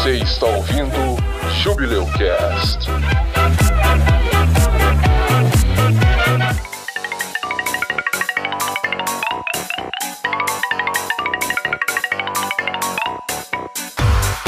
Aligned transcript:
Você 0.00 0.12
está 0.12 0.46
ouvindo 0.46 1.18
Jubileu 1.62 2.06
Cast. 2.06 2.88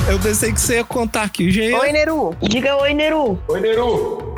Eu 0.08 0.18
pensei 0.20 0.54
que 0.54 0.58
você 0.58 0.76
ia 0.76 0.84
contar 0.84 1.24
aqui, 1.24 1.50
ia... 1.50 1.78
Oi, 1.78 1.92
Neru. 1.92 2.34
Diga 2.40 2.78
oi, 2.78 2.94
Neru. 2.94 3.38
Oi, 3.48 3.60
Neru. 3.60 4.34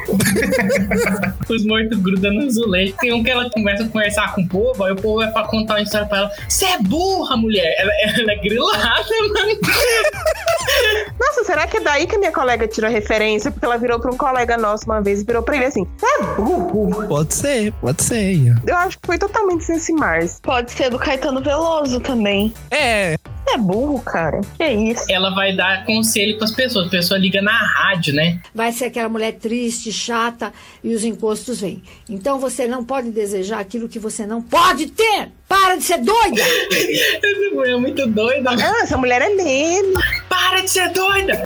Os 1.48 1.64
mortos 1.64 1.98
grudam 2.00 2.32
no 2.32 2.46
azulejo. 2.46 2.92
Tem 2.98 3.12
um 3.12 3.22
que 3.22 3.30
ela 3.30 3.48
começa 3.50 3.84
a 3.84 3.88
conversar 3.88 4.34
com 4.34 4.42
o 4.42 4.48
povo, 4.48 4.82
aí 4.82 4.92
o 4.92 4.96
povo 4.96 5.18
vai 5.18 5.30
pra 5.30 5.44
contar 5.44 5.74
uma 5.74 5.82
história 5.82 6.08
pra 6.08 6.18
ela. 6.18 6.30
Você 6.48 6.64
é 6.64 6.78
burra, 6.78 7.36
mulher. 7.36 7.72
Ela, 7.78 7.92
ela 8.18 8.32
é 8.32 8.36
grilada, 8.36 9.08
mano. 9.32 9.60
Nossa, 11.44 11.52
será 11.52 11.66
que 11.66 11.76
é 11.76 11.80
daí 11.80 12.06
que 12.06 12.16
a 12.16 12.18
minha 12.18 12.32
colega 12.32 12.66
tirou 12.66 12.90
referência? 12.90 13.50
Porque 13.50 13.64
ela 13.64 13.76
virou 13.76 14.00
pra 14.00 14.10
um 14.10 14.16
colega 14.16 14.56
nosso 14.56 14.86
uma 14.86 15.02
vez 15.02 15.20
e 15.20 15.24
virou 15.24 15.42
pra 15.42 15.56
ele 15.56 15.66
assim: 15.66 15.86
é 16.02 16.22
burro? 16.36 17.06
Pode 17.06 17.34
ser, 17.34 17.72
pode 17.74 18.02
ser. 18.02 18.32
Ian. 18.32 18.56
Eu 18.66 18.76
acho 18.76 18.98
que 18.98 19.06
foi 19.06 19.18
totalmente 19.18 19.64
Sense 19.64 19.92
Mars. 19.92 20.40
Pode 20.42 20.70
ser 20.72 20.90
do 20.90 20.98
Caetano 20.98 21.42
Veloso 21.42 22.00
também. 22.00 22.52
É, 22.70 23.16
é 23.46 23.58
burro, 23.58 24.00
cara. 24.00 24.40
Que 24.56 24.66
isso? 24.66 25.04
Ela 25.10 25.34
vai 25.34 25.54
dar 25.54 25.84
conselho 25.84 26.38
pras 26.38 26.52
pessoas. 26.52 26.86
A 26.86 26.90
pessoa 26.90 27.18
liga 27.18 27.42
na 27.42 27.56
rádio, 27.56 28.14
né? 28.14 28.40
vai 28.54 28.72
ser 28.72 28.86
aquela 28.86 29.08
mulher 29.08 29.32
triste, 29.32 29.92
chata 29.92 30.52
e 30.82 30.94
os 30.94 31.04
encostos 31.04 31.60
vêm. 31.60 31.82
Então 32.08 32.38
você 32.38 32.66
não 32.66 32.84
pode 32.84 33.10
desejar 33.10 33.60
aquilo 33.60 33.88
que 33.88 33.98
você 33.98 34.26
não 34.26 34.40
pode 34.40 34.86
ter. 34.86 35.30
Para 35.48 35.76
de 35.76 35.84
ser 35.84 35.98
doida! 35.98 36.42
Essa 36.42 37.54
mulher 37.54 37.72
é 37.72 37.76
muito 37.76 38.06
doida. 38.06 38.50
Ah, 38.50 38.82
essa 38.82 38.96
mulher 38.96 39.22
é 39.22 39.28
meme. 39.34 39.94
Para 40.28 40.60
de 40.62 40.70
ser 40.70 40.88
doida! 40.90 41.44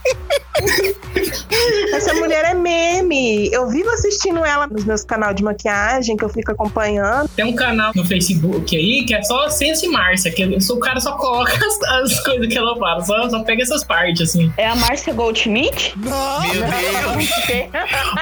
Essa 1.92 2.14
mulher 2.14 2.44
é 2.44 2.54
meme. 2.54 3.50
Eu 3.52 3.68
vivo 3.68 3.90
assistindo 3.90 4.44
ela 4.44 4.66
nos 4.66 4.84
meus 4.84 5.04
canais 5.04 5.34
de 5.36 5.42
maquiagem, 5.42 6.16
que 6.16 6.24
eu 6.24 6.28
fico 6.28 6.52
acompanhando. 6.52 7.28
Tem 7.28 7.44
um 7.44 7.54
canal 7.54 7.92
no 7.94 8.04
Facebook 8.04 8.76
aí 8.76 9.04
que 9.04 9.14
é 9.14 9.22
só 9.22 9.48
Sense 9.48 9.86
Márcia, 9.88 10.30
que 10.32 10.44
o 10.44 10.78
cara 10.78 11.00
só 11.00 11.12
coloca 11.16 11.52
as, 11.52 11.82
as 12.02 12.20
coisas 12.24 12.46
que 12.48 12.56
ela 12.58 12.76
fala, 12.76 13.04
só, 13.04 13.28
só 13.28 13.42
pega 13.42 13.62
essas 13.62 13.84
partes, 13.84 14.30
assim. 14.30 14.52
É 14.56 14.68
a 14.68 14.76
Márcia 14.76 15.12
Goldschmidt? 15.12 15.94
não. 15.98 16.40
Meu 16.42 16.52
Deus. 16.52 17.70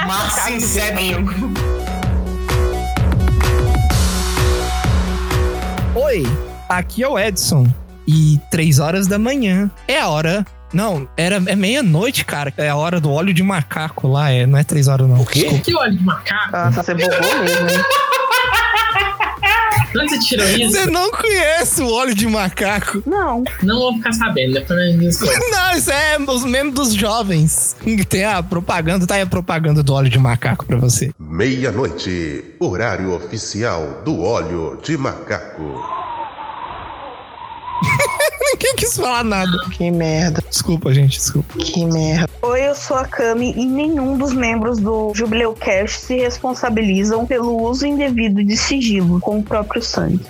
Márcia 0.06 0.52
Inception. 0.52 1.75
Oi, 6.06 6.22
aqui 6.68 7.02
é 7.02 7.08
o 7.08 7.18
Edson. 7.18 7.66
E 8.06 8.40
três 8.48 8.78
horas 8.78 9.08
da 9.08 9.18
manhã 9.18 9.68
é 9.88 9.98
a 9.98 10.06
hora. 10.06 10.46
Não, 10.72 11.08
era, 11.16 11.42
é 11.46 11.56
meia-noite, 11.56 12.24
cara. 12.24 12.54
É 12.56 12.68
a 12.68 12.76
hora 12.76 13.00
do 13.00 13.10
óleo 13.10 13.34
de 13.34 13.42
macaco 13.42 14.06
lá. 14.06 14.30
É, 14.30 14.46
não 14.46 14.56
é 14.56 14.62
três 14.62 14.86
horas, 14.86 15.08
não. 15.08 15.20
O 15.20 15.26
quê? 15.26 15.58
Que 15.58 15.74
olho 15.74 15.96
de 15.96 16.04
macaco? 16.04 16.52
Nossa, 16.52 16.84
você 16.84 16.94
bugou 16.94 17.10
mesmo, 17.42 17.70
hein? 17.70 17.84
Onde 19.98 20.10
você 20.10 20.18
tirou 20.18 20.46
isso? 20.46 20.72
Você 20.72 20.86
não 20.86 21.10
conhece 21.10 21.82
o 21.82 21.90
óleo 21.92 22.14
de 22.14 22.26
macaco? 22.26 23.02
Não. 23.06 23.42
Não 23.62 23.78
vou 23.78 23.94
ficar 23.94 24.12
sabendo, 24.12 24.54
depois 24.54 24.92
gente 24.92 24.98
descobre. 24.98 25.36
Não, 25.50 25.72
isso 25.76 25.90
é 25.90 26.18
os 26.18 26.44
memes 26.44 26.74
dos 26.74 26.94
jovens. 26.94 27.76
Tem 28.08 28.24
a 28.24 28.42
propaganda, 28.42 29.06
tá 29.06 29.16
aí 29.16 29.22
a 29.22 29.26
propaganda 29.26 29.82
do 29.82 29.92
óleo 29.94 30.10
de 30.10 30.18
macaco 30.18 30.66
pra 30.66 30.76
você. 30.76 31.10
Meia-noite, 31.18 32.44
horário 32.60 33.14
oficial 33.14 34.02
do 34.04 34.22
óleo 34.22 34.78
de 34.82 34.96
macaco. 34.96 35.95
Quis 38.86 38.96
falar 38.98 39.24
nada. 39.24 39.50
Que 39.72 39.90
merda. 39.90 40.40
Desculpa, 40.48 40.94
gente, 40.94 41.18
desculpa. 41.18 41.58
Que 41.58 41.84
merda. 41.84 42.30
Oi, 42.40 42.68
eu 42.68 42.74
sou 42.76 42.96
a 42.96 43.04
Cami 43.04 43.52
e 43.56 43.66
nenhum 43.66 44.16
dos 44.16 44.32
membros 44.32 44.78
do 44.78 45.12
Jubileu 45.12 45.54
Cast 45.54 46.02
se 46.02 46.16
responsabilizam 46.18 47.26
pelo 47.26 47.60
uso 47.60 47.84
indevido 47.84 48.44
de 48.44 48.56
sigilo 48.56 49.20
com 49.20 49.40
o 49.40 49.42
próprio 49.42 49.82
sangue. 49.82 50.24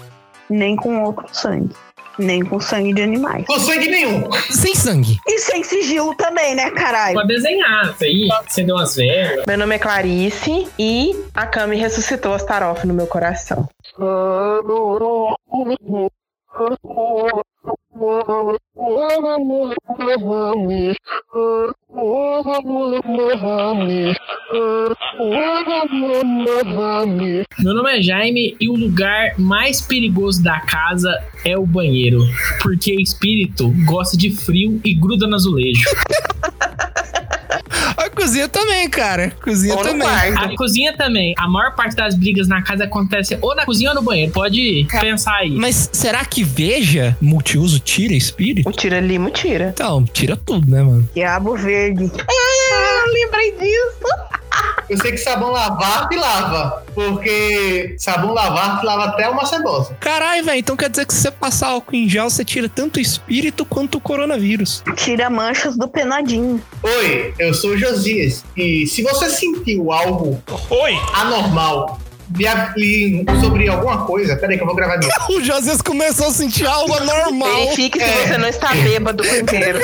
Nem 0.48 0.74
com 0.74 1.02
outro 1.02 1.26
sangue. 1.34 1.74
Nem 2.18 2.42
com 2.42 2.58
sangue 2.58 2.94
de 2.94 3.02
animais. 3.02 3.44
Com 3.44 3.58
sangue 3.58 3.88
nenhum. 3.88 4.32
Sem 4.50 4.74
sangue. 4.74 5.18
E 5.26 5.38
sem 5.38 5.62
sigilo 5.62 6.14
também, 6.14 6.54
né, 6.54 6.70
caralho? 6.70 7.14
Pode 7.14 7.28
desenhar 7.28 7.90
isso 7.90 8.04
aí, 8.04 8.28
acender 8.46 8.74
umas 8.74 8.96
velas. 8.96 9.44
Meu 9.46 9.58
nome 9.58 9.74
é 9.74 9.78
Clarice 9.78 10.66
e 10.78 11.14
a 11.34 11.46
Cami 11.46 11.76
ressuscitou 11.76 12.32
as 12.32 12.42
tarofas 12.42 12.86
no 12.86 12.94
meu 12.94 13.06
coração. 13.06 13.68
Meu 27.58 27.74
nome 27.74 27.98
é 27.98 28.02
Jaime 28.02 28.54
e 28.60 28.68
o 28.68 28.74
lugar 28.74 29.38
mais 29.38 29.80
perigoso 29.80 30.42
da 30.42 30.60
casa 30.60 31.10
é 31.44 31.56
o 31.56 31.66
banheiro. 31.66 32.20
Porque 32.62 32.94
espírito 32.94 33.72
gosta 33.86 34.16
de 34.16 34.30
frio 34.30 34.78
e 34.84 34.94
gruda 34.94 35.26
no 35.26 35.34
azulejo. 35.34 35.88
A 37.96 38.10
cozinha 38.10 38.48
também, 38.48 38.88
cara. 38.88 39.32
Cozinha 39.42 39.74
Ou 39.74 39.82
também. 39.82 40.06
A 40.06 40.56
cozinha 40.56 40.96
também. 40.96 41.34
A 41.38 41.48
maior 41.48 41.74
parte 41.74 41.96
das 41.96 42.14
brigas 42.14 42.48
na 42.48 42.62
casa 42.62 42.84
acontece 42.84 43.38
ou 43.40 43.54
na 43.54 43.64
cozinha 43.64 43.90
ou 43.90 43.96
no 43.96 44.02
banheiro. 44.02 44.32
Pode 44.32 44.86
pensar 45.00 45.36
aí. 45.36 45.50
Mas 45.50 45.88
será 45.92 46.24
que 46.24 46.42
veja 46.42 47.16
multiuso 47.20 47.78
tira 47.78 48.14
espírito? 48.14 48.68
O 48.68 48.72
tira 48.72 49.00
limo 49.00 49.30
tira. 49.30 49.70
Então, 49.74 50.04
tira 50.04 50.36
tudo, 50.36 50.70
né, 50.70 50.82
mano? 50.82 51.08
Diabo 51.14 51.56
verde. 51.56 52.10
Ah, 52.28 53.04
lembrei 53.12 53.52
disso. 53.52 54.36
Eu 54.88 54.96
sei 54.98 55.12
que 55.12 55.18
sabão 55.18 55.50
lavar 55.50 56.08
te 56.08 56.16
lava. 56.16 56.84
Porque 56.94 57.96
sabão 57.98 58.32
lavar 58.32 58.80
te 58.80 58.86
lava 58.86 59.04
até 59.06 59.28
uma 59.28 59.44
cebosa. 59.44 59.96
Caralho, 60.00 60.44
velho. 60.44 60.58
Então 60.58 60.76
quer 60.76 60.88
dizer 60.88 61.06
que 61.06 61.14
se 61.14 61.22
você 61.22 61.30
passar 61.30 61.68
álcool 61.68 61.96
em 61.96 62.08
gel, 62.08 62.30
você 62.30 62.44
tira 62.44 62.68
tanto 62.68 62.96
o 62.96 63.00
espírito 63.00 63.64
quanto 63.64 63.96
o 63.96 64.00
coronavírus. 64.00 64.82
Tira 64.94 65.28
manchas 65.28 65.76
do 65.76 65.88
penadinho. 65.88 66.62
Oi, 66.82 67.34
eu 67.38 67.52
sou 67.52 67.70
o 67.70 67.78
Josias. 67.78 68.44
E 68.56 68.86
se 68.86 69.02
você 69.02 69.28
sentiu 69.28 69.92
algo 69.92 70.42
anormal 71.14 71.26
me 71.26 71.26
aplique 71.26 72.15
sobre 73.40 73.68
alguma 73.68 74.04
coisa, 74.04 74.36
peraí 74.36 74.56
que 74.56 74.62
eu 74.62 74.66
vou 74.66 74.76
gravar 74.76 74.98
nisso. 74.98 75.10
O 75.36 75.42
Josias 75.42 75.82
começou 75.82 76.28
a 76.28 76.30
sentir 76.30 76.66
algo 76.66 76.94
anormal. 76.94 77.64
Verifique 77.64 77.98
se 78.00 78.06
você 78.06 78.38
não 78.38 78.48
está 78.48 78.74
bêbado 78.74 79.22
primeiro. 79.44 79.80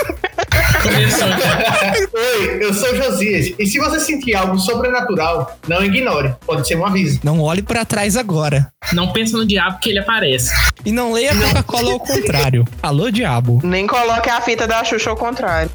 Começou. 0.82 1.28
Oi, 2.12 2.58
eu 2.64 2.72
sou 2.74 2.92
o 2.92 2.96
Josias. 2.96 3.54
E 3.58 3.66
se 3.66 3.78
você 3.78 4.00
sentir 4.00 4.34
algo 4.34 4.58
sobrenatural, 4.58 5.58
não 5.68 5.84
ignore. 5.84 6.34
Pode 6.46 6.66
ser 6.66 6.76
um 6.76 6.86
aviso. 6.86 7.20
Não 7.22 7.40
olhe 7.40 7.62
pra 7.62 7.84
trás 7.84 8.16
agora. 8.16 8.72
Não 8.92 9.12
pensa 9.12 9.36
no 9.36 9.46
diabo 9.46 9.78
que 9.78 9.90
ele 9.90 9.98
aparece. 9.98 10.52
E 10.84 10.92
não 10.92 11.12
leia 11.12 11.34
Coca-Cola 11.34 11.92
ao 11.92 12.00
contrário. 12.00 12.64
Alô, 12.82 13.10
diabo. 13.10 13.60
Nem 13.62 13.86
coloque 13.86 14.28
a 14.30 14.40
fita 14.40 14.66
da 14.66 14.82
Xuxa 14.84 15.10
ao 15.10 15.16
contrário. 15.16 15.70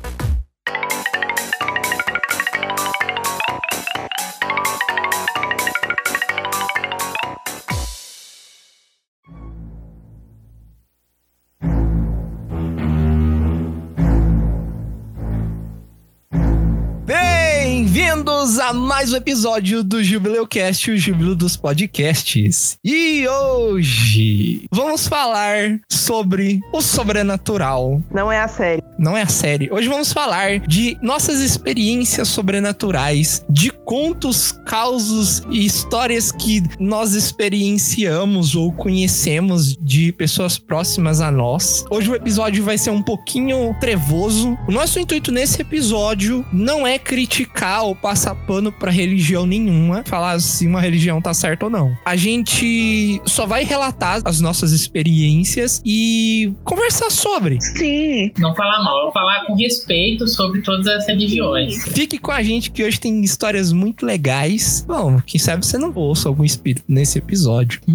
A 18.68 18.74
mais 18.74 19.14
um 19.14 19.16
episódio 19.16 19.82
do 19.82 20.04
Jubileu 20.04 20.46
Cast, 20.46 20.92
o 20.92 20.98
Júbilo 20.98 21.34
dos 21.34 21.56
Podcasts. 21.56 22.78
E 22.84 23.26
hoje 23.26 24.66
vamos 24.70 25.08
falar 25.08 25.80
sobre 25.90 26.60
o 26.74 26.82
sobrenatural. 26.82 28.02
Não 28.14 28.30
é 28.30 28.42
a 28.42 28.48
série. 28.50 28.84
Não 29.00 29.16
é 29.16 29.22
a 29.22 29.28
série. 29.28 29.72
Hoje 29.72 29.88
vamos 29.88 30.12
falar 30.12 30.60
de 30.60 30.98
nossas 31.02 31.40
experiências 31.40 32.28
sobrenaturais, 32.28 33.46
de 33.50 33.70
contos, 33.70 34.52
causos 34.66 35.44
e 35.50 35.66
histórias 35.66 36.30
que 36.30 36.62
nós 36.78 37.14
experienciamos 37.14 38.54
ou 38.54 38.74
conhecemos 38.74 39.78
de 39.78 40.12
pessoas 40.12 40.60
próximas 40.60 41.22
a 41.22 41.32
nós. 41.32 41.86
Hoje 41.90 42.12
o 42.12 42.16
episódio 42.16 42.66
vai 42.66 42.78
ser 42.78 42.90
um 42.90 43.02
pouquinho 43.02 43.74
trevoso. 43.80 44.58
O 44.68 44.74
nosso 44.74 45.00
intuito 45.00 45.32
nesse 45.32 45.62
episódio 45.62 46.46
não 46.52 46.86
é 46.86 47.00
criticar 47.00 47.86
ou 47.86 47.96
passar 47.96 48.36
pano 48.36 48.57
pano 48.58 48.72
pra 48.72 48.90
religião 48.90 49.46
nenhuma, 49.46 50.04
falar 50.04 50.40
se 50.40 50.66
uma 50.66 50.82
religião 50.82 51.22
tá 51.22 51.32
certa 51.32 51.66
ou 51.66 51.72
não. 51.72 51.96
A 52.04 52.16
gente 52.16 53.22
só 53.26 53.46
vai 53.46 53.64
relatar 53.64 54.20
as 54.26 54.42
nossas 54.42 54.72
experiências 54.72 55.80
e 55.86 56.52
conversar 56.64 57.12
sobre. 57.12 57.62
Sim. 57.62 58.32
Não 58.40 58.56
falar 58.56 58.84
mal, 58.84 59.12
falar 59.14 59.46
com 59.46 59.54
respeito 59.54 60.28
sobre 60.28 60.62
todas 60.62 60.88
as 60.88 61.06
religiões. 61.06 61.84
Fique 61.84 62.18
com 62.18 62.32
a 62.32 62.42
gente 62.42 62.72
que 62.72 62.84
hoje 62.84 63.00
tem 63.00 63.22
histórias 63.24 63.72
muito 63.72 64.04
legais. 64.06 64.84
Bom, 64.88 65.22
quem 65.24 65.40
sabe 65.40 65.64
você 65.64 65.78
não 65.78 65.94
ouça 65.94 66.28
algum 66.28 66.44
espírito 66.44 66.84
nesse 66.88 67.20
episódio. 67.20 67.80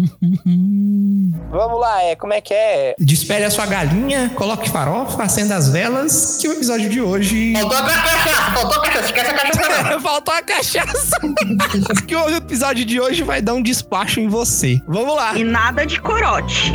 Vamos 1.51 1.79
lá, 1.79 2.03
é, 2.03 2.15
como 2.15 2.31
é 2.31 2.39
que 2.39 2.53
é? 2.53 2.95
Despere 2.97 3.43
a 3.43 3.51
sua 3.51 3.65
galinha, 3.65 4.31
coloque 4.35 4.69
farofa, 4.69 5.23
acenda 5.23 5.55
as 5.55 5.69
velas, 5.69 6.37
que 6.39 6.47
o 6.47 6.53
episódio 6.53 6.89
de 6.89 7.01
hoje... 7.01 7.53
Faltou 7.53 7.77
a 7.77 7.83
cachaça, 7.83 8.51
faltou 8.51 8.77
a 8.77 8.81
cachaça, 8.81 9.05
esquece 9.05 9.31
a. 9.31 9.99
Faltou 9.99 10.33
a 10.33 10.41
cachaça. 10.53 11.17
que 12.07 12.15
o 12.15 12.29
episódio 12.29 12.85
de 12.85 12.99
hoje 12.99 13.23
vai 13.23 13.41
dar 13.41 13.53
um 13.53 13.61
despacho 13.61 14.19
em 14.19 14.27
você. 14.27 14.81
Vamos 14.87 15.15
lá. 15.15 15.35
E 15.37 15.43
nada 15.43 15.85
de 15.85 15.99
corote. 15.99 16.73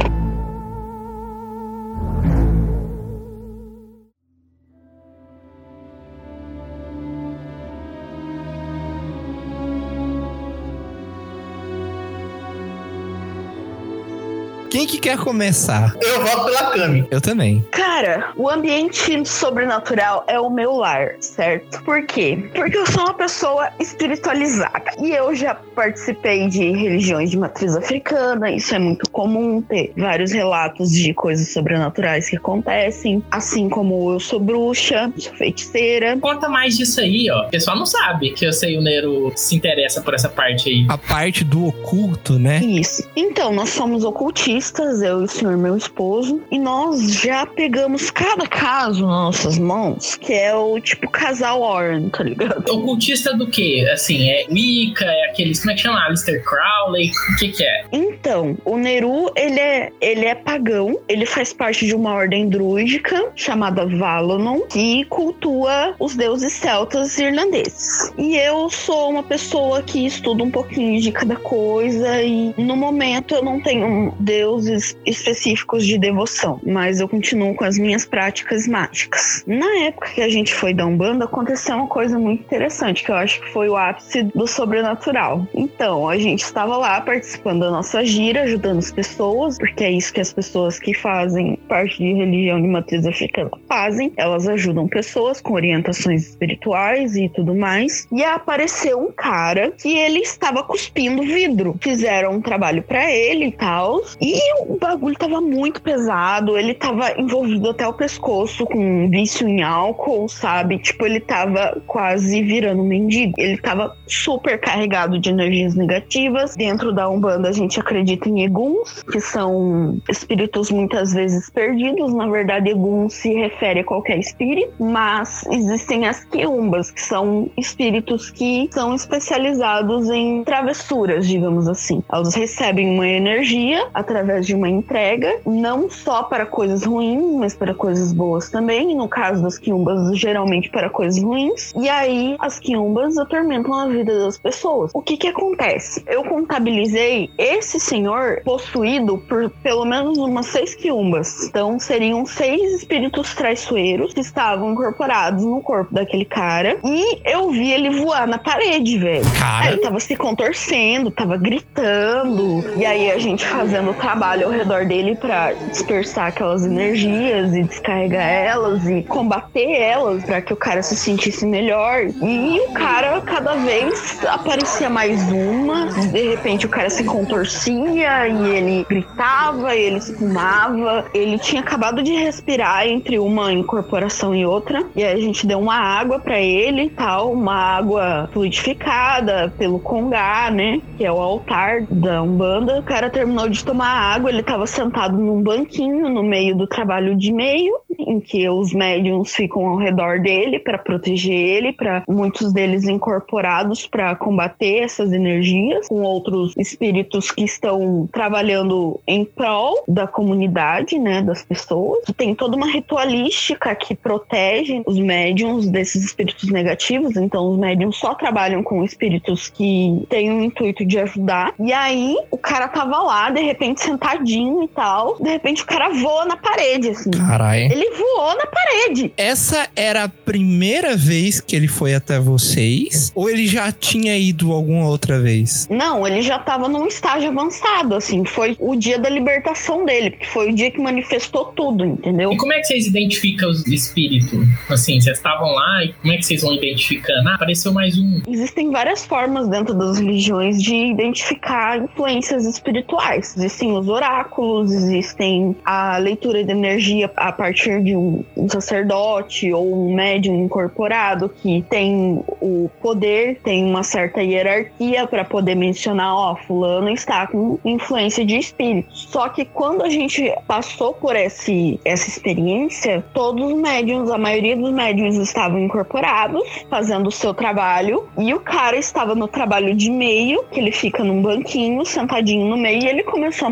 Quem 14.70 14.86
que 14.86 14.98
quer 14.98 15.16
começar? 15.16 15.96
Eu 16.00 16.22
voto 16.24 16.44
pela 16.44 16.70
Cami. 16.72 17.06
Eu 17.10 17.20
também. 17.20 17.64
Cara, 17.70 18.32
o 18.36 18.48
ambiente 18.50 19.26
sobrenatural 19.26 20.24
é 20.26 20.38
o 20.38 20.50
meu 20.50 20.76
lar, 20.76 21.14
certo? 21.20 21.82
Por 21.84 22.04
quê? 22.04 22.50
Porque 22.54 22.76
eu 22.76 22.86
sou 22.86 23.04
uma 23.04 23.14
pessoa 23.14 23.70
espiritualizada. 23.80 24.90
E 25.02 25.10
eu 25.10 25.34
já 25.34 25.54
participei 25.54 26.48
de 26.48 26.70
religiões 26.70 27.30
de 27.30 27.38
matriz 27.38 27.74
africana, 27.74 28.50
isso 28.50 28.74
é 28.74 28.78
muito 28.78 29.10
comum 29.10 29.62
ter 29.62 29.92
vários 29.96 30.32
relatos 30.32 30.90
de 30.90 31.14
coisas 31.14 31.50
sobrenaturais 31.52 32.28
que 32.28 32.36
acontecem. 32.36 33.22
Assim 33.30 33.68
como 33.68 34.12
eu 34.12 34.20
sou 34.20 34.38
bruxa, 34.38 35.10
sou 35.16 35.32
feiticeira. 35.34 36.18
Conta 36.20 36.48
mais 36.48 36.76
disso 36.76 37.00
aí, 37.00 37.30
ó. 37.30 37.46
O 37.46 37.50
pessoal 37.50 37.76
não 37.76 37.86
sabe 37.86 38.30
que 38.32 38.44
eu 38.44 38.52
sei 38.52 38.76
o 38.76 38.82
Nero 38.82 39.32
se 39.34 39.56
interessa 39.56 40.02
por 40.02 40.14
essa 40.14 40.28
parte 40.28 40.68
aí. 40.68 40.86
A 40.88 40.98
parte 40.98 41.42
do 41.42 41.66
oculto, 41.66 42.38
né? 42.38 42.58
Isso. 42.58 43.08
Então, 43.16 43.52
nós 43.52 43.70
somos 43.70 44.04
ocultistas, 44.04 44.57
eu 45.02 45.20
e 45.20 45.24
o 45.24 45.28
senhor, 45.28 45.56
meu 45.56 45.76
esposo, 45.76 46.42
e 46.50 46.58
nós 46.58 47.12
já 47.12 47.46
pegamos 47.46 48.10
cada 48.10 48.46
caso 48.46 49.06
nas 49.06 49.24
nossas 49.24 49.58
mãos, 49.58 50.16
que 50.16 50.32
é 50.32 50.54
o 50.54 50.80
tipo 50.80 51.08
casal 51.10 51.60
Warren, 51.60 52.08
tá 52.08 52.24
ligado? 52.24 52.68
Ocultista 52.70 53.36
do 53.36 53.48
quê? 53.48 53.88
Assim, 53.92 54.28
é 54.28 54.46
Wicca, 54.50 55.04
é 55.04 55.30
aqueles. 55.30 55.60
Como 55.60 55.70
é 55.70 55.74
que 55.74 55.82
chama? 55.82 56.04
Alistair 56.04 56.42
Crowley? 56.44 57.10
O 57.32 57.36
que 57.36 57.48
que 57.48 57.64
é? 57.64 57.84
Então, 57.92 58.56
o 58.64 58.76
Neru, 58.76 59.30
ele 59.36 59.60
é, 59.60 59.92
ele 60.00 60.24
é 60.24 60.34
pagão, 60.34 60.98
ele 61.08 61.26
faz 61.26 61.52
parte 61.52 61.86
de 61.86 61.94
uma 61.94 62.12
ordem 62.12 62.48
druídica 62.48 63.30
chamada 63.34 63.86
Valonon, 63.86 64.60
que 64.62 65.04
cultua 65.04 65.94
os 65.98 66.16
deuses 66.16 66.52
celtas 66.52 67.18
irlandeses. 67.18 68.12
E 68.18 68.36
eu 68.36 68.70
sou 68.70 69.10
uma 69.10 69.22
pessoa 69.22 69.82
que 69.82 70.06
estuda 70.06 70.42
um 70.42 70.50
pouquinho 70.50 71.00
de 71.00 71.12
cada 71.12 71.36
coisa 71.36 72.22
e 72.22 72.54
no 72.56 72.76
momento 72.76 73.34
eu 73.34 73.42
não 73.42 73.60
tenho 73.60 74.12
deuses 74.48 74.96
específicos 75.04 75.86
de 75.86 75.98
devoção, 75.98 76.58
mas 76.64 77.00
eu 77.00 77.08
continuo 77.08 77.54
com 77.54 77.64
as 77.64 77.78
minhas 77.78 78.06
práticas 78.06 78.66
mágicas. 78.66 79.44
Na 79.46 79.84
época 79.84 80.08
que 80.14 80.22
a 80.22 80.28
gente 80.28 80.54
foi 80.54 80.72
da 80.72 80.86
Umbanda, 80.86 81.26
aconteceu 81.26 81.76
uma 81.76 81.86
coisa 81.86 82.18
muito 82.18 82.42
interessante, 82.44 83.04
que 83.04 83.10
eu 83.10 83.16
acho 83.16 83.40
que 83.40 83.52
foi 83.52 83.68
o 83.68 83.76
ápice 83.76 84.22
do 84.22 84.46
sobrenatural. 84.46 85.46
Então, 85.54 86.08
a 86.08 86.16
gente 86.18 86.42
estava 86.42 86.76
lá 86.78 87.00
participando 87.00 87.60
da 87.60 87.70
nossa 87.70 88.02
gira, 88.04 88.42
ajudando 88.42 88.78
as 88.78 88.90
pessoas, 88.90 89.58
porque 89.58 89.84
é 89.84 89.90
isso 89.90 90.12
que 90.12 90.20
as 90.20 90.32
pessoas 90.32 90.78
que 90.78 90.94
fazem 90.94 91.58
parte 91.68 91.98
de 91.98 92.12
religião 92.14 92.60
de 92.60 92.68
matriz 92.68 93.04
africana 93.04 93.50
fazem. 93.68 94.12
Elas 94.16 94.48
ajudam 94.48 94.88
pessoas 94.88 95.40
com 95.40 95.52
orientações 95.52 96.28
espirituais 96.28 97.16
e 97.16 97.28
tudo 97.28 97.54
mais. 97.54 98.06
E 98.10 98.24
apareceu 98.24 98.98
um 98.98 99.12
cara 99.12 99.72
que 99.72 99.96
ele 99.96 100.20
estava 100.20 100.62
cuspindo 100.62 101.22
vidro. 101.22 101.76
Fizeram 101.80 102.32
um 102.32 102.40
trabalho 102.40 102.82
para 102.82 103.10
ele 103.10 103.46
e 103.46 103.52
tal. 103.52 104.02
E 104.20 104.37
o 104.60 104.76
bagulho 104.78 105.16
tava 105.16 105.40
muito 105.40 105.80
pesado, 105.82 106.56
ele 106.56 106.74
tava 106.74 107.18
envolvido 107.18 107.70
até 107.70 107.86
o 107.86 107.92
pescoço 107.92 108.66
com 108.66 109.08
vício 109.10 109.48
em 109.48 109.62
álcool, 109.62 110.28
sabe? 110.28 110.78
Tipo, 110.78 111.06
ele 111.06 111.20
tava 111.20 111.80
quase 111.86 112.42
virando 112.42 112.82
um 112.82 112.86
mendigo. 112.86 113.34
Ele 113.38 113.56
tava 113.58 113.96
super 114.06 114.58
carregado 114.60 115.18
de 115.18 115.30
energias 115.30 115.74
negativas. 115.74 116.56
Dentro 116.56 116.92
da 116.92 117.08
Umbanda, 117.08 117.48
a 117.48 117.52
gente 117.52 117.80
acredita 117.80 118.28
em 118.28 118.44
Eguns, 118.44 119.02
que 119.02 119.20
são 119.20 120.00
espíritos 120.08 120.70
muitas 120.70 121.12
vezes 121.12 121.50
perdidos. 121.50 122.12
Na 122.14 122.28
verdade, 122.28 122.70
Egum 122.70 123.08
se 123.08 123.32
refere 123.32 123.80
a 123.80 123.84
qualquer 123.84 124.18
espírito, 124.18 124.72
mas 124.78 125.44
existem 125.50 126.06
as 126.06 126.24
Quiumbas, 126.24 126.90
que 126.90 127.00
são 127.00 127.50
espíritos 127.56 128.30
que 128.30 128.68
são 128.70 128.94
especializados 128.94 130.10
em 130.10 130.44
travessuras, 130.44 131.26
digamos 131.26 131.68
assim. 131.68 132.02
Elas 132.12 132.34
recebem 132.34 132.90
uma 132.90 133.06
energia 133.06 133.88
através 133.94 134.27
de 134.40 134.54
uma 134.54 134.68
entrega, 134.68 135.40
não 135.46 135.90
só 135.90 136.22
para 136.22 136.46
coisas 136.46 136.84
ruins, 136.84 137.36
mas 137.36 137.54
para 137.54 137.74
coisas 137.74 138.12
boas 138.12 138.50
também. 138.50 138.94
No 138.94 139.08
caso 139.08 139.42
das 139.42 139.58
quiumbas, 139.58 140.16
geralmente 140.16 140.70
para 140.70 140.90
coisas 140.90 141.22
ruins. 141.22 141.72
E 141.76 141.88
aí, 141.88 142.36
as 142.38 142.58
quiumbas 142.58 143.16
atormentam 143.16 143.74
a 143.74 143.88
vida 143.88 144.24
das 144.24 144.38
pessoas. 144.38 144.90
O 144.94 145.02
que 145.02 145.16
que 145.16 145.28
acontece? 145.28 146.02
Eu 146.06 146.24
contabilizei 146.24 147.30
esse 147.38 147.80
senhor 147.80 148.40
possuído 148.44 149.18
por 149.18 149.50
pelo 149.62 149.84
menos 149.84 150.18
umas 150.18 150.46
seis 150.46 150.74
quiumbas. 150.74 151.44
Então, 151.44 151.78
seriam 151.78 152.24
seis 152.26 152.72
espíritos 152.72 153.34
traiçoeiros 153.34 154.12
que 154.12 154.20
estavam 154.20 154.72
incorporados 154.72 155.44
no 155.44 155.60
corpo 155.60 155.94
daquele 155.94 156.24
cara. 156.24 156.78
E 156.84 157.20
eu 157.24 157.50
vi 157.50 157.70
ele 157.70 157.90
voar 157.90 158.26
na 158.26 158.38
parede, 158.38 158.98
velho. 158.98 159.24
Cara. 159.38 159.68
Ele 159.68 159.78
tava 159.78 160.00
se 160.00 160.16
contorcendo, 160.16 161.10
tava 161.10 161.36
gritando. 161.36 162.64
E 162.76 162.84
aí, 162.84 163.10
a 163.10 163.18
gente 163.18 163.46
fazendo 163.46 163.90
o 163.90 163.94
trabalho 164.18 164.46
ao 164.46 164.50
redor 164.50 164.84
dele 164.84 165.14
para 165.14 165.52
dispersar 165.52 166.26
aquelas 166.26 166.66
energias 166.66 167.54
e 167.54 167.62
descarregar 167.62 168.28
elas 168.28 168.84
e 168.88 169.02
combater 169.04 169.70
elas 169.80 170.24
para 170.24 170.42
que 170.42 170.52
o 170.52 170.56
cara 170.56 170.82
se 170.82 170.96
sentisse 170.96 171.46
melhor. 171.46 172.02
E 172.20 172.60
o 172.68 172.72
cara 172.72 173.20
cada 173.20 173.54
vez 173.54 174.18
aparecia 174.26 174.90
mais 174.90 175.22
uma, 175.30 175.86
de 175.86 176.30
repente 176.30 176.66
o 176.66 176.68
cara 176.68 176.90
se 176.90 177.04
contorcia 177.04 178.26
e 178.26 178.56
ele 178.56 178.86
gritava, 178.88 179.76
ele 179.76 179.98
espumava, 179.98 181.04
ele 181.14 181.38
tinha 181.38 181.62
acabado 181.62 182.02
de 182.02 182.12
respirar 182.12 182.88
entre 182.88 183.20
uma 183.20 183.52
incorporação 183.52 184.34
e 184.34 184.44
outra. 184.44 184.84
E 184.96 185.04
aí 185.04 185.12
a 185.12 185.20
gente 185.20 185.46
deu 185.46 185.60
uma 185.60 185.76
água 185.76 186.18
para 186.18 186.40
ele 186.40 186.86
e 186.86 186.90
tal, 186.90 187.32
uma 187.32 187.54
água 187.54 188.28
fluidificada 188.32 189.52
pelo 189.56 189.78
Congá, 189.78 190.50
né, 190.50 190.80
que 190.96 191.04
é 191.04 191.12
o 191.12 191.20
altar 191.20 191.82
da 191.82 192.20
Umbanda. 192.20 192.80
O 192.80 192.82
cara 192.82 193.08
terminou 193.08 193.48
de 193.48 193.64
tomar 193.64 194.07
água, 194.14 194.30
ele 194.30 194.40
estava 194.40 194.66
sentado 194.66 195.16
num 195.16 195.42
banquinho 195.42 196.08
no 196.08 196.22
meio 196.22 196.56
do 196.56 196.66
trabalho 196.66 197.16
de 197.16 197.32
meio, 197.32 197.74
em 197.98 198.20
que 198.20 198.48
os 198.48 198.72
médiums 198.72 199.34
ficam 199.34 199.66
ao 199.66 199.76
redor 199.76 200.20
dele 200.20 200.58
para 200.58 200.78
proteger 200.78 201.34
ele, 201.34 201.72
para 201.72 202.02
muitos 202.08 202.52
deles 202.52 202.84
incorporados 202.84 203.86
para 203.86 204.14
combater 204.16 204.82
essas 204.82 205.12
energias, 205.12 205.88
com 205.88 206.02
outros 206.02 206.54
espíritos 206.56 207.30
que 207.30 207.44
estão 207.44 208.08
trabalhando 208.12 209.00
em 209.06 209.24
prol 209.24 209.84
da 209.86 210.06
comunidade, 210.06 210.98
né, 210.98 211.22
das 211.22 211.44
pessoas. 211.44 212.04
Tem 212.16 212.34
toda 212.34 212.56
uma 212.56 212.70
ritualística 212.70 213.74
que 213.74 213.94
protege 213.94 214.82
os 214.86 214.98
médiums 214.98 215.68
desses 215.68 216.04
espíritos 216.04 216.50
negativos, 216.50 217.16
então 217.16 217.50
os 217.50 217.58
médiums 217.58 217.96
só 217.96 218.14
trabalham 218.14 218.62
com 218.62 218.84
espíritos 218.84 219.48
que 219.48 220.06
têm 220.08 220.30
o 220.30 220.42
intuito 220.42 220.84
de 220.84 220.98
ajudar. 220.98 221.52
E 221.58 221.72
aí 221.72 222.16
o 222.30 222.38
cara 222.38 222.68
tava 222.68 222.98
lá, 222.98 223.30
de 223.30 223.40
repente 223.40 223.82
sentadinho 223.98 224.62
e 224.62 224.68
tal, 224.68 225.16
de 225.20 225.28
repente 225.28 225.62
o 225.62 225.66
cara 225.66 225.88
voa 225.90 226.24
na 226.24 226.36
parede, 226.36 226.90
assim. 226.90 227.10
Caralho. 227.10 227.72
Ele 227.72 227.90
voou 227.90 228.36
na 228.36 228.46
parede. 228.46 229.12
Essa 229.16 229.68
era 229.74 230.04
a 230.04 230.08
primeira 230.08 230.96
vez 230.96 231.40
que 231.40 231.56
ele 231.56 231.68
foi 231.68 231.94
até 231.94 232.18
vocês? 232.18 233.12
Ou 233.14 233.28
ele 233.28 233.46
já 233.46 233.72
tinha 233.72 234.16
ido 234.16 234.52
alguma 234.52 234.88
outra 234.88 235.20
vez? 235.20 235.66
Não, 235.70 236.06
ele 236.06 236.22
já 236.22 236.38
tava 236.38 236.68
num 236.68 236.86
estágio 236.86 237.30
avançado, 237.30 237.94
assim. 237.94 238.24
Foi 238.24 238.56
o 238.60 238.76
dia 238.76 238.98
da 238.98 239.08
libertação 239.08 239.84
dele, 239.84 240.10
porque 240.10 240.26
foi 240.26 240.50
o 240.50 240.54
dia 240.54 240.70
que 240.70 240.80
manifestou 240.80 241.46
tudo, 241.46 241.84
entendeu? 241.84 242.32
E 242.32 242.36
como 242.36 242.52
é 242.52 242.60
que 242.60 242.66
vocês 242.66 242.86
identificam 242.86 243.50
os 243.50 243.66
espíritos? 243.66 244.38
Assim, 244.68 245.00
vocês 245.00 245.16
estavam 245.16 245.50
lá 245.52 245.84
e 245.84 245.92
como 245.94 246.12
é 246.12 246.16
que 246.16 246.22
vocês 246.24 246.42
vão 246.42 246.52
identificando? 246.52 247.28
Ah, 247.28 247.34
apareceu 247.34 247.72
mais 247.72 247.98
um. 247.98 248.22
Existem 248.28 248.70
várias 248.70 249.04
formas 249.04 249.48
dentro 249.48 249.74
das 249.74 249.98
religiões 249.98 250.62
de 250.62 250.74
identificar 250.74 251.78
influências 251.78 252.44
espirituais. 252.44 253.34
Existem 253.36 253.72
os 253.76 253.87
oráculos, 253.88 254.72
existem 254.72 255.56
a 255.64 255.96
leitura 255.98 256.44
de 256.44 256.52
energia 256.52 257.10
a 257.16 257.32
partir 257.32 257.88
médium, 257.88 258.24
um 258.36 258.48
sacerdote 258.48 259.52
ou 259.52 259.88
um 259.88 259.94
médium 259.94 260.44
incorporado 260.44 261.28
que 261.28 261.64
tem 261.68 262.22
o 262.40 262.70
poder, 262.80 263.40
tem 263.42 263.64
uma 263.64 263.82
certa 263.82 264.22
hierarquia 264.22 265.06
para 265.06 265.24
poder 265.24 265.54
mencionar, 265.54 266.14
ó, 266.14 266.36
fulano 266.36 266.90
está 266.90 267.26
com 267.26 267.58
influência 267.64 268.24
de 268.24 268.36
espírito. 268.36 268.88
Só 268.92 269.28
que 269.28 269.44
quando 269.44 269.82
a 269.82 269.88
gente 269.88 270.32
passou 270.46 270.92
por 270.94 271.16
esse, 271.16 271.80
essa 271.84 272.08
experiência, 272.08 273.04
todos 273.12 273.52
os 273.52 273.58
médiums, 273.58 274.10
a 274.10 274.18
maioria 274.18 274.56
dos 274.56 274.72
médiums 274.72 275.16
estavam 275.16 275.58
incorporados, 275.60 276.42
fazendo 276.68 277.08
o 277.08 277.12
seu 277.12 277.32
trabalho, 277.32 278.08
e 278.18 278.34
o 278.34 278.40
cara 278.40 278.76
estava 278.76 279.14
no 279.14 279.28
trabalho 279.28 279.74
de 279.74 279.90
meio, 279.90 280.44
que 280.50 280.60
ele 280.60 280.72
fica 280.72 281.02
num 281.02 281.22
banquinho, 281.22 281.84
sentadinho 281.84 282.46
no 282.46 282.56
meio, 282.56 282.82
e 282.82 282.86
ele 282.86 283.02
começou 283.02 283.48
a 283.48 283.50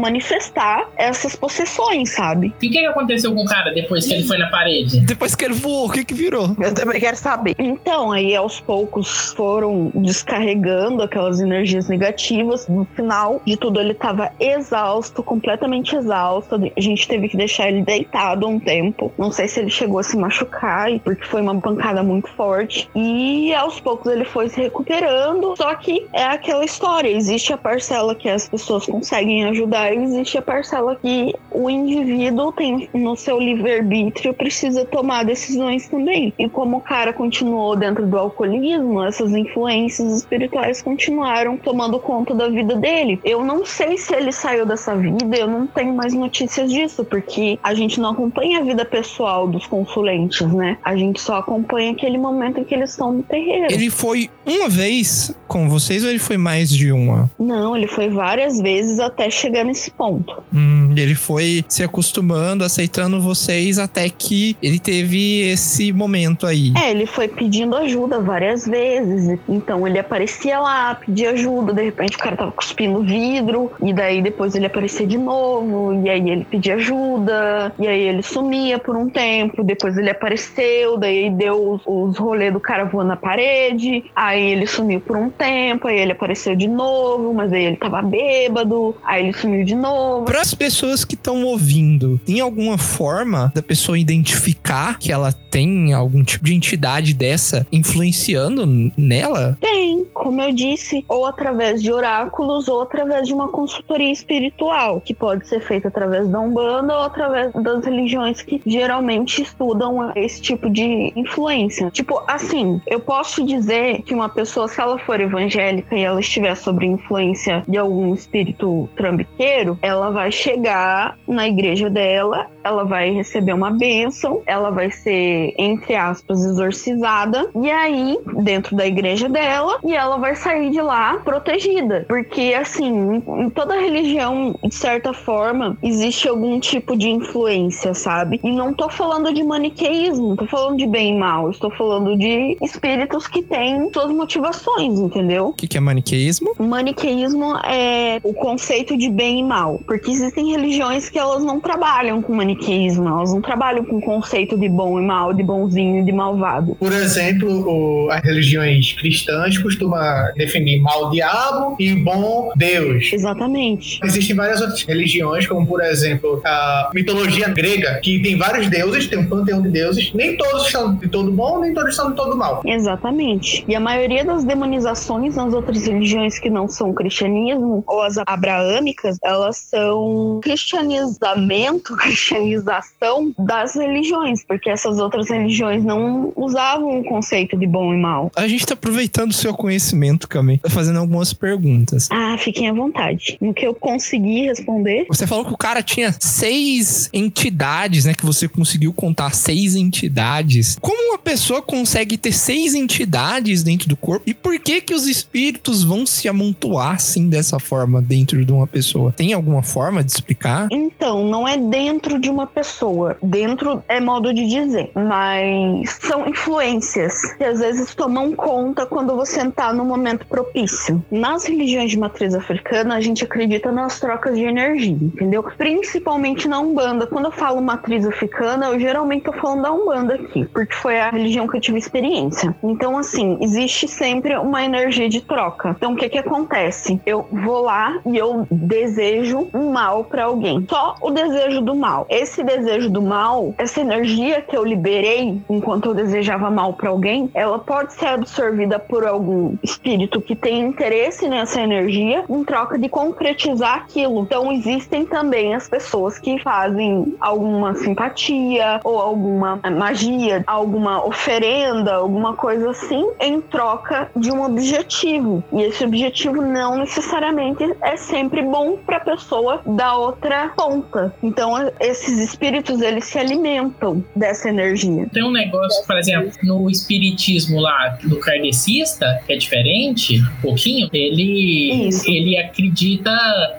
essas 0.96 1.36
possessões, 1.36 2.10
sabe? 2.10 2.54
E 2.62 2.68
o 2.68 2.70
que, 2.70 2.78
que 2.80 2.86
aconteceu 2.86 3.34
com 3.34 3.42
o 3.42 3.46
cara 3.46 3.72
depois 3.72 4.06
que 4.06 4.14
ele 4.14 4.24
foi 4.24 4.38
na 4.38 4.48
parede? 4.48 5.00
Depois 5.00 5.34
que 5.34 5.44
ele 5.44 5.54
voou, 5.54 5.86
o 5.86 5.90
que 5.90 6.04
que 6.04 6.14
virou? 6.14 6.56
Eu 6.60 6.74
também 6.74 7.00
quero 7.00 7.16
saber. 7.16 7.54
Então, 7.58 8.12
aí 8.12 8.34
aos 8.34 8.60
poucos 8.60 9.32
foram 9.32 9.90
descarregando 9.94 11.02
aquelas 11.02 11.40
energias 11.40 11.88
negativas. 11.88 12.68
No 12.68 12.84
final 12.84 13.40
de 13.44 13.56
tudo, 13.56 13.80
ele 13.80 13.94
tava 13.94 14.32
exausto, 14.40 15.22
completamente 15.22 15.96
exausto. 15.96 16.54
A 16.54 16.80
gente 16.80 17.06
teve 17.08 17.28
que 17.28 17.36
deixar 17.36 17.68
ele 17.68 17.82
deitado 17.82 18.46
um 18.46 18.58
tempo. 18.58 19.12
Não 19.18 19.30
sei 19.30 19.48
se 19.48 19.60
ele 19.60 19.70
chegou 19.70 19.98
a 19.98 20.02
se 20.02 20.16
machucar, 20.16 20.90
porque 21.00 21.24
foi 21.24 21.40
uma 21.42 21.60
pancada 21.60 22.02
muito 22.02 22.28
forte. 22.30 22.88
E 22.94 23.54
aos 23.54 23.80
poucos 23.80 24.10
ele 24.10 24.24
foi 24.24 24.48
se 24.48 24.60
recuperando. 24.60 25.54
Só 25.56 25.74
que 25.74 26.06
é 26.12 26.24
aquela 26.24 26.64
história: 26.64 27.08
existe 27.08 27.52
a 27.52 27.58
parcela 27.58 28.14
que 28.14 28.28
as 28.28 28.48
pessoas 28.48 28.86
conseguem 28.86 29.44
ajudar, 29.44 29.92
e 29.92 29.98
existe 30.06 30.38
a 30.38 30.42
parcela 30.42 30.96
que 30.96 31.34
o 31.50 31.68
indivíduo 31.68 32.52
tem 32.52 32.88
no 32.94 33.16
seu 33.16 33.38
livre-arbítrio, 33.38 34.34
precisa 34.34 34.84
tomar 34.84 35.24
decisões 35.24 35.88
também. 35.88 36.32
E 36.38 36.48
como 36.48 36.78
o 36.78 36.80
cara 36.80 37.12
continuou 37.12 37.76
dentro 37.76 38.06
do 38.06 38.18
alcoolismo, 38.18 39.04
essas 39.04 39.32
influências 39.32 40.12
espirituais 40.12 40.82
continuaram 40.82 41.56
tomando 41.56 41.98
conta 41.98 42.34
da 42.34 42.48
vida 42.48 42.74
dele. 42.76 43.20
Eu 43.24 43.44
não 43.44 43.64
sei 43.64 43.96
se 43.96 44.14
ele 44.14 44.32
saiu 44.32 44.66
dessa 44.66 44.94
vida, 44.96 45.36
eu 45.36 45.46
não 45.46 45.66
tenho 45.66 45.94
mais 45.94 46.14
notícias 46.14 46.70
disso, 46.70 47.04
porque 47.04 47.58
a 47.62 47.74
gente 47.74 48.00
não 48.00 48.10
acompanha 48.10 48.60
a 48.60 48.62
vida 48.62 48.84
pessoal 48.84 49.46
dos 49.46 49.66
consulentes, 49.66 50.46
né? 50.52 50.78
A 50.82 50.96
gente 50.96 51.20
só 51.20 51.36
acompanha 51.36 51.92
aquele 51.92 52.18
momento 52.18 52.60
em 52.60 52.64
que 52.64 52.74
eles 52.74 52.90
estão 52.90 53.12
no 53.12 53.22
terreiro. 53.22 53.66
Ele 53.70 53.90
foi 53.90 54.30
uma 54.44 54.68
vez 54.68 55.34
com 55.46 55.68
vocês 55.68 56.04
ou 56.04 56.10
ele 56.10 56.18
foi 56.18 56.36
mais 56.36 56.70
de 56.70 56.92
uma? 56.92 57.30
Não, 57.38 57.76
ele 57.76 57.86
foi 57.86 58.08
várias 58.08 58.60
vezes 58.60 58.98
até 58.98 59.30
chegar 59.30 59.64
nesse 59.64 59.90
ponto. 59.96 60.42
Hum, 60.54 60.94
ele 60.96 61.14
foi 61.14 61.64
se 61.68 61.82
acostumando, 61.82 62.64
aceitando 62.64 63.20
vocês 63.20 63.78
até 63.78 64.08
que 64.08 64.56
ele 64.62 64.78
teve 64.78 65.48
esse 65.50 65.92
momento 65.92 66.46
aí. 66.46 66.72
É, 66.76 66.90
ele 66.90 67.06
foi 67.06 67.28
pedindo 67.28 67.76
ajuda 67.76 68.20
várias 68.20 68.66
vezes. 68.66 69.38
Então 69.48 69.86
ele 69.86 69.98
aparecia 69.98 70.60
lá, 70.60 70.94
pedia 70.94 71.30
ajuda, 71.30 71.72
de 71.72 71.82
repente 71.82 72.16
o 72.16 72.18
cara 72.18 72.36
tava 72.36 72.52
cuspindo 72.52 73.02
vidro, 73.02 73.70
e 73.82 73.92
daí 73.92 74.22
depois 74.22 74.54
ele 74.54 74.66
aparecia 74.66 75.06
de 75.06 75.18
novo, 75.18 76.02
e 76.04 76.10
aí 76.10 76.30
ele 76.30 76.44
pedia 76.44 76.74
ajuda, 76.74 77.72
e 77.78 77.86
aí 77.86 78.02
ele 78.02 78.22
sumia 78.22 78.78
por 78.78 78.96
um 78.96 79.08
tempo, 79.08 79.62
depois 79.62 79.96
ele 79.96 80.10
apareceu, 80.10 80.96
daí 80.96 81.30
deu 81.30 81.72
os, 81.72 81.82
os 81.86 82.18
rolês 82.18 82.52
do 82.52 82.60
cara 82.60 82.84
voando 82.84 83.08
na 83.08 83.16
parede, 83.16 84.04
aí 84.14 84.50
ele 84.50 84.66
sumiu 84.66 85.00
por 85.00 85.16
um 85.16 85.30
tempo, 85.30 85.88
aí 85.88 85.98
ele 85.98 86.12
apareceu 86.12 86.54
de 86.54 86.68
novo, 86.68 87.32
mas 87.32 87.52
aí 87.52 87.64
ele 87.64 87.76
tava 87.76 88.02
bêbado, 88.02 88.94
aí 89.04 89.24
ele 89.24 89.32
sumiu 89.32 89.64
de 89.64 89.74
novo. 89.74 89.85
Para 90.24 90.40
as 90.40 90.54
pessoas 90.54 91.04
que 91.04 91.14
estão 91.14 91.44
ouvindo, 91.44 92.20
tem 92.24 92.40
alguma 92.40 92.78
forma 92.78 93.52
da 93.54 93.62
pessoa 93.62 93.98
identificar 93.98 94.98
que 94.98 95.12
ela 95.12 95.32
tem 95.32 95.92
algum 95.92 96.22
tipo 96.22 96.44
de 96.44 96.54
entidade 96.54 97.14
dessa 97.14 97.66
influenciando 97.72 98.66
nela? 98.96 99.56
Tem, 99.60 100.04
como 100.12 100.40
eu 100.42 100.52
disse, 100.52 101.04
ou 101.08 101.26
através 101.26 101.82
de 101.82 101.92
oráculos 101.92 102.68
ou 102.68 102.82
através 102.82 103.26
de 103.26 103.34
uma 103.34 103.48
consultoria 103.48 104.12
espiritual, 104.12 105.00
que 105.00 105.14
pode 105.14 105.48
ser 105.48 105.60
feita 105.60 105.88
através 105.88 106.28
da 106.28 106.40
Umbanda 106.40 106.94
ou 106.94 107.02
através 107.02 107.52
das 107.52 107.84
religiões 107.84 108.42
que 108.42 108.60
geralmente 108.66 109.42
estudam 109.42 110.12
esse 110.14 110.40
tipo 110.40 110.68
de 110.68 111.12
influência. 111.16 111.90
Tipo, 111.90 112.22
assim, 112.26 112.80
eu 112.86 113.00
posso 113.00 113.44
dizer 113.44 114.02
que 114.02 114.14
uma 114.14 114.28
pessoa, 114.28 114.68
se 114.68 114.80
ela 114.80 114.98
for 114.98 115.20
evangélica 115.20 115.96
e 115.96 116.02
ela 116.02 116.20
estiver 116.20 116.54
sob 116.56 116.84
influência 116.84 117.64
de 117.66 117.78
algum 117.78 118.14
espírito 118.14 118.88
trambiqueiro, 118.96 119.75
ela 119.82 120.10
vai 120.10 120.30
chegar 120.30 121.18
na 121.26 121.46
igreja 121.48 121.88
dela, 121.90 122.46
ela 122.62 122.84
vai 122.84 123.10
receber 123.10 123.52
uma 123.52 123.70
bênção, 123.70 124.42
ela 124.46 124.70
vai 124.70 124.90
ser, 124.90 125.54
entre 125.56 125.94
aspas, 125.94 126.44
exorcizada, 126.44 127.48
e 127.54 127.70
aí, 127.70 128.18
dentro 128.42 128.76
da 128.76 128.86
igreja 128.86 129.28
dela, 129.28 129.78
e 129.84 129.94
ela 129.94 130.16
vai 130.16 130.34
sair 130.34 130.70
de 130.70 130.80
lá 130.80 131.18
protegida. 131.24 132.04
Porque, 132.08 132.54
assim, 132.58 133.22
em 133.26 133.50
toda 133.50 133.78
religião, 133.78 134.54
de 134.64 134.74
certa 134.74 135.12
forma, 135.12 135.76
existe 135.82 136.28
algum 136.28 136.58
tipo 136.58 136.96
de 136.96 137.08
influência, 137.08 137.94
sabe? 137.94 138.40
E 138.42 138.50
não 138.50 138.74
tô 138.74 138.88
falando 138.88 139.32
de 139.32 139.42
maniqueísmo, 139.42 140.36
tô 140.36 140.46
falando 140.46 140.76
de 140.76 140.86
bem 140.86 141.14
e 141.14 141.18
mal, 141.18 141.50
estou 141.50 141.70
falando 141.70 142.16
de 142.16 142.56
espíritos 142.62 143.28
que 143.28 143.42
têm 143.42 143.90
suas 143.92 144.10
motivações, 144.10 144.98
entendeu? 144.98 145.48
O 145.48 145.52
que, 145.52 145.68
que 145.68 145.76
é 145.76 145.80
maniqueísmo? 145.80 146.54
Maniqueísmo 146.58 147.56
é 147.58 148.20
o 148.22 148.34
conceito 148.34 148.96
de 148.96 149.08
bem 149.08 149.40
e 149.40 149.44
mal, 149.44 149.65
porque 149.86 150.10
existem 150.10 150.50
religiões 150.50 151.08
que 151.08 151.18
elas 151.18 151.42
não 151.42 151.60
trabalham 151.60 152.22
com 152.22 152.34
maniqueísmo, 152.34 153.08
elas 153.08 153.32
não 153.32 153.40
trabalham 153.40 153.84
com 153.84 153.96
o 153.96 154.00
conceito 154.00 154.56
de 154.58 154.68
bom 154.68 155.00
e 155.00 155.04
mal, 155.04 155.32
de 155.32 155.42
bonzinho 155.42 156.00
e 156.00 156.04
de 156.04 156.12
malvado. 156.12 156.74
Por 156.76 156.92
exemplo, 156.92 157.50
o, 157.66 158.10
as 158.10 158.22
religiões 158.22 158.92
cristãs 158.92 159.58
costumam 159.58 159.96
definir 160.36 160.80
mal 160.80 161.10
diabo 161.10 161.76
e 161.78 161.94
bom 161.94 162.52
Deus. 162.56 163.10
Exatamente. 163.12 164.00
Existem 164.04 164.36
várias 164.36 164.60
outras 164.60 164.82
religiões, 164.82 165.46
como 165.46 165.66
por 165.66 165.82
exemplo 165.82 166.40
a 166.44 166.90
mitologia 166.94 167.48
grega, 167.48 168.00
que 168.02 168.20
tem 168.20 168.36
vários 168.36 168.68
deuses, 168.68 169.06
tem 169.08 169.18
um 169.18 169.26
panteão 169.26 169.62
de 169.62 169.68
deuses. 169.68 170.12
Nem 170.14 170.36
todos 170.36 170.70
são 170.70 170.94
de 170.94 171.08
todo 171.08 171.30
bom, 171.32 171.60
nem 171.60 171.74
todos 171.74 171.94
são 171.94 172.10
de 172.10 172.16
todo 172.16 172.36
mal. 172.36 172.62
Exatamente. 172.64 173.64
E 173.66 173.74
a 173.74 173.80
maioria 173.80 174.24
das 174.24 174.44
demonizações 174.44 175.36
nas 175.36 175.52
outras 175.52 175.86
religiões 175.86 176.38
que 176.38 176.50
não 176.50 176.68
são 176.68 176.92
cristianismo 176.92 177.84
ou 177.86 178.02
as 178.02 178.16
abraâmicas, 178.26 179.18
elas 179.22 179.55
são 179.56 180.40
cristianizamento, 180.42 181.96
cristianização 181.98 183.34
das 183.38 183.74
religiões, 183.74 184.44
porque 184.44 184.70
essas 184.70 184.98
outras 184.98 185.28
religiões 185.28 185.84
não 185.84 186.32
usavam 186.36 187.00
o 187.00 187.04
conceito 187.04 187.56
de 187.56 187.66
bom 187.66 187.92
e 187.94 187.96
mal. 187.96 188.30
A 188.36 188.46
gente 188.48 188.66
tá 188.66 188.74
aproveitando 188.74 189.30
o 189.30 189.34
seu 189.34 189.54
conhecimento, 189.54 190.28
Cami, 190.28 190.58
tá 190.58 190.70
fazendo 190.70 190.98
algumas 190.98 191.32
perguntas. 191.32 192.08
Ah, 192.10 192.36
fiquem 192.38 192.68
à 192.68 192.72
vontade. 192.72 193.36
No 193.40 193.54
que 193.54 193.66
eu 193.66 193.74
consegui 193.74 194.46
responder. 194.46 195.06
Você 195.08 195.26
falou 195.26 195.44
que 195.44 195.52
o 195.52 195.56
cara 195.56 195.82
tinha 195.82 196.14
seis 196.20 197.08
entidades, 197.12 198.04
né? 198.04 198.14
Que 198.14 198.24
você 198.24 198.48
conseguiu 198.48 198.92
contar 198.92 199.34
seis 199.34 199.74
entidades. 199.74 200.76
Como 200.80 201.10
uma 201.10 201.18
pessoa 201.18 201.62
consegue 201.62 202.16
ter 202.16 202.32
seis 202.32 202.74
entidades 202.74 203.62
dentro 203.62 203.88
do 203.88 203.96
corpo? 203.96 204.28
E 204.28 204.34
por 204.34 204.58
que 204.58 204.80
que 204.80 204.94
os 204.94 205.06
espíritos 205.06 205.82
vão 205.82 206.06
se 206.06 206.28
amontoar 206.28 206.94
assim 206.94 207.28
dessa 207.28 207.58
forma 207.58 208.00
dentro 208.00 208.44
de 208.44 208.52
uma 208.52 208.66
pessoa? 208.66 209.12
Tem 209.12 209.32
alguma 209.46 209.62
forma 209.62 210.02
de 210.02 210.10
explicar? 210.10 210.66
Então, 210.72 211.24
não 211.24 211.46
é 211.46 211.56
dentro 211.56 212.18
de 212.18 212.28
uma 212.28 212.46
pessoa. 212.46 213.16
Dentro 213.22 213.82
é 213.88 214.00
modo 214.00 214.34
de 214.34 214.46
dizer, 214.46 214.90
mas 214.94 215.98
são 216.00 216.28
influências 216.28 217.32
que 217.36 217.44
às 217.44 217.60
vezes 217.60 217.94
tomam 217.94 218.34
conta 218.34 218.84
quando 218.84 219.14
você 219.14 219.48
tá 219.50 219.72
no 219.72 219.84
momento 219.84 220.26
propício. 220.26 221.02
Nas 221.10 221.46
religiões 221.46 221.90
de 221.90 221.98
matriz 221.98 222.34
africana, 222.34 222.96
a 222.96 223.00
gente 223.00 223.22
acredita 223.22 223.70
nas 223.70 224.00
trocas 224.00 224.36
de 224.36 224.42
energia, 224.42 224.90
entendeu? 224.90 225.42
Principalmente 225.56 226.48
na 226.48 226.58
Umbanda. 226.58 227.06
Quando 227.06 227.26
eu 227.26 227.32
falo 227.32 227.62
matriz 227.62 228.04
africana, 228.04 228.66
eu 228.66 228.80
geralmente 228.80 229.24
tô 229.24 229.32
falando 229.32 229.62
da 229.62 229.72
Umbanda 229.72 230.14
aqui, 230.14 230.44
porque 230.46 230.74
foi 230.74 230.98
a 230.98 231.10
religião 231.10 231.46
que 231.46 231.56
eu 231.56 231.60
tive 231.60 231.78
experiência. 231.78 232.54
Então, 232.62 232.98
assim, 232.98 233.38
existe 233.40 233.86
sempre 233.86 234.36
uma 234.36 234.64
energia 234.64 235.08
de 235.08 235.20
troca. 235.20 235.74
Então, 235.76 235.92
o 235.92 235.96
que 235.96 236.08
que 236.08 236.18
acontece? 236.18 237.00
Eu 237.06 237.26
vou 237.30 237.62
lá 237.62 238.00
e 238.04 238.16
eu 238.16 238.46
desejo 238.50 239.25
um 239.34 239.72
mal 239.72 240.04
para 240.04 240.24
alguém. 240.24 240.66
Só 240.68 240.94
o 241.00 241.10
desejo 241.10 241.60
do 241.60 241.74
mal. 241.74 242.06
Esse 242.08 242.42
desejo 242.42 242.90
do 242.90 243.02
mal, 243.02 243.54
essa 243.58 243.80
energia 243.80 244.40
que 244.42 244.56
eu 244.56 244.64
liberei 244.64 245.40
enquanto 245.48 245.86
eu 245.86 245.94
desejava 245.94 246.50
mal 246.50 246.74
para 246.74 246.90
alguém, 246.90 247.30
ela 247.34 247.58
pode 247.58 247.94
ser 247.94 248.06
absorvida 248.06 248.78
por 248.78 249.06
algum 249.06 249.54
espírito 249.62 250.20
que 250.20 250.36
tem 250.36 250.60
interesse 250.60 251.28
nessa 251.28 251.60
energia 251.60 252.24
em 252.28 252.44
troca 252.44 252.78
de 252.78 252.88
concretizar 252.88 253.76
aquilo. 253.78 254.20
Então, 254.20 254.52
existem 254.52 255.06
também 255.06 255.54
as 255.54 255.68
pessoas 255.68 256.18
que 256.18 256.38
fazem 256.38 257.16
alguma 257.20 257.74
simpatia 257.74 258.80
ou 258.84 258.98
alguma 258.98 259.60
magia, 259.76 260.44
alguma 260.46 261.04
oferenda, 261.04 261.94
alguma 261.94 262.34
coisa 262.34 262.70
assim, 262.70 263.10
em 263.20 263.40
troca 263.40 264.10
de 264.14 264.30
um 264.30 264.44
objetivo. 264.44 265.42
E 265.52 265.62
esse 265.62 265.84
objetivo 265.84 266.42
não 266.42 266.76
necessariamente 266.76 267.64
é 267.80 267.96
sempre 267.96 268.42
bom 268.42 268.76
para 268.84 269.00
pessoa 269.16 269.62
da 269.66 269.96
outra 269.96 270.48
ponta. 270.56 271.14
Então, 271.22 271.54
esses 271.80 272.18
espíritos 272.18 272.80
eles 272.80 273.04
se 273.04 273.18
alimentam 273.18 274.04
dessa 274.14 274.48
energia. 274.48 275.08
Tem 275.12 275.24
um 275.24 275.32
negócio, 275.32 275.84
por 275.86 275.98
exemplo, 275.98 276.30
no 276.42 276.70
espiritismo 276.70 277.60
lá 277.60 277.98
do 278.04 278.18
kardecista, 278.18 279.20
que 279.26 279.32
é 279.32 279.36
diferente, 279.36 280.20
um 280.38 280.42
pouquinho, 280.42 280.88
ele, 280.92 281.90
ele 282.06 282.36
acredita 282.38 283.10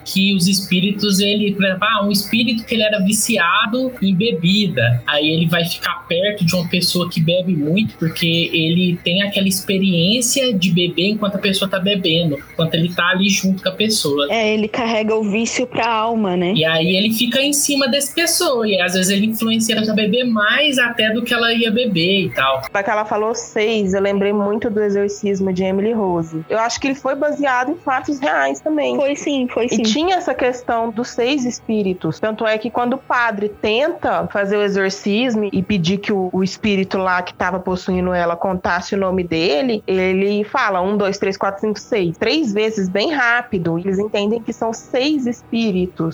que 0.05 0.35
os 0.35 0.47
espíritos, 0.47 1.19
ele, 1.19 1.53
por 1.53 1.65
exemplo, 1.65 1.87
ah, 1.87 2.05
um 2.05 2.11
espírito 2.11 2.65
que 2.65 2.75
ele 2.75 2.83
era 2.83 2.99
viciado 2.99 3.91
em 4.01 4.15
bebida, 4.15 5.01
aí 5.05 5.29
ele 5.29 5.47
vai 5.47 5.65
ficar 5.65 6.05
perto 6.07 6.45
de 6.45 6.55
uma 6.55 6.67
pessoa 6.67 7.09
que 7.09 7.19
bebe 7.19 7.55
muito, 7.55 7.97
porque 7.97 8.49
ele 8.53 8.97
tem 9.03 9.21
aquela 9.21 9.47
experiência 9.47 10.53
de 10.53 10.71
beber 10.71 11.09
enquanto 11.09 11.35
a 11.35 11.39
pessoa 11.39 11.69
tá 11.69 11.79
bebendo, 11.79 12.37
enquanto 12.53 12.73
ele 12.75 12.93
tá 12.93 13.09
ali 13.09 13.29
junto 13.29 13.63
com 13.63 13.69
a 13.69 13.71
pessoa. 13.71 14.27
É, 14.29 14.53
ele 14.53 14.67
carrega 14.67 15.15
o 15.15 15.23
vício 15.23 15.46
pra 15.67 15.87
alma, 15.87 16.35
né? 16.35 16.53
E 16.55 16.65
aí 16.65 16.95
ele 16.95 17.13
fica 17.13 17.41
em 17.41 17.53
cima 17.53 17.87
dessa 17.87 18.13
pessoa, 18.13 18.67
e 18.67 18.79
às 18.81 18.93
vezes 18.93 19.09
ele 19.09 19.27
influencia 19.27 19.75
ela 19.75 19.91
a 19.91 19.95
beber 19.95 20.25
mais 20.25 20.77
até 20.77 21.11
do 21.11 21.23
que 21.23 21.33
ela 21.33 21.53
ia 21.53 21.71
beber 21.71 22.25
e 22.25 22.29
tal. 22.29 22.61
Para 22.71 22.83
que 22.83 22.89
ela 22.89 23.05
falou 23.05 23.33
seis, 23.33 23.93
eu 23.93 24.01
lembrei 24.01 24.33
muito 24.33 24.69
do 24.69 24.81
exorcismo 24.81 25.51
de 25.53 25.63
Emily 25.63 25.93
Rose. 25.93 26.43
Eu 26.49 26.59
acho 26.59 26.79
que 26.79 26.87
ele 26.87 26.95
foi 26.95 27.15
baseado 27.15 27.71
em 27.71 27.75
fatos 27.75 28.19
reais 28.19 28.59
também. 28.59 28.95
Foi 28.95 29.15
sim, 29.15 29.47
foi 29.47 29.69
sim. 29.69 29.81
E 29.81 29.83
tinha 29.83 30.15
essa 30.15 30.33
questão 30.33 30.89
dos 30.89 31.09
seis 31.09 31.45
espíritos. 31.45 32.19
Tanto 32.19 32.45
é 32.45 32.57
que 32.57 32.69
quando 32.69 32.93
o 32.93 32.97
padre 32.97 33.49
tenta 33.49 34.27
fazer 34.27 34.57
o 34.57 34.63
exorcismo 34.63 35.49
e 35.51 35.61
pedir 35.61 35.97
que 35.97 36.11
o, 36.11 36.29
o 36.31 36.43
espírito 36.43 36.97
lá 36.97 37.21
que 37.21 37.31
estava 37.31 37.59
possuindo 37.59 38.13
ela 38.13 38.35
contasse 38.35 38.95
o 38.95 38.97
nome 38.97 39.23
dele, 39.23 39.83
ele 39.87 40.43
fala 40.43 40.81
um, 40.81 40.97
dois, 40.97 41.17
três, 41.17 41.37
quatro, 41.37 41.61
cinco, 41.61 41.79
seis. 41.79 42.17
Três 42.17 42.53
vezes 42.53 42.89
bem 42.89 43.13
rápido. 43.13 43.77
Eles 43.77 43.99
entendem 43.99 44.41
que 44.41 44.53
são 44.53 44.73
seis 44.73 45.25
espíritos. 45.25 45.36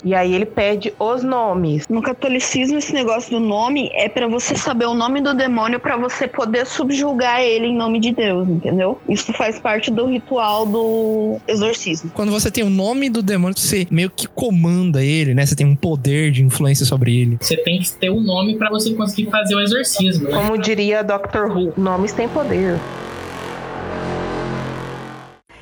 E 0.04 0.14
aí 0.14 0.34
ele 0.34 0.46
pede 0.46 0.94
os 1.00 1.24
nomes. 1.24 1.88
No 1.88 2.02
catolicismo, 2.02 2.78
esse 2.78 2.94
negócio 2.94 3.32
do 3.32 3.40
nome 3.40 3.90
é 3.94 4.08
para 4.08 4.28
você 4.28 4.56
saber 4.56 4.86
o 4.86 4.94
nome 4.94 5.22
do 5.22 5.34
demônio 5.34 5.80
para 5.80 5.98
você 5.98 6.28
poder 6.28 6.66
subjugar 6.66 7.42
ele 7.42 7.68
em 7.68 7.76
nome 7.76 8.00
de 8.00 8.12
Deus, 8.12 8.48
entendeu? 8.48 9.00
Isso 9.08 9.34
faz 9.34 9.60
parte 9.60 9.92
do 9.92 10.06
ritual 10.06 10.66
do 10.66 11.38
exorcismo. 11.48 12.12
Quando 12.14 12.32
você 12.32 12.52
tem 12.52 12.64
o 12.64 12.70
nome 12.70 13.10
do 13.10 13.22
demônio, 13.22 13.58
você 13.58 13.88
meio 13.90 14.10
que 14.10 14.28
comanda 14.28 15.04
ele, 15.04 15.34
né? 15.34 15.46
Você 15.46 15.56
tem 15.56 15.66
um 15.66 15.76
poder 15.76 16.32
de 16.32 16.44
influência 16.44 16.86
sobre 16.86 17.20
ele. 17.20 17.38
Você 17.42 17.58
tem 17.58 17.80
que 17.80 17.92
ter 17.92 18.10
o 18.10 18.18
um 18.18 18.22
nome 18.22 18.56
para 18.56 18.70
você 18.70 18.94
conseguir 18.94 19.30
fazer 19.30 19.56
o 19.56 19.62
exorcismo. 19.62 20.30
Né? 20.30 20.36
Como 20.36 20.58
diria 20.58 21.04
Dr. 21.04 21.46
Who, 21.50 21.74
nomes 21.78 22.14
têm 22.14 22.28
poder. 22.28 22.80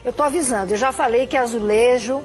Eu 0.04 0.12
tô 0.12 0.24
avisando, 0.24 0.74
eu 0.74 0.78
já 0.78 0.92
falei 0.92 1.28
que 1.28 1.38
azulejo 1.38 2.24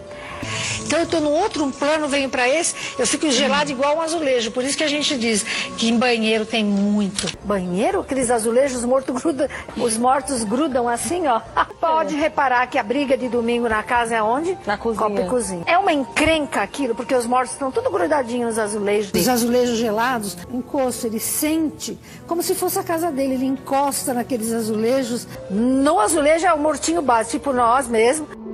então 0.86 1.00
eu 1.00 1.06
tô 1.06 1.18
no 1.18 1.30
outro 1.30 1.68
plano, 1.72 2.06
venho 2.06 2.30
para 2.30 2.48
esse, 2.48 2.74
eu 2.96 3.04
fico 3.04 3.28
gelado 3.28 3.70
igual 3.72 3.96
um 3.96 4.00
azulejo. 4.00 4.52
Por 4.52 4.62
isso 4.62 4.76
que 4.76 4.84
a 4.84 4.88
gente 4.88 5.18
diz 5.18 5.44
que 5.76 5.88
em 5.88 5.98
banheiro 5.98 6.46
tem 6.46 6.64
muito. 6.64 7.26
Banheiro? 7.44 8.00
Aqueles 8.00 8.30
azulejos 8.30 8.84
mortos 8.84 9.20
grudam, 9.20 9.48
os 9.76 9.96
mortos 9.98 10.44
grudam 10.44 10.88
assim, 10.88 11.26
ó. 11.26 11.40
Pode 11.80 12.14
é. 12.14 12.18
reparar 12.18 12.68
que 12.68 12.78
a 12.78 12.84
briga 12.84 13.16
de 13.16 13.28
domingo 13.28 13.68
na 13.68 13.82
casa 13.82 14.14
é 14.14 14.22
onde? 14.22 14.56
Na 14.64 14.78
cozinha. 14.78 15.08
Copa 15.08 15.20
e 15.20 15.28
cozinha. 15.28 15.64
É 15.66 15.76
uma 15.76 15.92
encrenca 15.92 16.62
aquilo, 16.62 16.94
porque 16.94 17.14
os 17.14 17.26
mortos 17.26 17.52
estão 17.52 17.72
tudo 17.72 17.90
grudadinhos 17.90 18.50
nos 18.50 18.58
azulejos. 18.58 19.10
Os 19.12 19.28
azulejos 19.28 19.78
gelados, 19.78 20.38
encosto, 20.52 21.08
ele 21.08 21.18
sente 21.18 21.98
como 22.28 22.44
se 22.44 22.54
fosse 22.54 22.78
a 22.78 22.84
casa 22.84 23.10
dele. 23.10 23.34
Ele 23.34 23.46
encosta 23.46 24.14
naqueles 24.14 24.52
azulejos. 24.52 25.26
No 25.50 25.98
azulejo 25.98 26.46
é 26.46 26.54
o 26.54 26.58
mortinho 26.58 27.02
base, 27.02 27.30
tipo 27.30 27.52
nós 27.52 27.88
mesmo 27.88 28.46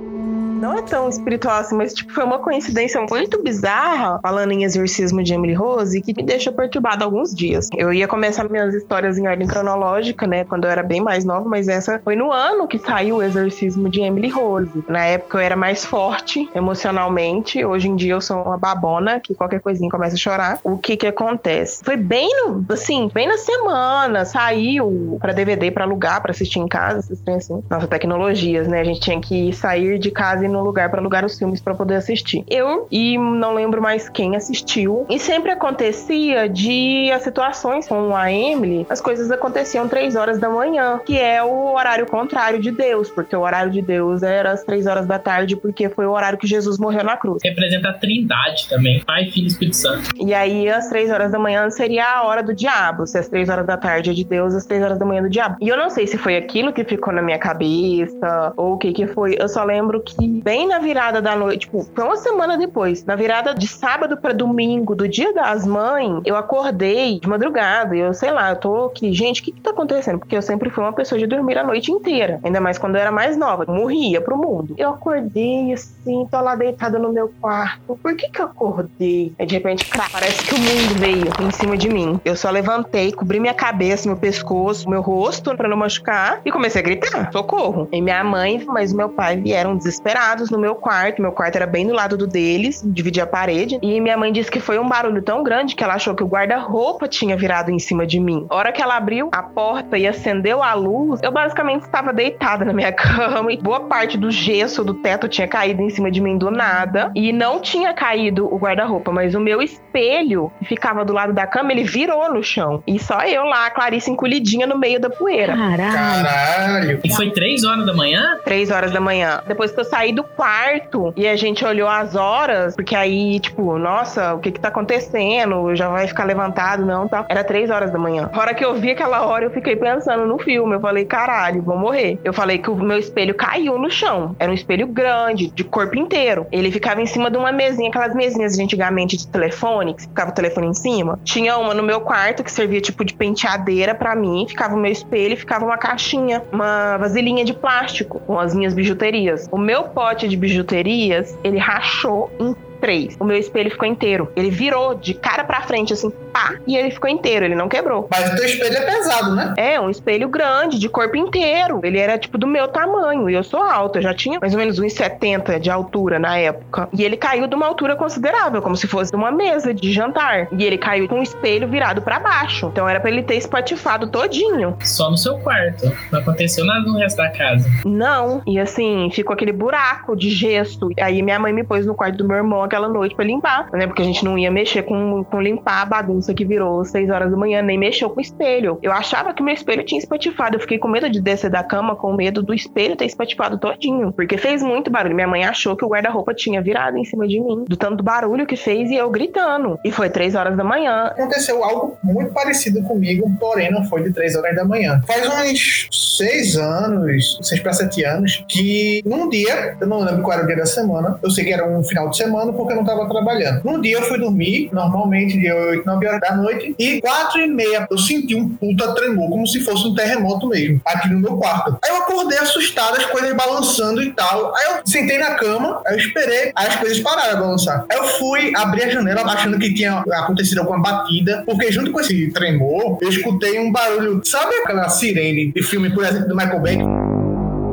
não 0.63 0.77
é 0.77 0.81
tão 0.81 1.09
espiritual 1.09 1.59
assim, 1.59 1.75
mas 1.75 1.93
tipo, 1.93 2.13
foi 2.13 2.23
uma 2.23 2.39
coincidência 2.39 3.05
muito 3.09 3.43
bizarra, 3.43 4.17
falando 4.21 4.53
em 4.53 4.63
exorcismo 4.63 5.21
de 5.21 5.33
Emily 5.33 5.53
Rose, 5.53 6.01
que 6.01 6.13
me 6.15 6.23
deixou 6.23 6.53
perturbada 6.53 7.03
alguns 7.03 7.35
dias. 7.35 7.67
Eu 7.75 7.91
ia 7.91 8.07
começar 8.07 8.47
minhas 8.49 8.73
histórias 8.73 9.17
em 9.17 9.27
ordem 9.27 9.45
cronológica, 9.45 10.25
né, 10.25 10.45
quando 10.45 10.63
eu 10.63 10.71
era 10.71 10.81
bem 10.81 11.01
mais 11.01 11.25
nova, 11.25 11.49
mas 11.49 11.67
essa 11.67 11.99
foi 12.01 12.15
no 12.15 12.31
ano 12.31 12.65
que 12.65 12.79
saiu 12.79 13.17
o 13.17 13.21
exorcismo 13.21 13.89
de 13.89 13.99
Emily 13.99 14.29
Rose. 14.29 14.83
Na 14.87 15.03
época 15.03 15.37
eu 15.37 15.41
era 15.41 15.55
mais 15.57 15.83
forte 15.83 16.49
emocionalmente, 16.55 17.65
hoje 17.65 17.89
em 17.89 17.95
dia 17.97 18.13
eu 18.13 18.21
sou 18.21 18.41
uma 18.41 18.57
babona, 18.57 19.19
que 19.19 19.35
qualquer 19.35 19.59
coisinha 19.59 19.89
começa 19.89 20.15
a 20.15 20.19
chorar. 20.19 20.59
O 20.63 20.77
que 20.77 20.95
que 20.95 21.07
acontece? 21.07 21.83
Foi 21.83 21.97
bem 21.97 22.29
no, 22.37 22.65
assim, 22.69 23.11
bem 23.13 23.27
na 23.27 23.37
semana, 23.37 24.23
saiu 24.23 25.17
para 25.19 25.33
DVD 25.33 25.71
para 25.71 25.83
alugar, 25.83 26.21
para 26.21 26.31
assistir 26.31 26.59
em 26.59 26.67
casa, 26.69 26.99
esses 26.99 27.27
assim. 27.27 27.61
Nossa, 27.69 27.85
tecnologias, 27.85 28.65
né? 28.69 28.79
A 28.79 28.83
gente 28.85 29.01
tinha 29.01 29.19
que 29.19 29.51
sair 29.51 29.99
de 29.99 30.09
casa 30.09 30.45
e 30.45 30.52
no 30.53 30.63
lugar 30.63 30.89
para 30.89 31.01
alugar 31.01 31.25
os 31.25 31.37
filmes 31.37 31.59
para 31.59 31.75
poder 31.75 31.95
assistir. 31.95 32.43
Eu 32.49 32.87
e 32.91 33.17
não 33.17 33.53
lembro 33.53 33.81
mais 33.81 34.07
quem 34.07 34.35
assistiu. 34.35 35.05
E 35.09 35.19
sempre 35.19 35.51
acontecia 35.51 36.47
de 36.47 37.11
as 37.11 37.23
situações 37.23 37.87
com 37.87 38.15
a 38.15 38.31
Emily, 38.31 38.85
as 38.89 39.01
coisas 39.01 39.29
aconteciam 39.31 39.87
três 39.87 40.15
horas 40.15 40.39
da 40.39 40.49
manhã, 40.49 40.99
que 41.05 41.17
é 41.17 41.43
o 41.43 41.73
horário 41.73 42.05
contrário 42.05 42.59
de 42.59 42.71
Deus, 42.71 43.09
porque 43.09 43.35
o 43.35 43.41
horário 43.41 43.71
de 43.71 43.81
Deus 43.81 44.23
era 44.23 44.51
às 44.51 44.63
três 44.63 44.85
horas 44.85 45.05
da 45.05 45.19
tarde, 45.19 45.55
porque 45.55 45.89
foi 45.89 46.05
o 46.05 46.11
horário 46.11 46.37
que 46.37 46.47
Jesus 46.47 46.77
morreu 46.77 47.03
na 47.03 47.17
cruz. 47.17 47.41
Representa 47.43 47.89
a 47.89 47.93
Trindade 47.93 48.69
também, 48.69 49.03
Pai, 49.03 49.25
Filho 49.25 49.45
e 49.45 49.47
Espírito 49.47 49.75
Santo. 49.75 50.09
E 50.19 50.33
aí 50.33 50.69
às 50.69 50.87
três 50.87 51.09
horas 51.11 51.31
da 51.31 51.39
manhã 51.39 51.69
seria 51.69 52.05
a 52.05 52.23
hora 52.23 52.43
do 52.43 52.53
diabo. 52.53 53.05
Se 53.07 53.17
às 53.17 53.27
três 53.27 53.49
horas 53.49 53.65
da 53.65 53.77
tarde 53.77 54.11
é 54.11 54.13
de 54.13 54.23
Deus, 54.23 54.53
às 54.53 54.65
três 54.65 54.83
horas 54.83 54.99
da 54.99 55.05
manhã 55.05 55.19
é 55.19 55.23
do 55.23 55.29
diabo. 55.29 55.57
E 55.59 55.67
eu 55.67 55.77
não 55.77 55.89
sei 55.89 56.05
se 56.05 56.17
foi 56.17 56.37
aquilo 56.37 56.71
que 56.71 56.83
ficou 56.83 57.13
na 57.13 57.21
minha 57.21 57.39
cabeça 57.39 58.53
ou 58.55 58.73
o 58.73 58.77
que 58.77 58.91
que 58.91 59.07
foi. 59.07 59.35
Eu 59.39 59.47
só 59.47 59.63
lembro 59.63 60.01
que 60.01 60.32
bem 60.41 60.67
na 60.67 60.79
virada 60.79 61.21
da 61.21 61.35
noite, 61.35 61.61
tipo, 61.61 61.83
foi 61.83 62.03
uma 62.03 62.17
semana 62.17 62.57
depois, 62.57 63.05
na 63.05 63.15
virada 63.15 63.53
de 63.53 63.67
sábado 63.67 64.17
para 64.17 64.33
domingo, 64.33 64.95
do 64.95 65.07
dia 65.07 65.33
das 65.33 65.65
mães, 65.65 66.21
eu 66.25 66.35
acordei 66.35 67.19
de 67.19 67.27
madrugada 67.27 67.95
eu 67.95 68.13
sei 68.13 68.31
lá, 68.31 68.51
eu 68.51 68.55
tô 68.55 68.85
aqui, 68.85 69.13
gente, 69.13 69.41
o 69.41 69.43
que 69.43 69.51
que 69.51 69.61
tá 69.61 69.71
acontecendo? 69.71 70.19
Porque 70.19 70.35
eu 70.35 70.41
sempre 70.41 70.69
fui 70.69 70.83
uma 70.83 70.93
pessoa 70.93 71.19
de 71.19 71.27
dormir 71.27 71.57
a 71.57 71.63
noite 71.63 71.91
inteira, 71.91 72.39
ainda 72.43 72.59
mais 72.59 72.77
quando 72.77 72.95
eu 72.95 73.01
era 73.01 73.11
mais 73.11 73.37
nova, 73.37 73.65
morria 73.67 74.21
pro 74.21 74.37
mundo. 74.37 74.75
Eu 74.77 74.89
acordei 74.89 75.73
assim, 75.73 76.27
tô 76.29 76.39
lá 76.39 76.55
deitada 76.55 76.97
no 76.97 77.11
meu 77.11 77.31
quarto. 77.41 77.97
Por 78.01 78.15
que 78.15 78.29
que 78.29 78.41
eu 78.41 78.45
acordei? 78.45 79.33
Aí 79.37 79.45
de 79.45 79.55
repente, 79.55 79.85
cara, 79.85 80.09
parece 80.11 80.43
que 80.43 80.55
o 80.55 80.57
mundo 80.57 80.99
veio 80.99 81.25
em 81.41 81.51
cima 81.51 81.77
de 81.77 81.89
mim. 81.89 82.19
Eu 82.23 82.35
só 82.35 82.49
levantei, 82.49 83.11
cobri 83.11 83.39
minha 83.39 83.53
cabeça, 83.53 84.07
meu 84.07 84.17
pescoço, 84.17 84.89
meu 84.89 85.01
rosto 85.01 85.55
para 85.55 85.67
não 85.67 85.77
machucar 85.77 86.41
e 86.45 86.51
comecei 86.51 86.81
a 86.81 86.83
gritar: 86.83 87.31
socorro. 87.31 87.87
E 87.91 88.01
minha 88.01 88.23
mãe, 88.23 88.63
mas 88.67 88.93
meu 88.93 89.09
pai 89.09 89.37
vieram 89.37 89.75
desesperados 89.75 90.22
no 90.51 90.57
meu 90.57 90.75
quarto. 90.75 91.21
Meu 91.21 91.31
quarto 91.31 91.55
era 91.55 91.67
bem 91.67 91.87
do 91.87 91.93
lado 91.93 92.17
do 92.17 92.25
deles, 92.25 92.81
dividia 92.85 93.23
a 93.23 93.27
parede. 93.27 93.77
E 93.81 93.99
minha 93.99 94.17
mãe 94.17 94.31
disse 94.31 94.49
que 94.49 94.59
foi 94.59 94.79
um 94.79 94.87
barulho 94.87 95.21
tão 95.21 95.43
grande 95.43 95.75
que 95.75 95.83
ela 95.83 95.95
achou 95.95 96.15
que 96.15 96.23
o 96.23 96.27
guarda-roupa 96.27 97.07
tinha 97.07 97.35
virado 97.35 97.71
em 97.71 97.79
cima 97.79 98.05
de 98.05 98.19
mim. 98.19 98.45
A 98.49 98.55
hora 98.55 98.71
que 98.71 98.81
ela 98.81 98.95
abriu 98.95 99.29
a 99.31 99.43
porta 99.43 99.97
e 99.97 100.07
acendeu 100.07 100.63
a 100.63 100.73
luz, 100.73 101.19
eu 101.21 101.31
basicamente 101.31 101.83
estava 101.83 102.13
deitada 102.13 102.63
na 102.63 102.73
minha 102.73 102.91
cama 102.93 103.51
e 103.51 103.57
boa 103.57 103.81
parte 103.81 104.17
do 104.17 104.31
gesso 104.31 104.83
do 104.83 104.93
teto 104.93 105.27
tinha 105.27 105.47
caído 105.47 105.81
em 105.81 105.89
cima 105.89 106.09
de 106.09 106.21
mim 106.21 106.37
do 106.37 106.49
nada. 106.49 107.11
E 107.15 107.31
não 107.33 107.59
tinha 107.59 107.93
caído 107.93 108.47
o 108.53 108.57
guarda-roupa, 108.57 109.11
mas 109.11 109.35
o 109.35 109.39
meu 109.39 109.61
espelho 109.61 110.51
que 110.59 110.65
ficava 110.65 111.03
do 111.03 111.13
lado 111.13 111.33
da 111.33 111.45
cama, 111.45 111.71
ele 111.71 111.83
virou 111.83 112.33
no 112.33 112.43
chão. 112.43 112.81
E 112.87 112.99
só 112.99 113.21
eu 113.21 113.43
lá, 113.43 113.69
Clarice 113.69 114.09
encolhidinha 114.09 114.65
no 114.65 114.77
meio 114.77 114.99
da 114.99 115.09
poeira. 115.09 115.55
Caralho. 115.55 115.93
Caralho. 115.93 116.99
E 117.03 117.13
foi 117.13 117.31
três 117.31 117.63
horas 117.63 117.85
da 117.85 117.93
manhã? 117.93 118.37
Três 118.43 118.71
horas 118.71 118.91
da 118.91 118.99
manhã. 118.99 119.41
Depois 119.47 119.71
que 119.71 119.79
eu 119.79 119.85
saí 119.85 120.12
do 120.13 120.23
quarto, 120.23 121.13
e 121.15 121.27
a 121.27 121.35
gente 121.35 121.65
olhou 121.65 121.87
as 121.87 122.15
horas, 122.15 122.75
porque 122.75 122.95
aí, 122.95 123.39
tipo, 123.39 123.77
nossa, 123.77 124.33
o 124.33 124.39
que 124.39 124.51
que 124.51 124.59
tá 124.59 124.69
acontecendo? 124.69 125.75
Já 125.75 125.89
vai 125.89 126.07
ficar 126.07 126.23
levantado, 126.23 126.85
não, 126.85 127.07
tá? 127.07 127.25
Era 127.29 127.43
três 127.43 127.69
horas 127.69 127.91
da 127.91 127.99
manhã. 127.99 128.29
A 128.33 128.39
hora 128.39 128.53
que 128.53 128.63
eu 128.63 128.75
vi 128.75 128.91
aquela 128.91 129.25
hora, 129.25 129.45
eu 129.45 129.51
fiquei 129.51 129.75
pensando 129.75 130.25
no 130.25 130.37
filme. 130.37 130.75
Eu 130.75 130.79
falei, 130.79 131.05
caralho, 131.05 131.61
vou 131.61 131.77
morrer. 131.77 132.19
Eu 132.23 132.33
falei 132.33 132.57
que 132.57 132.69
o 132.69 132.75
meu 132.75 132.97
espelho 132.97 133.33
caiu 133.33 133.77
no 133.77 133.89
chão. 133.89 134.35
Era 134.39 134.51
um 134.51 134.55
espelho 134.55 134.87
grande, 134.87 135.49
de 135.49 135.63
corpo 135.63 135.97
inteiro. 135.97 136.47
Ele 136.51 136.71
ficava 136.71 137.01
em 137.01 137.05
cima 137.05 137.29
de 137.29 137.37
uma 137.37 137.51
mesinha, 137.51 137.89
aquelas 137.89 138.13
mesinhas 138.13 138.53
de 138.53 138.63
antigamente 138.63 139.17
de 139.17 139.27
telefone, 139.27 139.93
que 139.93 140.03
ficava 140.03 140.31
o 140.31 140.33
telefone 140.33 140.67
em 140.67 140.73
cima. 140.73 141.19
Tinha 141.23 141.57
uma 141.57 141.73
no 141.73 141.83
meu 141.83 142.01
quarto 142.01 142.43
que 142.43 142.51
servia 142.51 142.81
tipo 142.81 143.03
de 143.03 143.13
penteadeira 143.13 143.95
para 143.95 144.15
mim. 144.15 144.45
Ficava 144.47 144.75
o 144.75 144.77
meu 144.77 144.91
espelho 144.91 145.33
e 145.33 145.37
ficava 145.37 145.65
uma 145.65 145.77
caixinha, 145.77 146.43
uma 146.51 146.97
vasilhinha 146.97 147.43
de 147.43 147.53
plástico 147.53 148.19
com 148.19 148.39
as 148.39 148.53
minhas 148.53 148.73
bijuterias. 148.73 149.47
O 149.51 149.57
meu 149.57 149.83
pote 150.03 150.27
de 150.27 150.35
bijuterias, 150.35 151.39
ele 151.45 151.57
rachou 151.57 152.29
em 152.37 152.53
três. 152.81 153.15
O 153.17 153.23
meu 153.23 153.37
espelho 153.37 153.71
ficou 153.71 153.87
inteiro. 153.87 154.29
Ele 154.35 154.49
virou 154.49 154.93
de 154.93 155.13
cara 155.13 155.45
pra 155.45 155.61
frente, 155.61 155.93
assim, 155.93 156.11
pá, 156.33 156.55
e 156.65 156.75
ele 156.75 156.89
ficou 156.89 157.09
inteiro, 157.09 157.45
ele 157.45 157.55
não 157.55 157.69
quebrou. 157.69 158.07
Mas 158.09 158.33
o 158.33 158.35
teu 158.35 158.45
espelho 158.45 158.75
é 158.75 158.81
pesado, 158.81 159.35
né? 159.35 159.53
É, 159.55 159.79
um 159.79 159.89
espelho 159.89 160.27
grande, 160.27 160.79
de 160.79 160.89
corpo 160.89 161.15
inteiro. 161.15 161.79
Ele 161.83 161.99
era, 161.99 162.17
tipo, 162.17 162.37
do 162.37 162.47
meu 162.47 162.67
tamanho, 162.67 163.29
e 163.29 163.33
eu 163.35 163.43
sou 163.43 163.61
alta, 163.61 163.99
eu 163.99 164.03
já 164.03 164.13
tinha 164.13 164.39
mais 164.39 164.53
ou 164.53 164.59
menos 164.59 164.79
1,70 164.79 165.59
de 165.59 165.69
altura 165.69 166.17
na 166.17 166.37
época. 166.37 166.89
E 166.91 167.03
ele 167.03 167.15
caiu 167.15 167.47
de 167.47 167.55
uma 167.55 167.67
altura 167.67 167.95
considerável, 167.95 168.61
como 168.61 168.75
se 168.75 168.87
fosse 168.87 169.13
uma 169.15 169.31
mesa 169.31 169.73
de 169.73 169.91
jantar. 169.91 170.47
E 170.51 170.63
ele 170.63 170.77
caiu 170.77 171.07
com 171.07 171.19
o 171.19 171.23
espelho 171.23 171.67
virado 171.67 172.01
para 172.01 172.19
baixo. 172.19 172.67
Então 172.71 172.87
era 172.89 172.99
pra 172.99 173.11
ele 173.11 173.23
ter 173.23 173.35
espatifado 173.35 174.07
todinho. 174.07 174.75
Só 174.81 175.11
no 175.11 175.17
seu 175.17 175.37
quarto. 175.39 175.91
Não 176.11 176.19
aconteceu 176.19 176.65
nada 176.65 176.81
no 176.81 176.97
resto 176.97 177.17
da 177.17 177.29
casa. 177.29 177.69
Não. 177.85 178.41
E 178.47 178.59
assim, 178.59 179.09
ficou 179.11 179.33
aquele 179.33 179.51
buraco 179.51 180.15
de 180.15 180.29
gesso. 180.29 180.89
Aí 180.99 181.21
minha 181.21 181.39
mãe 181.39 181.53
me 181.53 181.63
pôs 181.63 181.85
no 181.85 181.93
quarto 181.93 182.17
do 182.17 182.27
meu 182.27 182.37
irmão 182.37 182.63
aquela 182.63 182.87
noite 182.87 183.15
para 183.15 183.25
limpar, 183.25 183.69
né? 183.71 183.85
Porque 183.85 184.01
a 184.01 184.05
gente 184.05 184.23
não 184.23 184.37
ia 184.37 184.49
mexer 184.49 184.83
com, 184.83 185.23
com 185.23 185.41
limpar 185.41 185.81
a 185.81 185.85
bagunça 185.85 186.22
bagunça 186.23 186.33
que 186.33 186.45
virou 186.45 186.83
6 186.85 187.09
horas 187.09 187.29
da 187.29 187.37
manhã, 187.37 187.61
nem 187.61 187.77
mexeu 187.77 188.09
com 188.09 188.19
o 188.19 188.21
espelho. 188.21 188.79
Eu 188.81 188.91
achava 188.91 189.33
que 189.33 189.43
meu 189.43 189.53
espelho 189.53 189.83
tinha 189.83 189.99
espatifado. 189.99 190.55
Eu 190.55 190.59
fiquei 190.61 190.77
com 190.77 190.87
medo 190.87 191.09
de 191.09 191.19
descer 191.19 191.49
da 191.49 191.63
cama, 191.63 191.95
com 191.95 192.13
medo 192.13 192.41
do 192.41 192.53
espelho 192.53 192.95
ter 192.95 193.05
espatifado 193.05 193.57
todinho. 193.57 194.13
Porque 194.13 194.37
fez 194.37 194.63
muito 194.63 194.89
barulho. 194.89 195.15
Minha 195.15 195.27
mãe 195.27 195.43
achou 195.43 195.75
que 195.75 195.83
o 195.83 195.89
guarda-roupa 195.89 196.33
tinha 196.33 196.61
virado 196.61 196.97
em 196.97 197.03
cima 197.03 197.27
de 197.27 197.39
mim. 197.39 197.65
Do 197.67 197.75
tanto 197.75 198.03
barulho 198.03 198.47
que 198.47 198.55
fez 198.55 198.89
e 198.89 198.95
eu 198.95 199.09
gritando. 199.09 199.77
E 199.83 199.91
foi 199.91 200.09
3 200.09 200.35
horas 200.35 200.55
da 200.55 200.63
manhã. 200.63 201.07
Aconteceu 201.07 201.63
algo 201.63 201.97
muito 202.03 202.31
parecido 202.31 202.81
comigo, 202.83 203.29
porém 203.39 203.71
não 203.71 203.83
foi 203.85 204.03
de 204.03 204.13
3 204.13 204.35
horas 204.35 204.55
da 204.55 204.63
manhã. 204.63 205.01
Faz 205.05 205.27
uns 205.27 205.87
6 206.17 206.57
anos, 206.57 207.39
6 207.41 207.61
para 207.61 207.73
7 207.73 208.03
anos, 208.05 208.45
que 208.47 209.01
num 209.05 209.29
dia, 209.29 209.75
eu 209.79 209.87
não 209.87 209.99
lembro 209.99 210.21
qual 210.21 210.37
era 210.37 210.43
o 210.43 210.47
dia 210.47 210.55
da 210.55 210.65
semana, 210.65 211.19
eu 211.23 211.29
sei 211.29 211.43
que 211.43 211.51
era 211.51 211.67
um 211.67 211.83
final 211.83 212.09
de 212.09 212.17
semana 212.17 212.53
porque 212.53 212.73
eu 212.73 212.77
não 212.77 212.85
tava 212.85 213.07
trabalhando. 213.09 213.63
Num 213.63 213.81
dia 213.81 213.97
eu 213.97 214.03
fui 214.03 214.19
dormir, 214.19 214.69
normalmente 214.71 215.39
de 215.39 215.51
8, 215.51 215.85
9 215.85 216.07
horas 216.07 216.12
da 216.19 216.35
noite, 216.35 216.75
e 216.77 217.01
4 217.01 217.41
e 217.41 217.47
meia 217.47 217.87
eu 217.89 217.97
senti 217.97 218.35
um 218.35 218.49
puta 218.49 218.93
tremor, 218.95 219.29
como 219.29 219.47
se 219.47 219.59
fosse 219.61 219.87
um 219.87 219.95
terremoto 219.95 220.47
mesmo, 220.47 220.81
aqui 220.85 221.09
no 221.09 221.19
meu 221.19 221.37
quarto. 221.37 221.77
Aí 221.83 221.91
eu 221.91 221.97
acordei 221.97 222.37
assustado, 222.37 222.97
as 222.97 223.05
coisas 223.05 223.33
balançando 223.33 224.01
e 224.01 224.11
tal. 224.11 224.55
Aí 224.55 224.65
eu 224.65 224.81
sentei 224.85 225.17
na 225.17 225.35
cama, 225.35 225.81
aí 225.85 225.95
eu 225.95 225.99
esperei, 225.99 226.51
aí 226.55 226.67
as 226.67 226.75
coisas 226.77 226.99
pararam 226.99 227.37
a 227.37 227.41
balançar. 227.41 227.85
Aí 227.89 227.97
eu 227.97 228.05
fui 228.05 228.51
abrir 228.55 228.83
a 228.83 228.89
janela 228.89 229.23
achando 229.23 229.59
que 229.59 229.73
tinha 229.73 229.99
acontecido 229.99 230.59
alguma 230.59 230.81
batida, 230.81 231.43
porque 231.45 231.71
junto 231.71 231.91
com 231.91 231.99
esse 231.99 232.31
tremor, 232.31 232.97
eu 233.01 233.09
escutei 233.09 233.59
um 233.59 233.71
barulho, 233.71 234.21
sabe 234.23 234.55
aquela 234.55 234.89
sirene 234.89 235.51
de 235.51 235.63
filme, 235.63 235.89
por 235.93 236.03
exemplo, 236.03 236.27
do 236.27 236.35
Michael 236.35 236.59
Bay? 236.59 236.77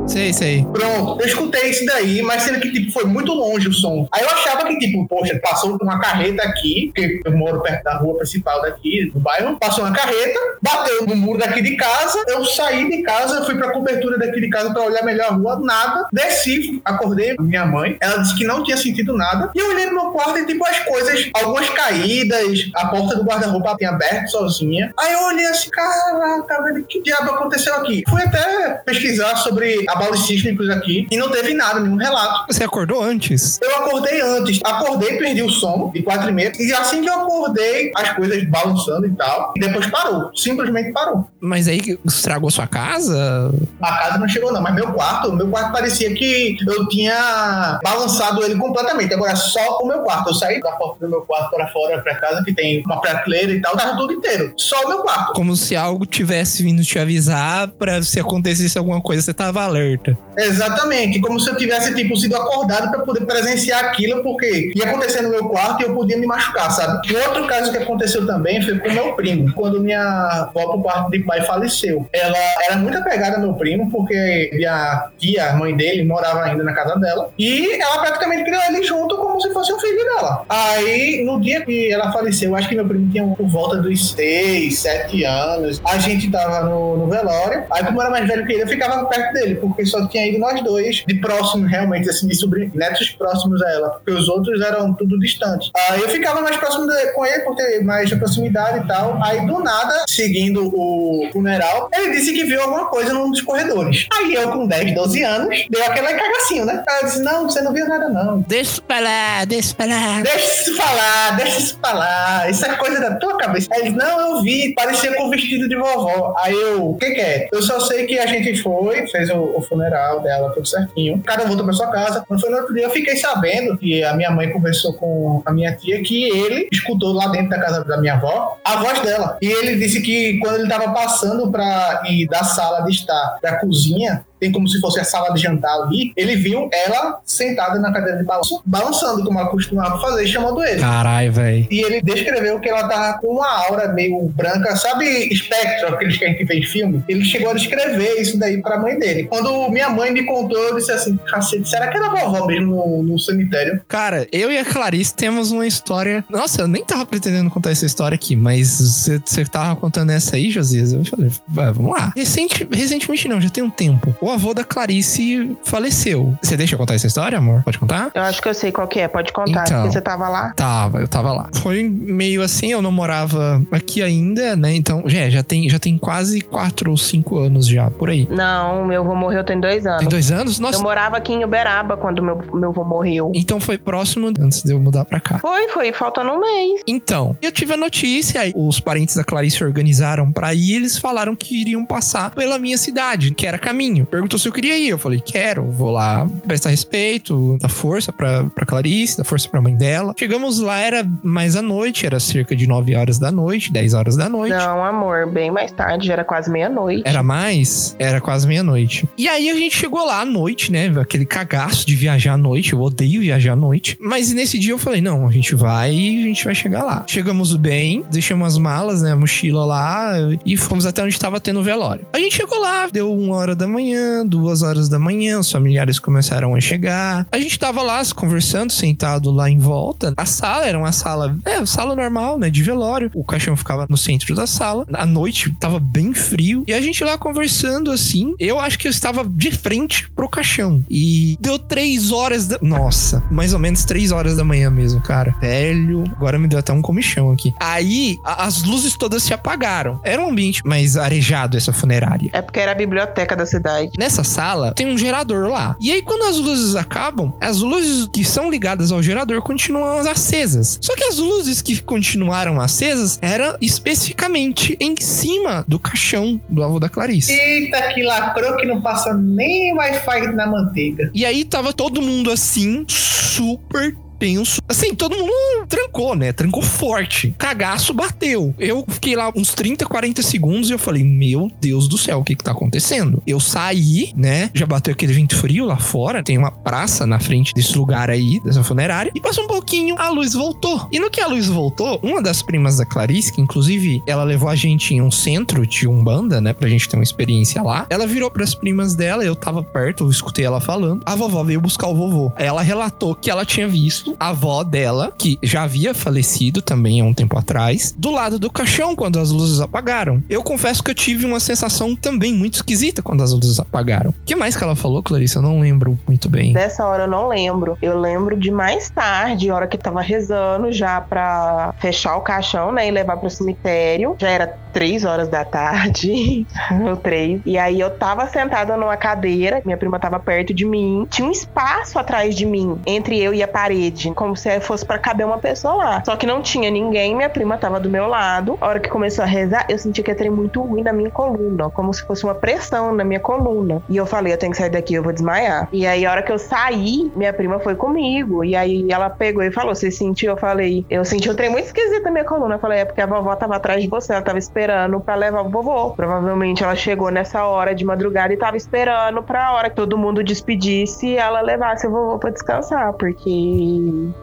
Sei, 0.07 0.33
sei. 0.33 0.65
Pronto, 0.73 1.21
eu 1.21 1.27
escutei 1.27 1.69
isso 1.69 1.85
daí, 1.85 2.21
mas 2.21 2.43
sendo 2.43 2.59
que, 2.59 2.71
tipo, 2.71 2.91
foi 2.91 3.05
muito 3.05 3.33
longe 3.33 3.67
o 3.67 3.73
som. 3.73 4.07
Aí 4.11 4.21
eu 4.23 4.29
achava 4.29 4.67
que, 4.67 4.77
tipo, 4.77 5.07
poxa, 5.07 5.39
passou 5.41 5.77
uma 5.81 5.99
carreta 5.99 6.43
aqui, 6.43 6.91
porque 6.93 7.21
eu 7.25 7.37
moro 7.37 7.61
perto 7.61 7.83
da 7.83 7.97
rua 7.97 8.17
principal 8.17 8.61
daqui, 8.61 9.09
do 9.13 9.19
bairro, 9.19 9.57
passou 9.59 9.83
uma 9.83 9.93
carreta, 9.93 10.39
bateu 10.61 11.05
no 11.05 11.15
muro 11.15 11.39
daqui 11.39 11.61
de 11.61 11.75
casa, 11.75 12.23
eu 12.27 12.43
saí 12.45 12.89
de 12.89 13.03
casa, 13.03 13.45
fui 13.45 13.55
pra 13.55 13.71
cobertura 13.71 14.17
daqui 14.17 14.41
de 14.41 14.49
casa 14.49 14.73
pra 14.73 14.83
olhar 14.83 15.03
melhor 15.03 15.31
a 15.31 15.33
rua, 15.33 15.59
nada, 15.59 16.07
desci, 16.11 16.81
acordei 16.83 17.35
minha 17.39 17.65
mãe, 17.65 17.97
ela 18.01 18.17
disse 18.17 18.35
que 18.35 18.45
não 18.45 18.63
tinha 18.63 18.77
sentido 18.77 19.15
nada, 19.15 19.49
e 19.55 19.59
eu 19.59 19.69
olhei 19.69 19.85
no 19.85 19.93
meu 19.93 20.11
quarto 20.11 20.37
e, 20.39 20.45
tipo, 20.45 20.65
as 20.65 20.79
coisas, 20.79 21.29
algumas 21.33 21.69
caídas, 21.69 22.69
a 22.75 22.87
porta 22.87 23.15
do 23.15 23.23
guarda-roupa 23.23 23.75
tinha 23.77 23.91
aberto 23.91 24.29
sozinha, 24.29 24.93
aí 24.99 25.13
eu 25.13 25.23
olhei 25.27 25.45
assim, 25.47 25.69
caraca, 25.69 26.63
velho, 26.63 26.83
que 26.83 27.01
diabo 27.01 27.31
aconteceu 27.31 27.73
aqui? 27.75 28.03
Fui 28.09 28.21
até 28.21 28.81
pesquisar 28.85 29.35
sobre 29.37 29.85
sísmicos 30.25 30.69
aqui 30.69 31.07
e 31.11 31.17
não 31.17 31.29
teve 31.29 31.53
nada, 31.53 31.79
nenhum 31.79 31.97
relato. 31.97 32.45
Você 32.47 32.63
acordou 32.63 33.03
antes? 33.03 33.59
Eu 33.61 33.75
acordei 33.77 34.21
antes. 34.21 34.59
Acordei, 34.63 35.17
perdi 35.17 35.41
o 35.41 35.49
sono 35.49 35.91
de 35.91 36.01
quatro 36.01 36.29
e 36.29 36.31
meia. 36.31 36.51
E 36.59 36.73
assim 36.73 37.01
que 37.01 37.09
eu 37.09 37.13
acordei, 37.13 37.91
as 37.95 38.13
coisas 38.13 38.43
balançando 38.49 39.05
e 39.05 39.11
tal. 39.11 39.53
E 39.55 39.59
depois 39.59 39.87
parou. 39.87 40.31
Simplesmente 40.35 40.91
parou. 40.91 41.27
Mas 41.39 41.67
aí 41.67 41.99
estragou 42.05 42.49
sua 42.49 42.67
casa? 42.67 43.53
A 43.81 43.97
casa 43.97 44.17
não 44.17 44.27
chegou, 44.27 44.51
não. 44.51 44.61
Mas 44.61 44.73
meu 44.73 44.91
quarto, 44.93 45.33
meu 45.33 45.49
quarto 45.49 45.71
parecia 45.71 46.13
que 46.13 46.57
eu 46.67 46.87
tinha 46.87 47.79
balançado 47.83 48.43
ele 48.43 48.55
completamente. 48.55 49.13
Agora, 49.13 49.35
só 49.35 49.79
o 49.79 49.87
meu 49.87 49.99
quarto. 49.99 50.29
Eu 50.29 50.35
saí 50.35 50.59
da 50.61 50.71
porta 50.73 51.05
do 51.05 51.09
meu 51.09 51.21
quarto 51.21 51.51
para 51.51 51.67
fora, 51.67 52.01
para 52.01 52.15
casa, 52.15 52.43
que 52.43 52.53
tem 52.53 52.83
uma 52.85 53.01
prateleira 53.01 53.51
e 53.51 53.61
tal. 53.61 53.75
Tava 53.75 53.97
tudo 53.97 54.13
inteiro. 54.13 54.53
Só 54.57 54.85
o 54.85 54.87
meu 54.87 54.99
quarto. 54.99 55.33
Como 55.33 55.55
se 55.55 55.75
algo 55.75 56.05
tivesse 56.05 56.63
vindo 56.63 56.83
te 56.83 56.97
avisar 56.99 57.67
para 57.69 58.01
se 58.01 58.19
acontecesse 58.19 58.77
alguma 58.77 59.01
coisa, 59.01 59.21
você 59.21 59.33
tava 59.33 59.63
alerta 59.63 59.80
alerta. 59.81 60.17
Exatamente, 60.37 61.19
como 61.19 61.39
se 61.39 61.49
eu 61.49 61.57
tivesse 61.57 61.93
tipo 61.93 62.15
sido 62.15 62.35
acordado 62.35 62.89
para 62.89 63.01
poder 63.01 63.25
presenciar 63.25 63.85
aquilo, 63.85 64.23
porque 64.23 64.71
ia 64.75 64.85
acontecer 64.85 65.21
no 65.21 65.29
meu 65.29 65.49
quarto 65.49 65.81
e 65.81 65.85
eu 65.85 65.93
podia 65.93 66.17
me 66.17 66.25
machucar, 66.25 66.71
sabe? 66.71 67.13
Um 67.13 67.27
outro 67.27 67.47
caso 67.47 67.71
que 67.71 67.77
aconteceu 67.77 68.25
também 68.25 68.61
foi 68.61 68.79
com 68.79 68.91
meu 68.91 69.13
primo, 69.13 69.53
quando 69.53 69.81
minha 69.81 70.01
avó 70.01 70.73
por 70.73 70.83
parte 70.83 71.11
de 71.11 71.19
pai 71.19 71.41
faleceu. 71.41 72.07
Ela 72.13 72.37
era 72.67 72.77
muito 72.77 72.97
apegada 72.97 73.35
ao 73.35 73.41
meu 73.41 73.53
primo, 73.53 73.89
porque 73.91 74.51
minha 74.53 75.09
tia, 75.17 75.51
a 75.51 75.55
mãe 75.55 75.75
dele, 75.75 76.03
morava 76.03 76.43
ainda 76.43 76.63
na 76.63 76.73
casa 76.73 76.95
dela, 76.97 77.31
e 77.37 77.81
ela 77.81 77.99
praticamente 77.99 78.43
criou 78.43 78.61
ele 78.69 78.83
junto 78.83 79.17
como 79.17 79.39
se 79.41 79.51
fosse 79.51 79.73
um 79.73 79.79
filho 79.79 80.03
dela. 80.15 80.45
Aí, 80.47 81.23
no 81.25 81.39
dia 81.39 81.63
que 81.65 81.91
ela 81.91 82.11
faleceu, 82.11 82.55
acho 82.55 82.69
que 82.69 82.75
meu 82.75 82.87
primo 82.87 83.11
tinha 83.11 83.25
por 83.27 83.47
volta 83.47 83.77
dos 83.77 84.11
6, 84.11 84.77
7 84.79 85.23
anos, 85.25 85.81
a 85.85 85.97
gente 85.97 86.29
tava 86.29 86.61
no, 86.61 86.97
no 86.97 87.07
velório, 87.07 87.65
aí 87.71 87.83
como 87.85 88.01
era 88.01 88.09
mais 88.09 88.27
velho 88.27 88.45
que 88.45 88.53
ele, 88.53 88.63
eu 88.63 88.67
ficava 88.67 89.05
perto 89.05 89.33
dele, 89.33 89.55
porque 89.55 89.70
porque 89.71 89.85
só 89.85 90.07
tinha 90.07 90.27
ido 90.27 90.39
nós 90.39 90.61
dois, 90.63 91.03
de 91.07 91.15
próximo 91.15 91.65
realmente, 91.65 92.09
assim, 92.09 92.27
de 92.27 92.35
sobrinhos, 92.35 92.73
netos 92.73 93.09
próximos 93.09 93.61
a 93.61 93.71
ela, 93.71 93.89
porque 93.89 94.11
os 94.11 94.27
outros 94.29 94.61
eram 94.61 94.93
tudo 94.93 95.19
distantes. 95.19 95.69
Aí 95.89 96.01
eu 96.01 96.09
ficava 96.09 96.41
mais 96.41 96.57
próximo 96.57 96.87
de, 96.87 97.11
com 97.13 97.25
ele, 97.25 97.39
por 97.43 97.55
ter 97.55 97.83
mais 97.83 98.09
de 98.09 98.15
proximidade 98.15 98.83
e 98.83 98.87
tal. 98.87 99.21
Aí 99.23 99.45
do 99.45 99.59
nada, 99.59 100.03
seguindo 100.07 100.71
o 100.73 101.29
funeral, 101.31 101.89
ele 101.93 102.11
disse 102.11 102.33
que 102.33 102.43
viu 102.43 102.61
alguma 102.61 102.85
coisa 102.87 103.13
num 103.13 103.31
dos 103.31 103.41
corredores. 103.41 104.07
Aí 104.13 104.33
eu, 104.33 104.51
com 104.51 104.67
10, 104.67 104.93
12 104.93 105.23
anos, 105.23 105.65
deu 105.69 105.83
aquela 105.83 106.13
cagacinho, 106.13 106.65
né? 106.65 106.83
Ela 106.87 107.01
disse: 107.03 107.21
Não, 107.21 107.43
você 107.43 107.61
não 107.61 107.73
viu 107.73 107.87
nada, 107.87 108.09
não. 108.09 108.41
Deixa 108.41 108.71
isso 108.71 108.83
pra 108.83 108.99
lá, 108.99 109.45
deixa 109.45 109.67
isso 109.67 109.75
pra 109.75 109.85
lá. 109.85 110.21
Deixa 110.21 110.61
isso 110.61 110.75
pra 110.75 110.91
lá, 110.91 111.31
deixa 111.31 111.59
isso 111.59 111.77
pra 111.77 111.93
lá. 111.93 112.49
Isso 112.49 112.65
é 112.65 112.75
coisa 112.75 112.99
da 112.99 113.15
tua 113.15 113.37
cabeça. 113.37 113.67
Aí 113.71 113.81
ele: 113.81 113.91
Não, 113.91 114.19
eu 114.19 114.41
vi, 114.41 114.73
parecia 114.73 115.15
com 115.15 115.27
o 115.27 115.29
vestido 115.29 115.67
de 115.67 115.75
vovó. 115.75 116.33
Aí 116.39 116.53
eu: 116.53 116.89
O 116.89 116.97
que, 116.97 117.11
que 117.11 117.21
é? 117.21 117.47
Eu 117.51 117.61
só 117.61 117.79
sei 117.79 118.05
que 118.05 118.17
a 118.19 118.25
gente 118.25 118.61
foi, 118.61 119.07
fez 119.07 119.29
o, 119.29 119.37
o 119.37 119.60
funeral 119.63 120.21
dela, 120.21 120.51
tudo 120.51 120.67
certinho. 120.67 121.21
Cada 121.23 121.43
um 121.43 121.47
voltou 121.47 121.65
pra 121.65 121.73
sua 121.73 121.87
casa. 121.87 122.23
Quando 122.27 122.39
foi 122.39 122.49
no 122.49 122.57
outro 122.57 122.73
dia, 122.73 122.83
eu 122.83 122.89
fiquei 122.89 123.15
sabendo 123.15 123.77
que 123.77 124.03
a 124.03 124.13
minha 124.13 124.31
mãe 124.31 124.51
conversou 124.51 124.93
com 124.93 125.41
a 125.45 125.51
minha 125.51 125.75
tia 125.75 126.01
que 126.01 126.23
ele 126.23 126.67
escutou 126.71 127.13
lá 127.13 127.27
dentro 127.27 127.49
da 127.49 127.59
casa 127.59 127.83
da 127.83 127.97
minha 127.97 128.13
avó 128.13 128.57
a 128.63 128.77
voz 128.77 128.99
dela. 129.01 129.37
E 129.41 129.47
ele 129.47 129.75
disse 129.75 130.01
que 130.01 130.39
quando 130.39 130.59
ele 130.59 130.69
tava 130.69 130.91
passando 130.93 131.51
pra 131.51 132.03
ir 132.07 132.27
da 132.27 132.43
sala 132.43 132.81
de 132.81 132.91
estar 132.91 133.37
pra 133.41 133.59
cozinha, 133.59 134.25
tem 134.41 134.51
como 134.51 134.67
se 134.67 134.81
fosse 134.81 134.99
a 134.99 135.03
sala 135.03 135.31
de 135.33 135.41
jantar 135.41 135.71
ali, 135.83 136.11
ele 136.17 136.35
viu 136.35 136.67
ela 136.73 137.21
sentada 137.23 137.79
na 137.79 137.93
cadeira 137.93 138.17
de 138.17 138.23
balanço, 138.23 138.59
balançando, 138.65 139.23
como 139.23 139.39
ela 139.39 139.49
costumava 139.49 140.01
fazer, 140.01 140.25
chamando 140.25 140.63
ele. 140.63 140.81
Caralho, 140.81 141.31
velho. 141.31 141.67
E 141.69 141.79
ele 141.79 142.01
descreveu 142.01 142.59
que 142.59 142.67
ela 142.67 142.87
tava 142.87 143.19
com 143.19 143.27
uma 143.35 143.47
aura 143.67 143.93
meio 143.93 144.27
branca, 144.29 144.75
sabe 144.75 145.05
espectro, 145.31 145.93
aqueles 145.93 146.17
que 146.17 146.25
a 146.25 146.29
gente 146.29 146.43
vê 146.43 146.55
em 146.55 146.63
filme? 146.63 147.03
Ele 147.07 147.23
chegou 147.23 147.51
a 147.51 147.53
descrever 147.53 148.19
isso 148.19 148.39
daí 148.39 148.59
pra 148.59 148.79
mãe 148.79 148.97
dele. 148.97 149.25
Quando 149.25 149.69
minha 149.69 149.89
mãe 149.89 150.11
me 150.11 150.25
contou, 150.25 150.57
eu 150.57 150.75
disse 150.75 150.91
assim, 150.91 151.15
cacete, 151.17 151.69
será 151.69 151.87
que 151.89 151.97
era 151.97 152.09
vovó 152.09 152.47
mesmo 152.47 152.75
no, 152.75 153.03
no 153.03 153.19
cemitério? 153.19 153.79
Cara, 153.87 154.27
eu 154.31 154.51
e 154.51 154.57
a 154.57 154.65
Clarice 154.65 155.13
temos 155.13 155.51
uma 155.51 155.67
história... 155.67 156.25
Nossa, 156.27 156.61
eu 156.61 156.67
nem 156.67 156.83
tava 156.83 157.05
pretendendo 157.05 157.51
contar 157.51 157.69
essa 157.69 157.85
história 157.85 158.15
aqui, 158.15 158.35
mas 158.35 158.79
você 158.79 159.45
tava 159.45 159.75
contando 159.75 160.09
essa 160.09 160.35
aí, 160.35 160.49
Josias? 160.49 160.93
Eu 160.93 161.05
falei, 161.05 161.29
vamos 161.47 161.91
lá. 161.91 162.11
Recente, 162.15 162.67
recentemente 162.71 163.27
não, 163.27 163.39
já 163.39 163.49
tem 163.49 163.63
um 163.63 163.69
tempo. 163.69 164.15
O 164.19 164.30
avô 164.31 164.53
da 164.53 164.63
Clarice 164.63 165.57
faleceu. 165.63 166.37
Você 166.41 166.57
deixa 166.57 166.75
eu 166.75 166.79
contar 166.79 166.95
essa 166.95 167.07
história, 167.07 167.37
amor? 167.37 167.63
Pode 167.63 167.77
contar? 167.77 168.11
Eu 168.13 168.23
acho 168.23 168.41
que 168.41 168.47
eu 168.47 168.53
sei 168.53 168.71
qual 168.71 168.87
que 168.87 168.99
é, 168.99 169.07
pode 169.07 169.31
contar. 169.31 169.63
Então, 169.63 169.77
porque 169.81 169.93
você 169.93 170.01
tava 170.01 170.27
lá? 170.29 170.53
Tava, 170.55 170.99
eu 170.99 171.07
tava 171.07 171.31
lá. 171.31 171.49
Foi 171.61 171.83
meio 171.83 172.41
assim, 172.41 172.71
eu 172.71 172.81
não 172.81 172.91
morava 172.91 173.61
aqui 173.71 174.01
ainda, 174.01 174.55
né? 174.55 174.75
Então, 174.75 175.03
já, 175.05 175.29
já, 175.29 175.43
tem, 175.43 175.69
já 175.69 175.79
tem 175.79 175.97
quase 175.97 176.41
quatro 176.41 176.91
ou 176.91 176.97
cinco 176.97 177.37
anos 177.37 177.67
já, 177.67 177.89
por 177.89 178.09
aí. 178.09 178.27
Não, 178.29 178.85
meu 178.85 179.01
avô 179.01 179.15
morreu 179.15 179.43
tem 179.43 179.59
dois 179.59 179.85
anos. 179.85 179.99
Tem 179.99 180.09
dois 180.09 180.31
anos? 180.31 180.59
Nossa. 180.59 180.77
Eu 180.77 180.81
morava 180.81 181.17
aqui 181.17 181.33
em 181.33 181.43
Uberaba 181.43 181.97
quando 181.97 182.21
meu, 182.21 182.41
meu 182.53 182.69
avô 182.69 182.83
morreu. 182.83 183.31
Então 183.35 183.59
foi 183.59 183.77
próximo 183.77 184.31
antes 184.39 184.63
de 184.63 184.71
eu 184.71 184.79
mudar 184.79 185.05
pra 185.05 185.19
cá. 185.19 185.39
Foi, 185.39 185.67
foi, 185.69 185.93
faltando 185.93 186.31
um 186.31 186.39
mês. 186.39 186.81
Então, 186.87 187.35
eu 187.41 187.51
tive 187.51 187.73
a 187.73 187.77
notícia, 187.77 188.41
os 188.55 188.79
parentes 188.79 189.15
da 189.15 189.23
Clarice 189.23 189.63
organizaram 189.63 190.31
pra 190.31 190.53
ir, 190.53 190.75
eles 190.75 190.97
falaram 190.97 191.35
que 191.35 191.59
iriam 191.59 191.85
passar 191.85 192.31
pela 192.31 192.57
minha 192.57 192.77
cidade, 192.77 193.31
que 193.31 193.45
era 193.45 193.57
caminho. 193.57 194.05
Perguntou 194.21 194.37
se 194.37 194.47
eu 194.47 194.53
queria 194.53 194.77
ir. 194.77 194.89
Eu 194.89 194.99
falei, 194.99 195.19
quero, 195.19 195.65
vou 195.71 195.89
lá 195.89 196.29
prestar 196.45 196.69
respeito, 196.69 197.57
dar 197.59 197.69
força 197.69 198.13
pra, 198.13 198.43
pra 198.43 198.67
Clarice, 198.67 199.17
dar 199.17 199.23
força 199.23 199.49
pra 199.49 199.59
mãe 199.59 199.75
dela. 199.75 200.13
Chegamos 200.15 200.59
lá, 200.59 200.79
era 200.79 201.03
mais 201.23 201.55
à 201.55 201.61
noite, 201.63 202.05
era 202.05 202.19
cerca 202.19 202.55
de 202.55 202.67
9 202.67 202.93
horas 202.95 203.17
da 203.17 203.31
noite, 203.31 203.73
10 203.73 203.95
horas 203.95 204.15
da 204.15 204.29
noite. 204.29 204.51
Não, 204.51 204.85
amor, 204.85 205.27
bem 205.27 205.49
mais 205.49 205.71
tarde, 205.71 206.11
era 206.11 206.23
quase 206.23 206.51
meia-noite. 206.51 207.01
Era 207.03 207.23
mais? 207.23 207.95
Era 207.97 208.21
quase 208.21 208.47
meia-noite. 208.47 209.09
E 209.17 209.27
aí 209.27 209.49
a 209.49 209.55
gente 209.55 209.75
chegou 209.75 210.05
lá 210.05 210.21
à 210.21 210.25
noite, 210.25 210.71
né? 210.71 210.93
Aquele 211.01 211.25
cagaço 211.25 211.87
de 211.87 211.95
viajar 211.95 212.33
à 212.33 212.37
noite. 212.37 212.73
Eu 212.73 212.81
odeio 212.81 213.21
viajar 213.21 213.53
à 213.53 213.55
noite. 213.55 213.97
Mas 213.99 214.31
nesse 214.31 214.59
dia 214.59 214.73
eu 214.73 214.77
falei, 214.77 215.01
não, 215.01 215.27
a 215.27 215.31
gente 215.31 215.55
vai 215.55 215.95
e 215.95 216.21
a 216.21 216.27
gente 216.27 216.45
vai 216.45 216.53
chegar 216.53 216.83
lá. 216.83 217.03
Chegamos 217.07 217.55
bem, 217.55 218.05
deixamos 218.11 218.49
as 218.49 218.57
malas, 218.59 219.01
né? 219.01 219.13
A 219.13 219.15
mochila 219.15 219.65
lá 219.65 220.11
e 220.45 220.55
fomos 220.55 220.85
até 220.85 221.01
onde 221.01 221.15
estava 221.15 221.39
tendo 221.39 221.59
o 221.59 221.63
velório. 221.63 222.05
A 222.13 222.19
gente 222.19 222.35
chegou 222.35 222.59
lá, 222.59 222.85
deu 222.85 223.11
uma 223.11 223.35
hora 223.35 223.55
da 223.55 223.67
manhã, 223.67 224.10
duas 224.25 224.61
horas 224.61 224.87
da 224.89 224.99
manhã, 224.99 225.39
os 225.39 225.51
familiares 225.51 225.99
começaram 225.99 226.53
a 226.55 226.59
chegar. 226.59 227.25
A 227.31 227.39
gente 227.39 227.57
tava 227.57 227.81
lá 227.81 228.01
conversando, 228.15 228.71
sentado 228.71 229.31
lá 229.31 229.49
em 229.49 229.59
volta. 229.59 230.13
A 230.17 230.25
sala 230.25 230.65
era 230.65 230.77
uma 230.77 230.91
sala, 230.91 231.37
é, 231.45 231.63
sala 231.65 231.95
normal, 231.95 232.37
né, 232.39 232.49
de 232.49 232.63
velório. 232.63 233.09
O 233.13 233.23
caixão 233.23 233.55
ficava 233.55 233.85
no 233.89 233.97
centro 233.97 234.33
da 234.35 234.47
sala. 234.47 234.85
À 234.93 235.05
noite 235.05 235.51
tava 235.59 235.79
bem 235.79 236.13
frio 236.13 236.63
e 236.67 236.73
a 236.73 236.81
gente 236.81 237.03
lá 237.03 237.17
conversando 237.17 237.91
assim. 237.91 238.33
Eu 238.39 238.59
acho 238.59 238.77
que 238.79 238.87
eu 238.87 238.91
estava 238.91 239.23
de 239.23 239.51
frente 239.51 240.09
pro 240.11 240.27
caixão 240.29 240.83
e 240.89 241.37
deu 241.39 241.57
três 241.59 242.11
horas 242.11 242.47
da, 242.47 242.57
nossa, 242.61 243.23
mais 243.31 243.53
ou 243.53 243.59
menos 243.59 243.85
três 243.85 244.11
horas 244.11 244.35
da 244.37 244.43
manhã 244.43 244.69
mesmo, 244.69 245.01
cara. 245.01 245.35
Velho, 245.39 246.03
agora 246.15 246.37
me 246.39 246.47
deu 246.47 246.59
até 246.59 246.73
um 246.73 246.81
comichão 246.81 247.31
aqui. 247.31 247.53
Aí 247.59 248.17
a- 248.25 248.45
as 248.45 248.63
luzes 248.63 248.95
todas 248.97 249.23
se 249.23 249.33
apagaram. 249.33 249.99
Era 250.03 250.21
um 250.21 250.29
ambiente 250.29 250.65
mais 250.65 250.97
arejado 250.97 251.57
essa 251.57 251.71
funerária. 251.73 252.29
É 252.33 252.41
porque 252.41 252.59
era 252.59 252.71
a 252.71 252.75
biblioteca 252.75 253.35
da 253.35 253.45
cidade. 253.45 253.90
Nessa 253.97 254.23
sala 254.23 254.73
tem 254.73 254.87
um 254.87 254.97
gerador 254.97 255.49
lá. 255.49 255.75
E 255.79 255.91
aí, 255.91 256.01
quando 256.01 256.23
as 256.23 256.37
luzes 256.37 256.75
acabam, 256.75 257.33
as 257.41 257.59
luzes 257.59 258.07
que 258.13 258.23
são 258.23 258.49
ligadas 258.49 258.91
ao 258.91 259.01
gerador 259.01 259.41
continuam 259.41 259.99
acesas. 259.99 260.79
Só 260.81 260.95
que 260.95 261.03
as 261.03 261.17
luzes 261.17 261.61
que 261.61 261.81
continuaram 261.81 262.59
acesas 262.59 263.19
eram 263.21 263.57
especificamente 263.61 264.77
em 264.79 264.95
cima 264.99 265.65
do 265.67 265.79
caixão 265.79 266.39
do 266.49 266.63
avô 266.63 266.79
da 266.79 266.89
Clarice. 266.89 267.31
Eita, 267.31 267.93
que 267.93 268.03
lacrou 268.03 268.57
que 268.57 268.65
não 268.65 268.81
passa 268.81 269.13
nem 269.13 269.73
Wi-Fi 269.73 270.33
na 270.33 270.47
manteiga. 270.47 271.11
E 271.13 271.25
aí 271.25 271.43
tava 271.43 271.73
todo 271.73 272.01
mundo 272.01 272.31
assim, 272.31 272.85
super 272.87 273.95
tenso. 274.21 274.61
Assim, 274.69 274.93
todo 274.93 275.17
mundo 275.17 275.65
trancou, 275.67 276.15
né? 276.15 276.31
Trancou 276.31 276.61
forte. 276.61 277.33
Cagaço 277.39 277.91
bateu. 277.91 278.53
Eu 278.59 278.85
fiquei 278.87 279.15
lá 279.15 279.31
uns 279.35 279.55
30, 279.55 279.83
40 279.87 280.21
segundos 280.21 280.69
e 280.69 280.73
eu 280.73 280.77
falei: 280.77 281.03
Meu 281.03 281.51
Deus 281.59 281.87
do 281.87 281.97
céu, 281.97 282.19
o 282.19 282.23
que 282.23 282.35
que 282.35 282.43
tá 282.43 282.51
acontecendo? 282.51 283.23
Eu 283.25 283.39
saí, 283.39 284.13
né? 284.15 284.51
Já 284.53 284.67
bateu 284.67 284.93
aquele 284.93 285.11
vento 285.11 285.35
frio 285.35 285.65
lá 285.65 285.77
fora. 285.77 286.21
Tem 286.21 286.37
uma 286.37 286.51
praça 286.51 287.07
na 287.07 287.19
frente 287.19 287.51
desse 287.51 287.75
lugar 287.75 288.11
aí, 288.11 288.39
dessa 288.41 288.63
funerária. 288.63 289.11
E 289.15 289.19
passou 289.19 289.45
um 289.45 289.47
pouquinho, 289.47 289.95
a 289.97 290.09
luz 290.09 290.33
voltou. 290.33 290.87
E 290.91 290.99
no 290.99 291.09
que 291.09 291.19
a 291.19 291.27
luz 291.27 291.47
voltou, 291.47 291.99
uma 292.03 292.21
das 292.21 292.43
primas 292.43 292.77
da 292.77 292.85
Clarice, 292.85 293.33
que 293.33 293.41
inclusive 293.41 294.03
ela 294.05 294.23
levou 294.23 294.49
a 294.49 294.55
gente 294.55 294.93
em 294.93 295.01
um 295.01 295.09
centro 295.09 295.65
de 295.65 295.87
Umbanda, 295.87 296.39
né? 296.39 296.53
Pra 296.53 296.69
gente 296.69 296.87
ter 296.87 296.95
uma 296.95 297.03
experiência 297.03 297.63
lá. 297.63 297.87
Ela 297.89 298.05
virou 298.05 298.29
pras 298.29 298.53
primas 298.53 298.93
dela, 298.93 299.23
eu 299.23 299.35
tava 299.35 299.63
perto, 299.63 300.03
eu 300.03 300.11
escutei 300.11 300.45
ela 300.45 300.61
falando. 300.61 301.01
A 301.07 301.15
vovó 301.15 301.43
veio 301.43 301.59
buscar 301.59 301.87
o 301.87 301.95
vovô. 301.95 302.31
Ela 302.37 302.61
relatou 302.61 303.15
que 303.15 303.31
ela 303.31 303.43
tinha 303.43 303.67
visto 303.67 304.10
a 304.19 304.29
avó 304.29 304.63
dela, 304.63 305.13
que 305.17 305.37
já 305.43 305.63
havia 305.63 305.93
falecido 305.93 306.61
também 306.61 307.01
há 307.01 307.03
um 307.03 307.13
tempo 307.13 307.37
atrás, 307.37 307.93
do 307.97 308.11
lado 308.11 308.39
do 308.39 308.49
caixão 308.49 308.95
quando 308.95 309.19
as 309.19 309.31
luzes 309.31 309.59
apagaram. 309.59 310.23
Eu 310.29 310.43
confesso 310.43 310.83
que 310.83 310.91
eu 310.91 310.95
tive 310.95 311.25
uma 311.25 311.39
sensação 311.39 311.95
também 311.95 312.33
muito 312.33 312.55
esquisita 312.55 313.01
quando 313.01 313.23
as 313.23 313.31
luzes 313.31 313.59
apagaram. 313.59 314.11
O 314.11 314.15
que 314.25 314.35
mais 314.35 314.55
que 314.55 314.63
ela 314.63 314.75
falou, 314.75 315.03
Clarice? 315.03 315.35
Eu 315.35 315.41
não 315.41 315.59
lembro 315.59 315.97
muito 316.07 316.29
bem. 316.29 316.53
Dessa 316.53 316.85
hora 316.85 317.03
eu 317.03 317.07
não 317.07 317.27
lembro. 317.27 317.77
Eu 317.81 317.99
lembro 317.99 318.37
de 318.37 318.51
mais 318.51 318.89
tarde, 318.89 319.51
hora 319.51 319.67
que 319.67 319.77
tava 319.77 320.01
rezando 320.01 320.71
já 320.71 321.01
pra 321.01 321.73
fechar 321.79 322.15
o 322.17 322.21
caixão, 322.21 322.71
né? 322.71 322.87
E 322.87 322.91
levar 322.91 323.17
pro 323.17 323.29
cemitério. 323.29 324.15
Já 324.17 324.29
era 324.29 324.47
três 324.71 325.03
horas 325.03 325.27
da 325.27 325.43
tarde, 325.43 326.45
ou 326.87 326.95
três. 326.95 327.41
E 327.45 327.57
aí 327.57 327.79
eu 327.79 327.89
tava 327.89 328.27
sentada 328.27 328.75
numa 328.77 328.97
cadeira, 328.97 329.61
minha 329.65 329.77
prima 329.77 329.99
tava 329.99 330.19
perto 330.19 330.53
de 330.53 330.65
mim. 330.65 331.05
Tinha 331.09 331.27
um 331.27 331.31
espaço 331.31 331.99
atrás 331.99 332.35
de 332.35 332.45
mim, 332.45 332.79
entre 332.85 333.19
eu 333.19 333.33
e 333.33 333.43
a 333.43 333.47
parede, 333.47 334.00
como 334.13 334.35
se 334.35 334.59
fosse 334.61 334.85
pra 334.85 334.97
caber 334.97 335.25
uma 335.25 335.37
pessoa 335.37 335.75
lá. 335.75 336.03
Só 336.05 336.15
que 336.15 336.25
não 336.25 336.41
tinha 336.41 336.69
ninguém, 336.69 337.15
minha 337.15 337.29
prima 337.29 337.57
tava 337.57 337.79
do 337.79 337.89
meu 337.89 338.07
lado. 338.07 338.57
A 338.61 338.67
hora 338.67 338.79
que 338.79 338.89
começou 338.89 339.23
a 339.23 339.27
rezar, 339.27 339.65
eu 339.69 339.77
senti 339.77 340.01
que 340.01 340.11
ia 340.11 340.15
ter 340.15 340.29
muito 340.29 340.61
ruim 340.61 340.83
na 340.83 340.93
minha 340.93 341.09
coluna, 341.09 341.69
como 341.69 341.93
se 341.93 342.03
fosse 342.03 342.23
uma 342.23 342.35
pressão 342.35 342.93
na 342.93 343.03
minha 343.03 343.19
coluna. 343.19 343.81
E 343.89 343.97
eu 343.97 344.05
falei, 344.05 344.33
eu 344.33 344.37
tenho 344.37 344.51
que 344.51 344.57
sair 344.57 344.69
daqui, 344.69 344.93
eu 344.93 345.03
vou 345.03 345.13
desmaiar. 345.13 345.67
E 345.71 345.85
aí, 345.85 346.05
a 346.05 346.11
hora 346.11 346.23
que 346.23 346.31
eu 346.31 346.39
saí, 346.39 347.11
minha 347.15 347.33
prima 347.33 347.59
foi 347.59 347.75
comigo. 347.75 348.43
E 348.43 348.55
aí 348.55 348.91
ela 348.91 349.09
pegou 349.09 349.43
e 349.43 349.51
falou: 349.51 349.73
Você 349.75 349.91
sentiu? 349.91 350.31
Eu 350.31 350.37
falei, 350.37 350.85
eu 350.89 351.03
senti 351.03 351.29
um 351.29 351.35
trem 351.35 351.49
muito 351.49 351.65
esquisito 351.65 352.03
na 352.03 352.11
minha 352.11 352.25
coluna. 352.25 352.55
Eu 352.55 352.59
falei, 352.59 352.79
é 352.79 352.85
porque 352.85 353.01
a 353.01 353.05
vovó 353.05 353.35
tava 353.35 353.55
atrás 353.55 353.81
de 353.81 353.89
você, 353.89 354.13
ela 354.13 354.21
tava 354.21 354.39
esperando 354.39 354.99
pra 354.99 355.15
levar 355.15 355.41
o 355.41 355.49
vovô. 355.49 355.91
Provavelmente 355.91 356.63
ela 356.63 356.75
chegou 356.75 357.09
nessa 357.11 357.45
hora 357.45 357.73
de 357.73 357.83
madrugada 357.83 358.33
e 358.33 358.37
tava 358.37 358.57
esperando 358.57 359.21
pra 359.23 359.53
hora 359.53 359.69
que 359.69 359.75
todo 359.75 359.97
mundo 359.97 360.23
despedisse 360.23 361.15
ela 361.15 361.41
levasse 361.41 361.87
o 361.87 361.91
vovô 361.91 362.17
pra 362.17 362.29
descansar. 362.29 362.93
Porque 362.93 363.29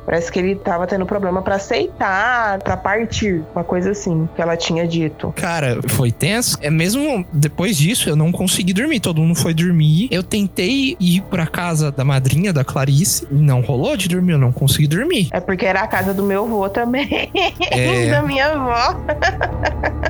parece 0.04 0.30
que 0.30 0.38
ele 0.38 0.54
tava 0.54 0.86
tendo 0.86 1.06
problema 1.06 1.42
pra 1.42 1.56
aceitar, 1.56 2.58
pra 2.60 2.76
partir. 2.76 3.42
Uma 3.54 3.64
coisa 3.64 3.90
assim 3.90 4.28
que 4.34 4.42
ela 4.42 4.56
tinha 4.56 4.86
dito. 4.86 5.32
Cara, 5.36 5.80
foi 5.88 6.10
tenso. 6.10 6.58
É 6.60 6.70
mesmo 6.70 7.24
depois 7.32 7.76
disso, 7.76 8.08
eu 8.08 8.16
não 8.16 8.32
consegui 8.32 8.72
dormir. 8.72 9.00
Todo 9.00 9.20
mundo 9.20 9.34
foi 9.34 9.54
dormir. 9.54 10.08
Eu 10.10 10.22
tentei 10.22 10.96
ir 11.00 11.22
pra 11.22 11.46
casa 11.46 11.90
da 11.90 12.04
madrinha 12.04 12.52
da 12.52 12.64
Clarice. 12.64 13.26
Não 13.30 13.60
rolou 13.60 13.96
de 13.96 14.08
dormir, 14.08 14.32
eu 14.32 14.38
não 14.38 14.52
consegui 14.52 14.86
dormir. 14.86 15.28
É 15.30 15.40
porque 15.40 15.64
era 15.66 15.80
a 15.80 15.86
casa 15.86 16.12
do 16.14 16.22
meu 16.22 16.44
avô 16.44 16.68
também. 16.68 17.30
É. 17.70 18.10
da 18.10 18.22
minha 18.22 18.46
avó. 18.46 18.96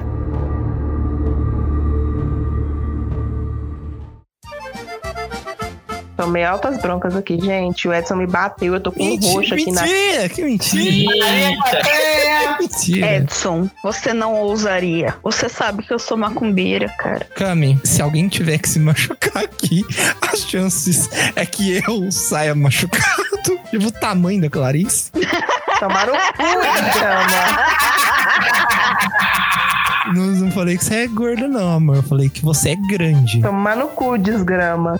Tomei 6.18 6.42
altas 6.42 6.76
broncas 6.78 7.14
aqui, 7.14 7.40
gente. 7.40 7.87
O 7.87 7.94
Edson 7.94 8.16
me 8.16 8.26
bateu, 8.26 8.74
eu 8.74 8.81
tô 8.81 8.90
com 8.90 9.04
um 9.04 9.14
roxo 9.20 9.54
aqui 9.54 9.70
na. 9.70 9.83
mentira, 9.83 10.28
que 10.28 10.42
mentira. 10.42 11.14
Eita. 11.14 12.57
mentira. 12.59 13.14
Edson, 13.14 13.70
você 13.85 14.12
não 14.12 14.35
ousaria. 14.35 15.14
Você 15.22 15.48
sabe 15.48 15.85
que 15.85 15.94
eu 15.94 15.98
sou 16.00 16.16
macumbeira, 16.16 16.88
cara. 16.98 17.24
Cami, 17.37 17.81
se 17.85 18.02
alguém 18.02 18.26
tiver 18.26 18.59
que 18.59 18.68
se 18.68 18.81
machucar 18.81 19.44
aqui, 19.44 19.85
as 20.20 20.40
chances 20.40 21.09
é 21.37 21.46
que 21.46 21.81
eu 21.88 22.11
saia 22.11 22.52
machucado. 22.52 23.22
Tipo 23.70 23.87
o 23.87 23.92
tamanho 23.92 24.40
da 24.40 24.50
Clarice. 24.50 25.12
Tomaram 25.78 26.14
o 26.14 26.18
cu, 26.33 26.98
grama. 26.98 27.28
Não, 30.14 30.26
não 30.26 30.50
falei 30.50 30.76
que 30.78 30.84
você 30.84 30.94
é 30.94 31.06
gorda, 31.06 31.46
não, 31.46 31.76
amor. 31.76 31.96
Eu 31.96 32.02
falei 32.02 32.28
que 32.28 32.44
você 32.44 32.70
é 32.70 32.76
grande. 32.90 33.40
Tomar 33.42 33.76
no 33.76 33.88
cu, 33.88 34.16
desgrama. 34.18 34.98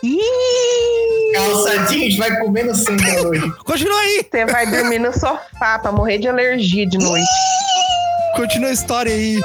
Calça 1.35 1.79
jeans 1.87 2.17
vai 2.17 2.37
comer 2.39 2.65
no 2.65 2.75
centro 2.75 3.29
hoje. 3.29 3.51
Continua 3.65 3.99
aí. 4.01 4.27
Você 4.31 4.47
vai 4.47 4.67
dormir 4.67 4.99
no 4.99 5.13
sofá 5.13 5.79
pra 5.79 5.93
morrer 5.93 6.19
de 6.19 6.29
alergia 6.29 6.87
de 6.87 6.99
noite. 6.99 7.27
Continua 8.37 8.71
a 8.71 8.73
história 8.73 9.13
aí. 9.13 9.41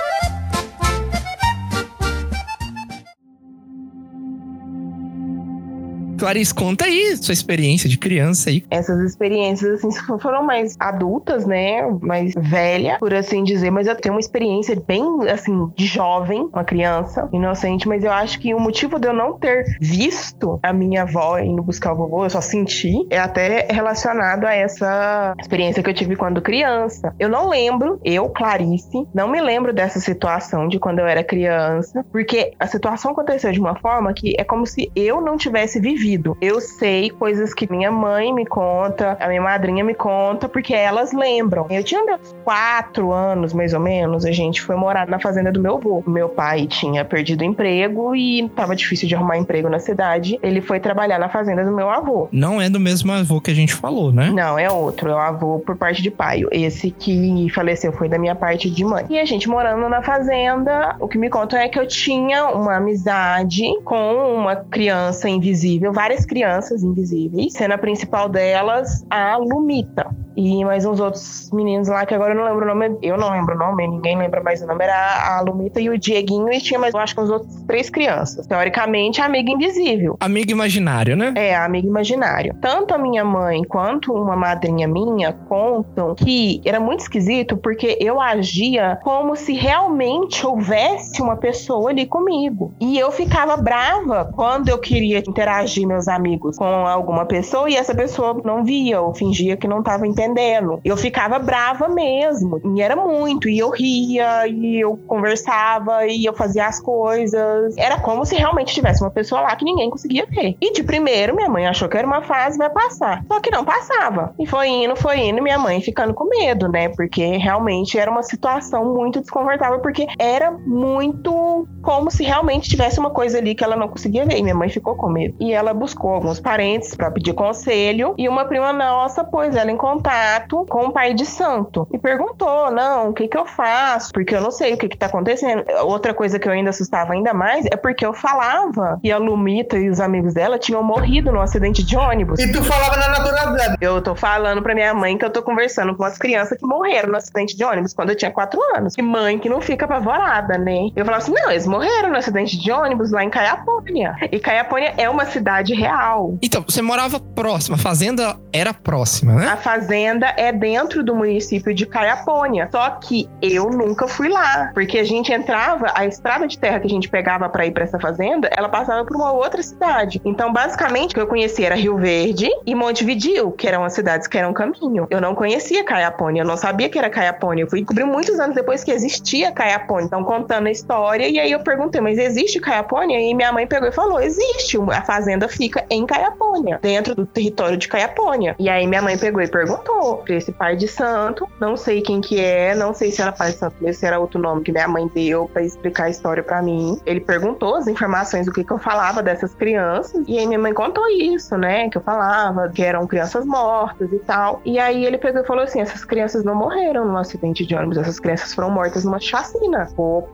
Clarice, 6.23 6.53
conta 6.53 6.85
aí 6.85 7.17
sua 7.17 7.33
experiência 7.33 7.89
de 7.89 7.97
criança 7.97 8.49
aí. 8.49 8.63
Essas 8.71 8.97
experiências, 9.01 9.83
assim, 9.83 9.89
foram 10.21 10.41
mais 10.41 10.77
adultas, 10.79 11.45
né? 11.45 11.81
Mais 12.01 12.33
velha, 12.33 12.97
por 12.97 13.13
assim 13.13 13.43
dizer. 13.43 13.69
Mas 13.71 13.87
eu 13.87 13.95
tenho 13.97 14.15
uma 14.15 14.21
experiência 14.21 14.81
bem, 14.87 15.03
assim, 15.29 15.69
de 15.75 15.85
jovem, 15.85 16.47
uma 16.53 16.63
criança, 16.63 17.27
inocente. 17.33 17.89
Mas 17.89 18.05
eu 18.05 18.11
acho 18.11 18.39
que 18.39 18.53
o 18.53 18.59
motivo 18.59 18.97
de 18.97 19.09
eu 19.09 19.13
não 19.13 19.37
ter 19.37 19.65
visto 19.81 20.61
a 20.63 20.71
minha 20.71 21.01
avó 21.01 21.37
indo 21.39 21.61
buscar 21.61 21.91
o 21.91 21.97
vovô, 21.97 22.23
eu 22.25 22.29
só 22.29 22.39
senti, 22.39 23.05
é 23.09 23.19
até 23.19 23.67
relacionado 23.69 24.45
a 24.45 24.53
essa 24.53 25.35
experiência 25.37 25.83
que 25.83 25.89
eu 25.89 25.93
tive 25.93 26.15
quando 26.15 26.41
criança. 26.41 27.13
Eu 27.19 27.27
não 27.27 27.49
lembro, 27.49 27.99
eu, 28.01 28.29
Clarice, 28.29 29.05
não 29.13 29.27
me 29.27 29.41
lembro 29.41 29.73
dessa 29.73 29.99
situação 29.99 30.69
de 30.69 30.79
quando 30.79 30.99
eu 30.99 31.05
era 31.05 31.21
criança, 31.21 32.05
porque 32.13 32.53
a 32.57 32.65
situação 32.65 33.11
aconteceu 33.11 33.51
de 33.51 33.59
uma 33.59 33.75
forma 33.75 34.13
que 34.13 34.35
é 34.37 34.45
como 34.45 34.65
se 34.65 34.89
eu 34.95 35.19
não 35.19 35.35
tivesse 35.35 35.81
vivido. 35.81 36.12
Eu 36.41 36.59
sei 36.61 37.09
coisas 37.09 37.53
que 37.53 37.69
minha 37.71 37.91
mãe 37.91 38.33
me 38.33 38.45
conta, 38.45 39.17
a 39.19 39.27
minha 39.27 39.41
madrinha 39.41 39.83
me 39.83 39.93
conta, 39.93 40.47
porque 40.47 40.73
elas 40.73 41.11
lembram. 41.13 41.67
Eu 41.69 41.83
tinha 41.83 42.03
meus 42.03 42.35
quatro 42.43 43.11
anos, 43.11 43.53
mais 43.53 43.73
ou 43.73 43.79
menos, 43.79 44.25
a 44.25 44.31
gente 44.31 44.61
foi 44.61 44.75
morar 44.75 45.07
na 45.07 45.19
fazenda 45.19 45.51
do 45.51 45.59
meu 45.59 45.75
avô. 45.75 46.03
Meu 46.07 46.29
pai 46.29 46.67
tinha 46.67 47.03
perdido 47.05 47.41
o 47.41 47.45
emprego 47.45 48.15
e 48.15 48.49
tava 48.49 48.75
difícil 48.75 49.07
de 49.07 49.15
arrumar 49.15 49.37
emprego 49.37 49.69
na 49.69 49.79
cidade. 49.79 50.39
Ele 50.41 50.61
foi 50.61 50.79
trabalhar 50.79 51.19
na 51.19 51.29
fazenda 51.29 51.63
do 51.63 51.71
meu 51.71 51.89
avô. 51.89 52.27
Não 52.31 52.61
é 52.61 52.69
do 52.69 52.79
mesmo 52.79 53.11
avô 53.11 53.39
que 53.39 53.51
a 53.51 53.55
gente 53.55 53.73
falou, 53.73 54.11
né? 54.11 54.29
Não, 54.31 54.57
é 54.57 54.69
outro, 54.69 55.09
é 55.09 55.13
o 55.13 55.17
avô 55.17 55.59
por 55.59 55.75
parte 55.75 56.01
de 56.01 56.11
pai. 56.11 56.43
Esse 56.51 56.91
que 56.91 57.47
faleceu 57.49 57.91
foi 57.93 58.09
da 58.09 58.17
minha 58.17 58.35
parte 58.35 58.69
de 58.69 58.83
mãe. 58.83 59.05
E 59.09 59.19
a 59.19 59.25
gente 59.25 59.47
morando 59.47 59.87
na 59.89 60.01
fazenda, 60.01 60.95
o 60.99 61.07
que 61.07 61.17
me 61.17 61.29
contam 61.29 61.59
é 61.59 61.67
que 61.67 61.79
eu 61.79 61.87
tinha 61.87 62.47
uma 62.47 62.77
amizade 62.77 63.63
com 63.83 64.35
uma 64.35 64.55
criança 64.55 65.29
invisível, 65.29 65.92
várias 65.93 66.25
crianças 66.25 66.83
invisíveis, 66.83 67.53
sendo 67.53 67.73
a 67.73 67.77
principal 67.77 68.27
delas 68.27 69.05
a 69.09 69.37
Lumita. 69.37 70.09
E 70.35 70.65
mais 70.65 70.83
uns 70.83 70.99
outros 70.99 71.51
meninos 71.53 71.87
lá, 71.87 72.05
que 72.05 72.13
agora 72.13 72.33
eu 72.33 72.37
não 72.37 72.45
lembro 72.45 72.65
o 72.65 72.67
nome. 72.67 72.97
Eu 73.01 73.17
não 73.17 73.31
lembro 73.31 73.55
o 73.55 73.57
nome, 73.57 73.87
ninguém 73.87 74.17
lembra 74.17 74.41
mais 74.41 74.61
o 74.61 74.67
nome. 74.67 74.83
Era 74.83 75.37
a 75.37 75.41
Lumita 75.41 75.79
e 75.79 75.89
o 75.89 75.97
Dieguinho, 75.97 76.51
e 76.51 76.59
tinha 76.59 76.79
mais, 76.79 76.93
eu 76.93 76.99
acho 76.99 77.13
que 77.13 77.21
uns 77.21 77.29
outros 77.29 77.61
três 77.67 77.89
crianças. 77.89 78.47
Teoricamente, 78.47 79.21
a 79.21 79.25
amiga 79.25 79.51
invisível. 79.51 80.17
Amigo 80.19 80.51
imaginário, 80.51 81.15
né? 81.15 81.33
É, 81.35 81.55
amiga 81.55 81.87
imaginário. 81.87 82.55
Tanto 82.59 82.93
a 82.95 82.97
minha 82.97 83.23
mãe 83.23 83.63
quanto 83.63 84.11
uma 84.11 84.35
madrinha 84.35 84.87
minha 84.87 85.33
contam 85.33 86.15
que 86.15 86.61
era 86.65 86.79
muito 86.79 87.01
esquisito 87.01 87.55
porque 87.57 87.97
eu 87.99 88.19
agia 88.19 88.99
como 89.03 89.35
se 89.35 89.53
realmente 89.53 90.45
houvesse 90.45 91.21
uma 91.21 91.35
pessoa 91.35 91.91
ali 91.91 92.05
comigo. 92.05 92.73
E 92.79 92.97
eu 92.97 93.11
ficava 93.11 93.55
brava 93.55 94.31
quando 94.35 94.69
eu 94.69 94.79
queria 94.79 95.19
interagir, 95.19 95.82
meus 95.85 96.07
amigos, 96.07 96.57
com 96.57 96.65
alguma 96.65 97.25
pessoa 97.25 97.69
e 97.69 97.75
essa 97.75 97.93
pessoa 97.95 98.41
não 98.43 98.63
via 98.63 99.01
ou 99.01 99.13
fingia 99.13 99.57
que 99.57 99.67
não 99.67 99.79
estava 99.79 100.07
entendendo. 100.07 100.79
Eu 100.83 100.97
ficava 100.97 101.39
brava 101.39 101.87
mesmo. 101.87 102.61
E 102.75 102.81
era 102.81 102.95
muito. 102.95 103.47
E 103.49 103.59
eu 103.59 103.69
ria, 103.69 104.47
e 104.47 104.79
eu 104.79 104.97
conversava, 105.07 106.05
e 106.05 106.25
eu 106.25 106.33
fazia 106.33 106.65
as 106.65 106.79
coisas. 106.79 107.77
Era 107.77 107.99
como 107.99 108.25
se 108.25 108.35
realmente 108.35 108.73
tivesse 108.73 109.01
uma 109.01 109.11
pessoa 109.11 109.41
lá 109.41 109.55
que 109.55 109.65
ninguém 109.65 109.89
conseguia 109.89 110.25
ver. 110.25 110.55
E 110.61 110.73
de 110.73 110.83
primeiro, 110.83 111.35
minha 111.35 111.49
mãe 111.49 111.67
achou 111.67 111.89
que 111.89 111.97
era 111.97 112.07
uma 112.07 112.21
fase, 112.21 112.57
vai 112.57 112.69
passar. 112.69 113.23
Só 113.27 113.39
que 113.39 113.51
não 113.51 113.65
passava. 113.65 114.33
E 114.39 114.45
foi 114.45 114.67
indo, 114.67 114.95
foi 114.95 115.19
indo, 115.19 115.41
minha 115.41 115.57
mãe 115.57 115.81
ficando 115.81 116.13
com 116.13 116.25
medo, 116.25 116.67
né? 116.67 116.89
Porque 116.89 117.37
realmente 117.37 117.97
era 117.97 118.09
uma 118.09 118.23
situação 118.23 118.93
muito 118.93 119.19
desconfortável, 119.19 119.79
porque 119.79 120.07
era 120.17 120.51
muito 120.51 121.67
como 121.81 122.09
se 122.09 122.23
realmente 122.23 122.69
tivesse 122.69 122.99
uma 122.99 123.09
coisa 123.09 123.37
ali 123.37 123.55
que 123.55 123.63
ela 123.63 123.75
não 123.75 123.87
conseguia 123.87 124.25
ver. 124.25 124.37
E 124.37 124.43
minha 124.43 124.55
mãe 124.55 124.69
ficou 124.69 124.95
com 124.95 125.09
medo. 125.09 125.35
E 125.39 125.53
ela 125.53 125.72
buscou 125.73 126.13
alguns 126.13 126.39
parentes 126.39 126.95
para 126.95 127.11
pedir 127.11 127.33
conselho. 127.33 128.13
E 128.17 128.29
uma 128.29 128.45
prima 128.45 128.71
nossa 128.71 129.23
pôs 129.23 129.55
ela 129.55 129.71
em 129.71 129.77
contato 129.77 130.65
com 130.69 130.87
o 130.87 130.91
pai 130.91 131.13
de 131.13 131.25
santo 131.25 131.87
e 131.91 131.97
perguntou: 131.97 132.71
não, 132.71 133.09
o 133.09 133.13
que 133.13 133.27
que 133.27 133.37
eu 133.37 133.45
faço? 133.45 134.11
Porque 134.13 134.35
eu 134.35 134.41
não 134.41 134.51
sei 134.51 134.73
o 134.73 134.77
que 134.77 134.87
que 134.87 134.97
tá 134.97 135.07
acontecendo. 135.07 135.63
Outra 135.83 136.13
coisa 136.13 136.39
que 136.39 136.47
eu 136.47 136.51
ainda 136.51 136.69
assustava 136.69 137.13
ainda 137.13 137.33
mais 137.33 137.65
é 137.65 137.75
porque 137.75 138.05
eu 138.05 138.13
falava 138.13 138.99
e 139.03 139.11
a 139.11 139.17
Lumita 139.17 139.77
e 139.77 139.89
os 139.89 139.99
amigos 139.99 140.33
dela 140.33 140.57
tinham 140.57 140.83
morrido 140.83 141.31
num 141.31 141.41
acidente 141.41 141.83
de 141.83 141.97
ônibus. 141.97 142.39
E 142.39 142.51
tu 142.51 142.63
falava 142.63 142.97
na 142.97 143.09
naturalidade. 143.09 143.77
Eu 143.81 144.01
tô 144.01 144.15
falando 144.15 144.61
pra 144.61 144.73
minha 144.73 144.93
mãe 144.93 145.17
que 145.17 145.25
eu 145.25 145.29
tô 145.29 145.41
conversando 145.41 145.95
com 145.95 146.03
as 146.03 146.17
crianças 146.17 146.57
que 146.57 146.65
morreram 146.65 147.09
no 147.09 147.17
acidente 147.17 147.55
de 147.55 147.63
ônibus 147.63 147.93
quando 147.93 148.09
eu 148.09 148.15
tinha 148.15 148.31
quatro 148.31 148.59
anos. 148.75 148.95
E 148.97 149.01
mãe 149.01 149.39
que 149.39 149.49
não 149.49 149.61
fica 149.61 149.85
apavorada, 149.85 150.57
né? 150.57 150.89
Eu 150.95 151.05
falava 151.05 151.23
assim: 151.23 151.33
não, 151.33 151.51
eles 151.51 151.67
morreram 151.67 152.09
no 152.09 152.17
acidente 152.17 152.57
de 152.57 152.71
ônibus 152.71 153.11
lá 153.11 153.23
em 153.23 153.29
Caiapônia. 153.29 154.15
E 154.31 154.39
Caiapônia 154.39 154.93
é 154.97 155.09
uma 155.09 155.25
cidade 155.25 155.62
real. 155.71 156.35
Então, 156.41 156.65
você 156.67 156.81
morava 156.81 157.19
próxima, 157.19 157.75
a 157.75 157.79
fazenda 157.79 158.35
era 158.51 158.73
próxima, 158.73 159.33
né? 159.33 159.47
A 159.47 159.57
fazenda 159.57 160.33
é 160.35 160.51
dentro 160.51 161.03
do 161.03 161.15
município 161.15 161.73
de 161.73 161.85
Caiapônia. 161.85 162.67
Só 162.71 162.89
que 162.91 163.29
eu 163.41 163.69
nunca 163.69 164.07
fui 164.07 164.29
lá. 164.29 164.71
Porque 164.73 164.97
a 164.97 165.03
gente 165.03 165.31
entrava, 165.31 165.91
a 165.93 166.05
estrada 166.05 166.47
de 166.47 166.57
terra 166.57 166.79
que 166.79 166.87
a 166.87 166.89
gente 166.89 167.07
pegava 167.07 167.47
para 167.49 167.65
ir 167.65 167.71
para 167.71 167.83
essa 167.83 167.99
fazenda, 167.99 168.49
ela 168.55 168.69
passava 168.69 169.05
por 169.05 169.15
uma 169.15 169.31
outra 169.31 169.61
cidade. 169.61 170.19
Então, 170.25 170.51
basicamente, 170.51 171.11
o 171.11 171.13
que 171.15 171.21
eu 171.21 171.27
conhecia 171.27 171.67
era 171.67 171.75
Rio 171.75 171.97
Verde 171.97 172.49
e 172.65 172.73
Montevidil, 172.73 173.51
que 173.51 173.67
eram 173.67 173.83
as 173.83 173.93
cidades 173.93 174.27
que 174.27 174.37
eram 174.37 174.53
caminho. 174.53 175.05
Eu 175.09 175.21
não 175.21 175.35
conhecia 175.35 175.83
Caiapônia, 175.83 176.41
eu 176.41 176.47
não 176.47 176.57
sabia 176.57 176.89
que 176.89 176.97
era 176.97 177.09
Caiapônia. 177.09 177.63
Eu 177.63 177.69
fui 177.69 177.81
descobrir 177.81 178.05
muitos 178.05 178.39
anos 178.39 178.55
depois 178.55 178.83
que 178.83 178.91
existia 178.91 179.51
Caiapônia. 179.51 180.05
Então, 180.05 180.23
contando 180.23 180.67
a 180.67 180.71
história, 180.71 181.27
e 181.27 181.39
aí 181.39 181.51
eu 181.51 181.59
perguntei, 181.59 182.01
mas 182.01 182.17
existe 182.17 182.59
Caiapônia? 182.59 183.19
E 183.19 183.33
minha 183.33 183.51
mãe 183.51 183.67
pegou 183.67 183.87
e 183.87 183.91
falou: 183.91 184.19
existe. 184.19 184.77
A 184.91 185.01
fazenda 185.01 185.47
fica 185.53 185.85
em 185.89 186.05
Caiapônia, 186.05 186.79
dentro 186.81 187.15
do 187.15 187.25
território 187.25 187.77
de 187.77 187.87
Caiapônia. 187.87 188.55
E 188.59 188.69
aí 188.69 188.85
minha 188.87 189.01
mãe 189.01 189.17
pegou 189.17 189.41
e 189.41 189.47
perguntou 189.47 190.17
pra 190.17 190.35
esse 190.35 190.51
pai 190.51 190.75
de 190.75 190.87
santo, 190.87 191.47
não 191.59 191.77
sei 191.77 192.01
quem 192.01 192.21
que 192.21 192.39
é, 192.39 192.75
não 192.75 192.93
sei 192.93 193.11
se 193.11 193.21
era 193.21 193.31
pai 193.31 193.51
de 193.51 193.57
santo, 193.57 193.75
mesmo 193.79 193.99
se 193.99 194.05
era 194.05 194.19
outro 194.19 194.39
nome 194.39 194.63
que 194.63 194.71
minha 194.71 194.87
mãe 194.87 195.09
deu 195.13 195.47
para 195.47 195.61
explicar 195.63 196.05
a 196.05 196.09
história 196.09 196.43
para 196.43 196.61
mim. 196.61 196.99
Ele 197.05 197.19
perguntou 197.19 197.75
as 197.75 197.87
informações 197.87 198.45
do 198.45 198.51
que 198.51 198.63
que 198.63 198.71
eu 198.71 198.79
falava 198.79 199.21
dessas 199.21 199.53
crianças, 199.53 200.23
e 200.27 200.37
aí 200.37 200.45
minha 200.47 200.59
mãe 200.59 200.73
contou 200.73 201.07
isso, 201.09 201.57
né, 201.57 201.89
que 201.89 201.97
eu 201.97 202.01
falava, 202.01 202.69
que 202.69 202.83
eram 202.83 203.05
crianças 203.07 203.45
mortas 203.45 204.11
e 204.11 204.19
tal. 204.19 204.61
E 204.65 204.79
aí 204.79 205.05
ele 205.05 205.17
pegou 205.17 205.41
e 205.41 205.45
falou 205.45 205.63
assim: 205.63 205.81
essas 205.81 206.03
crianças 206.03 206.43
não 206.43 206.55
morreram 206.55 207.05
num 207.05 207.17
acidente 207.17 207.65
de 207.65 207.75
ônibus, 207.75 207.97
essas 207.97 208.19
crianças 208.19 208.53
foram 208.53 208.69
mortas 208.69 209.03
numa 209.03 209.19
chacina. 209.19 209.87
Opa! 209.97 210.29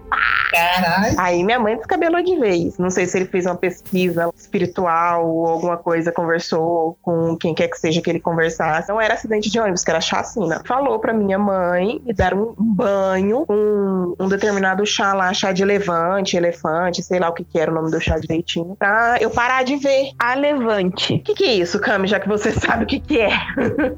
Caralho. 0.52 1.16
Aí 1.18 1.44
minha 1.44 1.60
mãe 1.60 1.76
descabelou 1.76 2.22
de 2.22 2.38
vez. 2.40 2.78
Não 2.78 2.90
sei 2.90 3.06
se 3.06 3.18
ele 3.18 3.26
fez 3.26 3.46
uma 3.46 3.56
pesquisa 3.56 4.30
espiritual 4.36 5.09
ou 5.18 5.48
alguma 5.48 5.78
coisa, 5.78 6.12
conversou 6.12 6.98
com 7.02 7.36
quem 7.38 7.54
quer 7.54 7.68
que 7.68 7.80
seja 7.80 8.02
que 8.02 8.10
ele 8.10 8.20
conversasse. 8.20 8.90
Não 8.90 9.00
era 9.00 9.14
acidente 9.14 9.50
de 9.50 9.60
ônibus, 9.60 9.84
que 9.84 9.90
era 9.90 10.02
chacina. 10.02 10.62
Falou 10.66 11.00
pra 11.00 11.14
minha 11.14 11.38
mãe 11.38 12.02
me 12.06 12.14
dar 12.14 12.34
um 12.34 12.54
banho 12.58 13.46
com 13.46 14.16
um 14.20 14.28
determinado 14.28 14.86
chá 14.86 15.14
lá, 15.14 15.34
chá 15.34 15.52
de 15.52 15.64
levante, 15.64 16.38
elefante, 16.38 17.04
sei 17.04 17.20
lá 17.20 17.30
o 17.30 17.34
que 17.34 17.44
que 17.44 17.60
era 17.60 17.72
o 17.72 17.74
nome 17.74 17.92
do 17.92 18.00
chá 18.00 18.18
direitinho, 18.18 18.76
pra 18.78 19.18
eu 19.20 19.30
parar 19.30 19.64
de 19.64 19.76
ver. 19.76 20.12
A 20.18 20.36
Levante. 20.36 21.16
O 21.16 21.20
que 21.24 21.34
que 21.34 21.44
é 21.44 21.54
isso, 21.56 21.80
Cami, 21.80 22.08
já 22.08 22.20
que 22.20 22.28
você 22.28 22.52
sabe 22.60 22.84
o 22.84 22.88
que 22.88 23.00
que 23.00 23.20
é? 23.20 23.32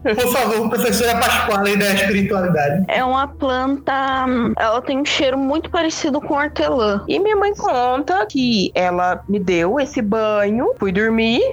Por 0.04 0.32
favor, 0.32 0.70
professora 0.70 1.18
Pascoal, 1.18 1.66
aí 1.66 1.78
da 1.78 1.94
espiritualidade. 1.94 2.86
É 2.88 3.04
uma 3.04 3.28
planta. 3.28 4.26
Ela 4.58 4.82
tem 4.82 5.00
um 5.00 5.06
cheiro 5.06 5.38
muito 5.38 5.70
parecido 5.70 6.22
com 6.22 6.36
hortelã. 6.36 7.04
E 7.08 7.20
minha 7.20 7.36
mãe 7.36 7.54
conta 7.56 8.26
que 8.26 8.72
ela 8.74 9.24
me 9.28 9.40
deu 9.40 9.80
esse 9.80 10.02
banho, 10.02 10.74
fui 10.78 10.92
dormir. 10.92 11.01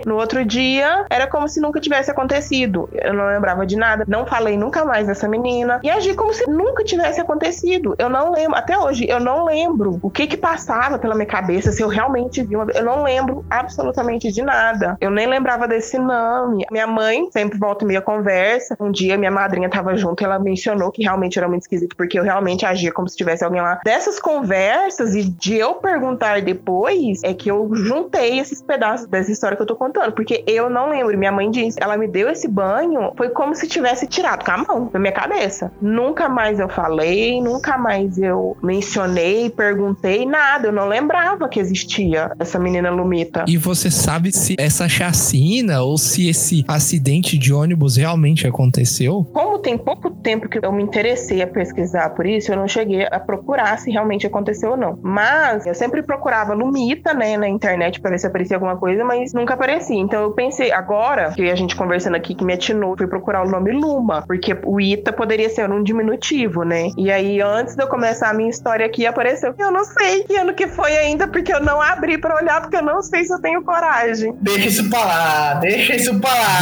No 0.05 0.17
outro 0.17 0.45
dia, 0.45 1.07
era 1.11 1.27
como 1.27 1.49
se 1.49 1.61
nunca 1.61 1.81
tivesse 1.81 2.11
acontecido. 2.11 2.89
Eu 2.93 3.15
não 3.15 3.27
lembrava 3.27 3.65
de 3.65 3.77
nada, 3.77 4.05
não 4.07 4.27
falei 4.27 4.57
nunca 4.57 4.85
mais 4.85 5.07
dessa 5.07 5.29
menina 5.29 5.81
e 5.83 5.91
agi 5.91 6.15
como 6.15 6.33
se 6.35 6.49
nunca 6.51 6.85
tivesse 6.85 7.21
acontecido. 7.21 7.95
Eu 7.99 8.09
não 8.09 8.33
lembro, 8.33 8.57
até 8.57 8.79
hoje, 8.79 9.07
eu 9.09 9.21
não 9.21 9.45
lembro 9.45 9.99
o 10.03 10.11
que 10.11 10.27
que 10.27 10.37
passava 10.37 10.99
pela 10.99 11.15
minha 11.15 11.27
cabeça, 11.27 11.73
se 11.73 11.83
eu 11.83 11.89
realmente 11.89 12.43
vi 12.43 12.57
uma. 12.57 12.71
Eu 12.73 12.85
não 12.85 13.03
lembro 13.03 13.45
absolutamente 13.49 14.33
de 14.33 14.43
nada. 14.43 14.97
Eu 15.01 15.11
nem 15.11 15.27
lembrava 15.27 15.67
desse 15.67 15.99
nome. 15.99 16.65
Minha 16.71 16.87
mãe 16.87 17.29
sempre 17.31 17.59
volta 17.59 17.85
e 17.85 17.89
meia 17.89 18.01
conversa. 18.01 18.77
Um 18.81 18.91
dia 18.91 19.17
minha 19.17 19.31
madrinha 19.31 19.69
tava 19.69 19.97
junto 19.97 20.23
e 20.23 20.25
ela 20.25 20.39
mencionou 20.39 20.91
que 20.91 21.03
realmente 21.03 21.39
era 21.39 21.49
muito 21.49 21.63
esquisito, 21.63 21.97
porque 21.97 22.19
eu 22.19 22.23
realmente 22.23 22.65
agia 22.65 22.93
como 22.93 23.09
se 23.09 23.17
tivesse 23.17 23.45
alguém 23.45 23.61
lá. 23.61 23.81
Dessas 23.85 24.19
conversas 24.19 25.15
e 25.15 25.25
de 25.25 25.57
eu 25.57 25.75
perguntar 25.75 26.41
depois, 26.43 27.23
é 27.23 27.35
que 27.35 27.51
eu 27.51 27.69
juntei 27.75 28.39
esses 28.39 28.63
pedaços 28.63 29.07
dessa 29.07 29.31
história 29.39 29.57
que 29.57 29.63
eu 29.63 29.67
tô 29.67 29.77
contando, 29.77 30.13
porque 30.13 30.45
eu 30.47 30.69
não 30.69 30.91
lembro. 30.91 31.17
Minha 31.17 31.33
mãe 31.33 31.51
disse, 31.51 31.79
ela 31.81 31.97
me 31.97 32.09
deu 32.09 32.29
esse 32.29 32.49
banho, 32.49 33.13
foi 33.17 33.31
como 33.31 33.55
se 33.55 33.67
tivesse 33.67 34.07
tirado 34.07 34.45
com 34.45 34.51
a 34.51 34.59
mão 34.59 34.91
da 34.93 34.99
minha 34.99 35.13
cabeça. 35.13 35.73
Nunca 35.81 36.29
mais 36.29 36.59
eu 36.59 36.69
falei, 36.69 37.41
nunca 37.41 37.79
mais 37.79 38.19
eu 38.19 38.57
mencionei, 38.63 39.49
perguntei, 39.51 40.27
nada. 40.27 40.69
Eu 40.69 40.73
não 40.73 40.89
lembrava 40.89 41.49
que 41.49 41.61
existia 41.61 42.33
essa 42.39 42.59
menina 42.59 42.91
Lumita. 42.91 43.45
E 43.47 43.57
você 43.57 43.91
sabe 43.91 44.33
se 44.33 44.57
essa 44.59 44.89
chacina 44.89 45.83
ou 45.83 45.97
se 45.97 46.29
esse 46.29 46.65
acidente 46.67 47.39
de 47.39 47.53
ônibus 47.53 47.97
realmente 47.97 48.47
aconteceu? 48.47 49.25
Como 49.33 49.59
tem 49.59 49.79
pouco 49.79 50.11
tempo 50.11 50.49
que 50.49 50.59
eu 50.63 50.73
me 50.73 50.83
interessei 50.83 51.41
a 51.43 51.47
pesquisar 51.47 52.11
por 52.11 52.27
isso, 52.27 52.53
eu 52.53 52.57
não 52.57 52.67
cheguei 52.67 53.07
a 53.11 53.21
procurar 53.21 53.79
se 53.79 53.91
realmente 53.91 54.27
aconteceu 54.27 54.73
ou 54.73 54.77
não. 54.77 54.99
Mas 55.03 55.67
eu 55.67 55.75
sempre 55.75 56.03
procurava 56.03 56.55
Lumita, 56.55 57.15
né, 57.15 57.37
na 57.37 57.49
internet 57.49 58.01
para 58.01 58.11
ver 58.11 58.19
se 58.19 58.27
aparecia 58.27 58.57
alguma 58.57 58.77
coisa, 58.77 59.05
mas 59.05 59.18
nunca 59.35 59.55
aparecia. 59.55 59.99
Então 59.99 60.23
eu 60.23 60.33
pensei, 60.33 60.73
agora 60.73 61.33
que 61.33 61.51
a 61.51 61.55
gente 61.55 61.77
conversando 61.77 62.17
aqui 62.17 62.35
que 62.35 62.45
me 62.45 62.53
atinou, 62.53 62.97
fui 62.97 63.07
procurar 63.07 63.47
o 63.47 63.51
nome 63.51 63.73
Luma, 63.73 64.25
porque 64.27 64.57
o 64.65 64.81
Ita 64.81 65.13
poderia 65.13 65.49
ser 65.49 65.71
um 65.71 65.83
diminutivo, 65.83 66.65
né? 66.65 66.89
E 66.97 67.11
aí 67.11 67.41
antes 67.41 67.75
de 67.75 67.83
eu 67.83 67.89
começar 67.89 68.31
a 68.31 68.35
minha 68.35 68.51
história 68.51 68.85
aqui 68.87 69.07
apareceu, 69.07 69.55
eu 69.59 69.71
não 69.71 69.85
sei 69.85 70.25
que 70.25 70.37
ano 70.37 70.55
que 70.55 70.67
foi 70.67 70.97
ainda, 70.97 71.27
porque 71.29 71.53
eu 71.53 71.61
não 71.61 71.81
abri 71.81 72.19
para 72.19 72.37
olhar, 72.37 72.61
porque 72.61 72.77
eu 72.77 72.83
não 72.83 73.03
sei 73.03 73.25
se 73.25 73.33
eu 73.33 73.41
tenho 73.41 73.63
coragem. 73.63 74.35
Deixa 74.41 74.69
isso 74.69 74.91
pra 74.91 75.05
lá, 75.05 75.55
deixa 75.55 75.95
isso 75.95 76.21
pra 76.21 76.35
lá. 76.35 76.59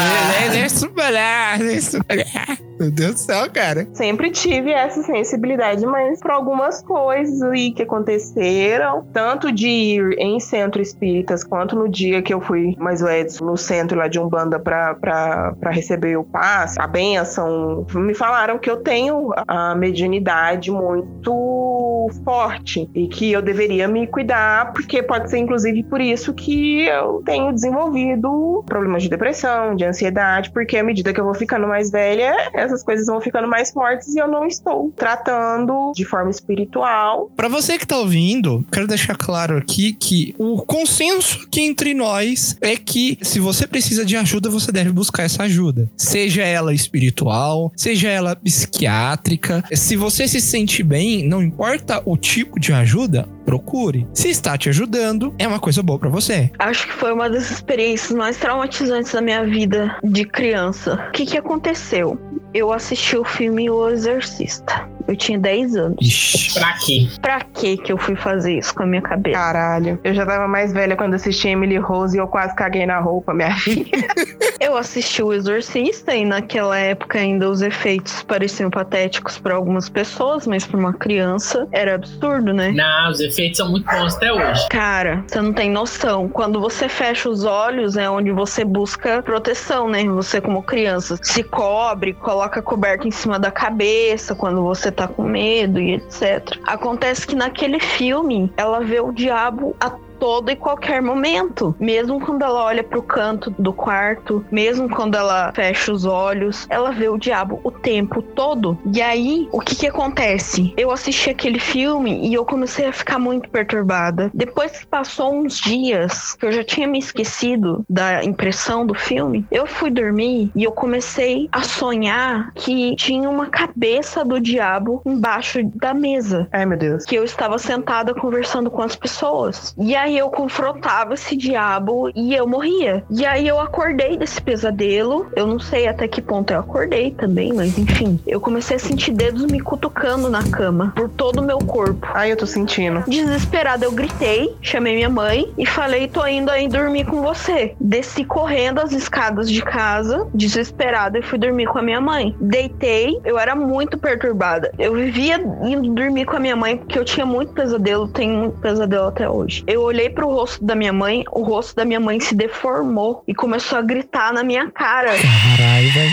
Deixa 0.51 0.67
isso 0.67 0.91
pra 0.91 1.11
lá, 1.11 1.57
deixa 1.57 1.77
isso 1.77 2.05
pra 2.05 2.17
lá. 2.17 2.59
Meu 2.79 2.91
Deus 2.91 3.15
do 3.15 3.21
céu, 3.21 3.51
cara. 3.51 3.87
Sempre 3.95 4.31
tive 4.31 4.71
essa 4.71 5.03
sensibilidade, 5.03 5.85
mas 5.87 6.21
por 6.21 6.31
algumas 6.31 6.83
coisas 6.83 7.43
aí 7.43 7.73
que 7.73 7.83
aconteceram, 7.83 9.07
tanto 9.13 9.51
de 9.51 9.69
ir 9.69 10.19
em 10.19 10.39
centro 10.39 10.83
espíritas, 10.83 11.43
quanto 11.43 11.75
no 11.75 11.89
dia 11.89 12.21
que 12.23 12.33
eu 12.33 12.41
fui 12.41 12.75
mais 12.79 13.03
o 13.03 13.09
Edson, 13.09 13.47
no 13.47 13.57
centro 13.57 13.99
lá 13.99 14.09
de 14.09 14.19
Umbanda 14.19 14.59
pra, 14.59 14.95
pra, 14.95 15.55
pra 15.59 15.71
receber 15.71 16.17
o 16.17 16.25
passe, 16.25 16.81
a 16.81 16.87
benção, 16.87 17.87
me 17.95 18.15
falaram 18.15 18.59
que 18.59 18.71
eu 18.71 18.77
tenho 18.77 19.31
a 19.47 19.75
mediunidade 19.75 20.71
muito 20.71 22.09
forte 22.25 22.89
e 22.95 23.09
que 23.09 23.33
eu 23.33 23.43
deveria 23.43 23.89
me 23.89 24.07
cuidar, 24.07 24.73
porque 24.73 25.03
pode 25.03 25.31
ser 25.31 25.39
inclusive 25.39 25.83
por 25.85 26.01
isso 26.01 26.33
que 26.35 26.87
eu 26.87 27.23
tenho 27.25 27.53
desenvolvido 27.53 28.63
problemas 28.67 29.03
de 29.03 29.09
depressão, 29.09 29.75
de 29.75 29.85
ansiedade, 29.85 30.51
porque 30.51 30.77
à 30.77 30.85
medida 30.85 31.13
que 31.13 31.21
eu 31.21 31.25
vou 31.25 31.35
ficando 31.35 31.67
mais 31.67 31.91
velha, 31.91 32.35
essas 32.67 32.83
coisas 32.83 33.07
vão 33.07 33.21
ficando 33.21 33.49
mais 33.49 33.71
fortes 33.71 34.15
e 34.15 34.19
eu 34.19 34.29
não 34.29 34.47
estou 34.47 34.93
tratando 34.97 35.93
de 35.95 36.05
forma 36.05 36.31
espiritual. 36.31 37.31
Para 37.37 37.49
você 37.49 37.79
que 37.79 37.87
tá 37.87 37.99
ouvindo, 37.99 38.65
quero 38.71 38.87
deixar 38.87 39.17
claro 39.17 39.57
aqui 39.57 39.93
que 39.93 40.35
o 40.39 40.63
consenso 40.63 41.45
aqui 41.45 41.63
entre 41.63 41.95
nós 41.95 42.57
é 42.61 42.77
que 42.77 43.19
se 43.23 43.41
você 43.41 43.67
precisa 43.67 44.05
de 44.05 44.17
ajuda, 44.17 44.51
você 44.51 44.71
deve 44.71 44.91
buscar 44.93 45.25
essa 45.25 45.45
ajuda. 45.45 45.91
Seja 45.97 46.43
ela 46.43 46.75
espiritual, 46.75 47.73
seja 47.77 48.09
ela 48.09 48.37
psiquiátrica. 48.37 49.65
Se 49.73 49.97
você 49.97 50.29
se 50.29 50.41
sente 50.41 50.83
bem, 50.83 51.27
não 51.27 51.43
importa 51.43 52.03
o 52.05 52.17
tipo 52.17 52.59
de 52.61 52.73
ajuda, 52.73 53.29
procure. 53.45 54.07
Se 54.13 54.29
está 54.29 54.59
te 54.59 54.69
ajudando, 54.69 55.35
é 55.39 55.47
uma 55.47 55.61
coisa 55.61 55.83
boa 55.83 55.99
para 55.99 56.09
você. 56.09 56.51
Acho 56.59 56.87
que 56.87 56.93
foi 56.93 57.13
uma 57.13 57.31
das 57.31 57.51
experiências 57.51 58.11
mais 58.11 58.37
traumatizantes 58.37 59.13
da 59.13 59.21
minha 59.21 59.45
vida 59.45 59.97
de 60.03 60.25
criança. 60.25 61.07
O 61.09 61.13
que, 61.13 61.25
que 61.25 61.39
aconteceu? 61.39 62.19
Eu 62.59 62.73
assisti 62.73 63.19
o 63.19 63.23
filme 63.23 63.69
O 63.69 63.87
Exorcista. 63.87 64.89
Eu 65.07 65.17
tinha 65.17 65.39
10 65.39 65.77
anos. 65.77 65.97
Ixi. 66.01 66.55
Pra 66.59 66.73
quê? 66.75 67.09
Pra 67.21 67.41
que 67.41 67.77
que 67.77 67.93
eu 67.93 67.99
fui 67.99 68.17
fazer 68.17 68.59
isso 68.59 68.75
com 68.75 68.83
a 68.83 68.87
minha 68.87 69.03
cabeça? 69.03 69.39
Caralho. 69.39 69.99
Eu 70.03 70.15
já 70.15 70.25
tava 70.27 70.49
mais 70.49 70.73
velha 70.73 70.97
quando 70.97 71.15
assisti 71.15 71.49
Emily 71.49 71.77
Rose 71.77 72.17
e 72.17 72.21
eu 72.21 72.27
quase 72.27 72.55
caguei 72.55 72.87
na 72.87 72.99
roupa, 72.99 73.33
minha 73.35 73.55
filha. 73.57 73.87
Eu 74.59 74.77
assisti 74.77 75.23
o 75.23 75.33
Exorcista 75.33 76.15
e 76.15 76.25
naquela 76.25 76.79
época 76.79 77.19
ainda 77.19 77.49
os 77.49 77.61
efeitos 77.61 78.23
pareciam 78.23 78.71
patéticos 78.71 79.39
para 79.39 79.55
algumas 79.55 79.89
pessoas, 79.89 80.47
mas 80.47 80.67
para 80.67 80.79
uma 80.81 80.95
criança 80.95 81.69
era 81.71 81.95
absurdo, 81.95 82.53
né? 82.53 82.73
Não, 82.73 83.11
os 83.11 83.21
efeitos 83.21 83.59
são 83.59 83.71
muito 83.71 83.85
bons 83.85 84.17
até 84.17 84.33
hoje. 84.33 84.67
Cara, 84.71 85.23
você 85.27 85.41
não 85.41 85.53
tem 85.53 85.71
noção. 85.71 86.29
Quando 86.29 86.59
você 86.61 86.89
fecha 86.89 87.29
os 87.29 87.45
olhos 87.45 87.97
é 87.97 88.09
onde 88.09 88.33
você 88.33 88.65
busca 88.65 89.23
proteção, 89.23 89.89
né? 89.89 90.05
Você 90.05 90.41
como 90.41 90.63
criança 90.63 91.19
se 91.23 91.43
cobre, 91.43 92.15
coloca 92.15 92.61
a 92.61 92.63
coberta 92.63 93.07
em 93.07 93.11
cima 93.11 93.39
da 93.39 93.51
cabeça 93.51 94.35
quando 94.35 94.63
você 94.63 94.91
tá 94.97 95.07
com 95.07 95.23
medo 95.23 95.79
e 95.79 95.95
etc. 95.95 96.59
Acontece 96.65 97.27
que 97.27 97.37
naquele 97.37 97.79
filme 97.79 98.53
ela 98.57 98.81
vê 98.81 99.01
o 99.01 99.13
diabo 99.13 99.77
a 99.79 99.91
todo 100.19 100.51
e 100.51 100.57
qualquer 100.57 101.03
momento. 101.03 101.75
Mesmo 101.79 102.21
quando 102.21 102.43
ela 102.43 102.65
olha 102.65 102.83
pro 102.83 103.03
canto 103.03 103.55
do 103.59 103.73
quarto, 103.73 104.45
mesmo 104.51 104.89
quando 104.89 105.17
ela 105.17 105.53
fecha 105.53 105.93
os 105.93 106.05
olhos, 106.05 106.67
ela 106.69 106.93
vê 106.93 107.09
o 107.09 107.19
diabo 107.19 107.61
o 107.63 107.71
tempo 107.71 108.23
todo. 108.23 108.79
E 108.93 109.01
aí, 109.01 109.49
o 109.53 109.61
que 109.61 109.75
que 109.75 109.87
acontece? 109.87 110.73
Eu 110.77 110.91
assisti 110.91 111.31
aquele 111.31 111.59
filme 111.59 112.29
e 112.29 112.35
eu 112.35 112.45
comecei 112.45 112.87
a 112.87 112.93
ficar 112.93 113.19
muito 113.19 113.49
perturbada. 113.49 114.31
Depois 114.33 114.79
que 114.79 114.87
passou 114.87 115.35
uns 115.35 115.59
dias, 115.59 116.35
que 116.35 116.47
eu 116.47 116.53
já 116.53 116.65
tinha 116.65 116.87
me 116.87 116.99
esquecido 116.99 117.85
da 117.89 118.25
impressão 118.25 118.87
do 118.87 118.95
filme, 118.95 119.47
eu 119.51 119.67
fui 119.67 119.91
dormir 119.91 120.51
e 120.55 120.65
eu 120.65 120.73
comecei 120.73 121.49
a 121.53 121.63
sonhar 121.63 122.53
que 122.55 122.95
tinha 122.97 123.29
uma 123.29 123.47
cabeça 123.47 124.25
do 124.25 124.41
diabo 124.41 125.03
embaixo 125.05 125.61
da 125.75 125.93
mesa. 125.93 126.49
Ai, 126.53 126.67
meu 126.67 126.79
Deus. 126.79 127.05
Que 127.05 127.17
eu 127.17 127.25
estava 127.25 127.59
sentada 127.59 128.15
conversando 128.15 128.71
com 128.71 128.83
as 128.83 128.97
pessoas. 128.97 129.75
E 129.79 129.95
aí 129.95 130.06
eu 130.15 130.31
confrontava 130.31 131.15
esse 131.15 131.37
diabo 131.37 132.11
e 132.15 132.35
eu 132.35 132.47
morria. 132.47 133.05
E 133.11 133.25
aí 133.25 133.49
eu 133.49 133.59
acordei 133.59 134.17
desse 134.17 134.41
pesadelo. 134.41 135.27
Eu 135.35 135.47
não 135.47 135.59
sei 135.59 135.89
até 135.89 136.07
que 136.07 136.21
ponto 136.21 136.53
eu 136.53 136.61
acordei 136.61 137.11
também, 137.11 137.53
mas 137.53 137.79
enfim. 137.79 138.21
Eu 138.27 138.41
comecei 138.41 138.77
a 138.77 138.81
sentir 138.81 139.13
dedos 139.13 139.47
me 139.47 139.61
cutucando 139.61 140.29
na 140.29 140.43
cama 140.51 140.93
por 140.95 141.09
todo 141.09 141.41
o 141.41 141.43
meu 141.43 141.59
corpo. 141.59 142.07
Ai, 142.15 142.33
eu 142.33 142.37
tô 142.37 142.47
sentindo. 142.47 143.05
Desesperada, 143.09 143.85
eu 143.85 143.93
gritei, 143.93 144.55
chamei 144.61 144.95
minha 144.95 145.09
mãe 145.09 145.51
e 145.57 145.65
falei: 145.65 146.09
tô 146.09 146.27
indo 146.27 146.51
aí 146.51 146.69
dormir 146.69 147.07
com 147.07 147.23
você. 147.23 147.75
Desci 147.81 148.25
correndo 148.25 148.81
as 148.81 148.93
escadas 148.93 149.51
de 149.51 149.63
casa, 149.63 150.27
desesperada, 150.35 151.19
e 151.19 151.23
fui 151.23 151.39
dormir 151.39 151.67
com 151.67 151.79
a 151.79 151.83
minha 151.83 152.01
mãe. 152.01 152.37
Deitei, 152.41 153.21
eu 153.25 153.39
era 153.39 153.55
muito 153.55 153.97
perturbada. 153.97 154.71
Eu 154.79 154.95
vivia 154.95 155.37
indo 155.37 155.95
dormir 155.95 156.27
com 156.27 156.37
a 156.37 156.41
minha 156.41 156.57
mãe 156.57 156.77
porque 156.77 156.99
eu 156.99 157.05
tinha 157.05 157.25
muito 157.25 157.53
pesadelo, 157.53 158.09
tenho 158.09 158.39
muito 158.39 158.59
pesadelo 158.59 159.09
até 159.09 159.29
hoje. 159.29 159.65
Eu 159.67 159.83
olhei 159.83 159.96
pro 160.11 160.29
rosto 160.29 160.65
da 160.65 160.75
minha 160.75 160.93
mãe, 160.93 161.25
o 161.33 161.43
rosto 161.43 161.75
da 161.75 161.85
minha 161.85 162.01
mãe 162.01 162.21
se 162.21 162.35
deformou 162.35 163.23
e 163.27 163.35
começou 163.35 163.79
a 163.79 163.83
gritar 163.83 164.33
na 164.33 164.43
minha 164.43 164.71
cara. 164.71 165.11
Caralho, 165.11 165.93
velho. 165.93 166.11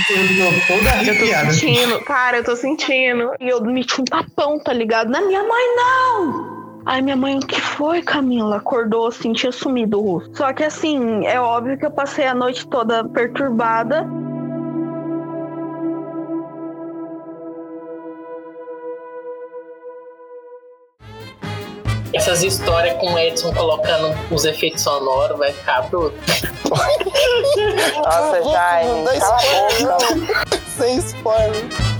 Eu 1.08 1.20
tô 1.20 1.52
sentindo. 1.52 2.00
Cara, 2.06 2.38
eu 2.38 2.44
tô 2.44 2.56
sentindo. 2.56 3.32
E 3.40 3.50
eu 3.50 3.62
meti 3.64 4.02
um 4.02 4.06
tapão, 4.06 4.60
tá 4.60 4.74
ligado? 4.74 5.10
Na 5.10 5.22
minha 5.22 5.44
mãe, 5.44 5.76
não! 5.76 6.64
Aí 6.86 7.02
minha 7.02 7.16
mãe, 7.16 7.38
o 7.38 7.40
que 7.40 7.62
foi, 7.62 8.02
Camila? 8.02 8.58
Acordou 8.58 9.08
assim, 9.08 9.32
tinha 9.32 9.52
sumido 9.52 10.00
o 10.00 10.14
rosto. 10.14 10.38
Só 10.38 10.52
que 10.52 10.64
assim, 10.64 11.26
é 11.26 11.40
óbvio 11.40 11.78
que 11.78 11.86
eu 11.86 11.92
passei 11.92 12.28
a 12.28 12.34
noite 12.34 12.68
toda 12.68 13.04
perturbada. 13.06 14.06
Essas 22.24 22.42
histórias 22.42 22.96
com 23.00 23.16
o 23.16 23.20
Edson 23.20 23.54
colocando 23.54 24.18
os 24.32 24.46
efeitos 24.46 24.82
sonoros 24.82 25.38
vai 25.38 25.52
ficar 25.52 25.82
bruto. 25.90 26.16
Nossa, 28.02 28.42
Jaime, 28.50 29.20
cala 29.20 29.38
a 29.38 29.98
boca. 30.00 30.62
Sem 30.78 31.00
spoiler. 31.00 31.93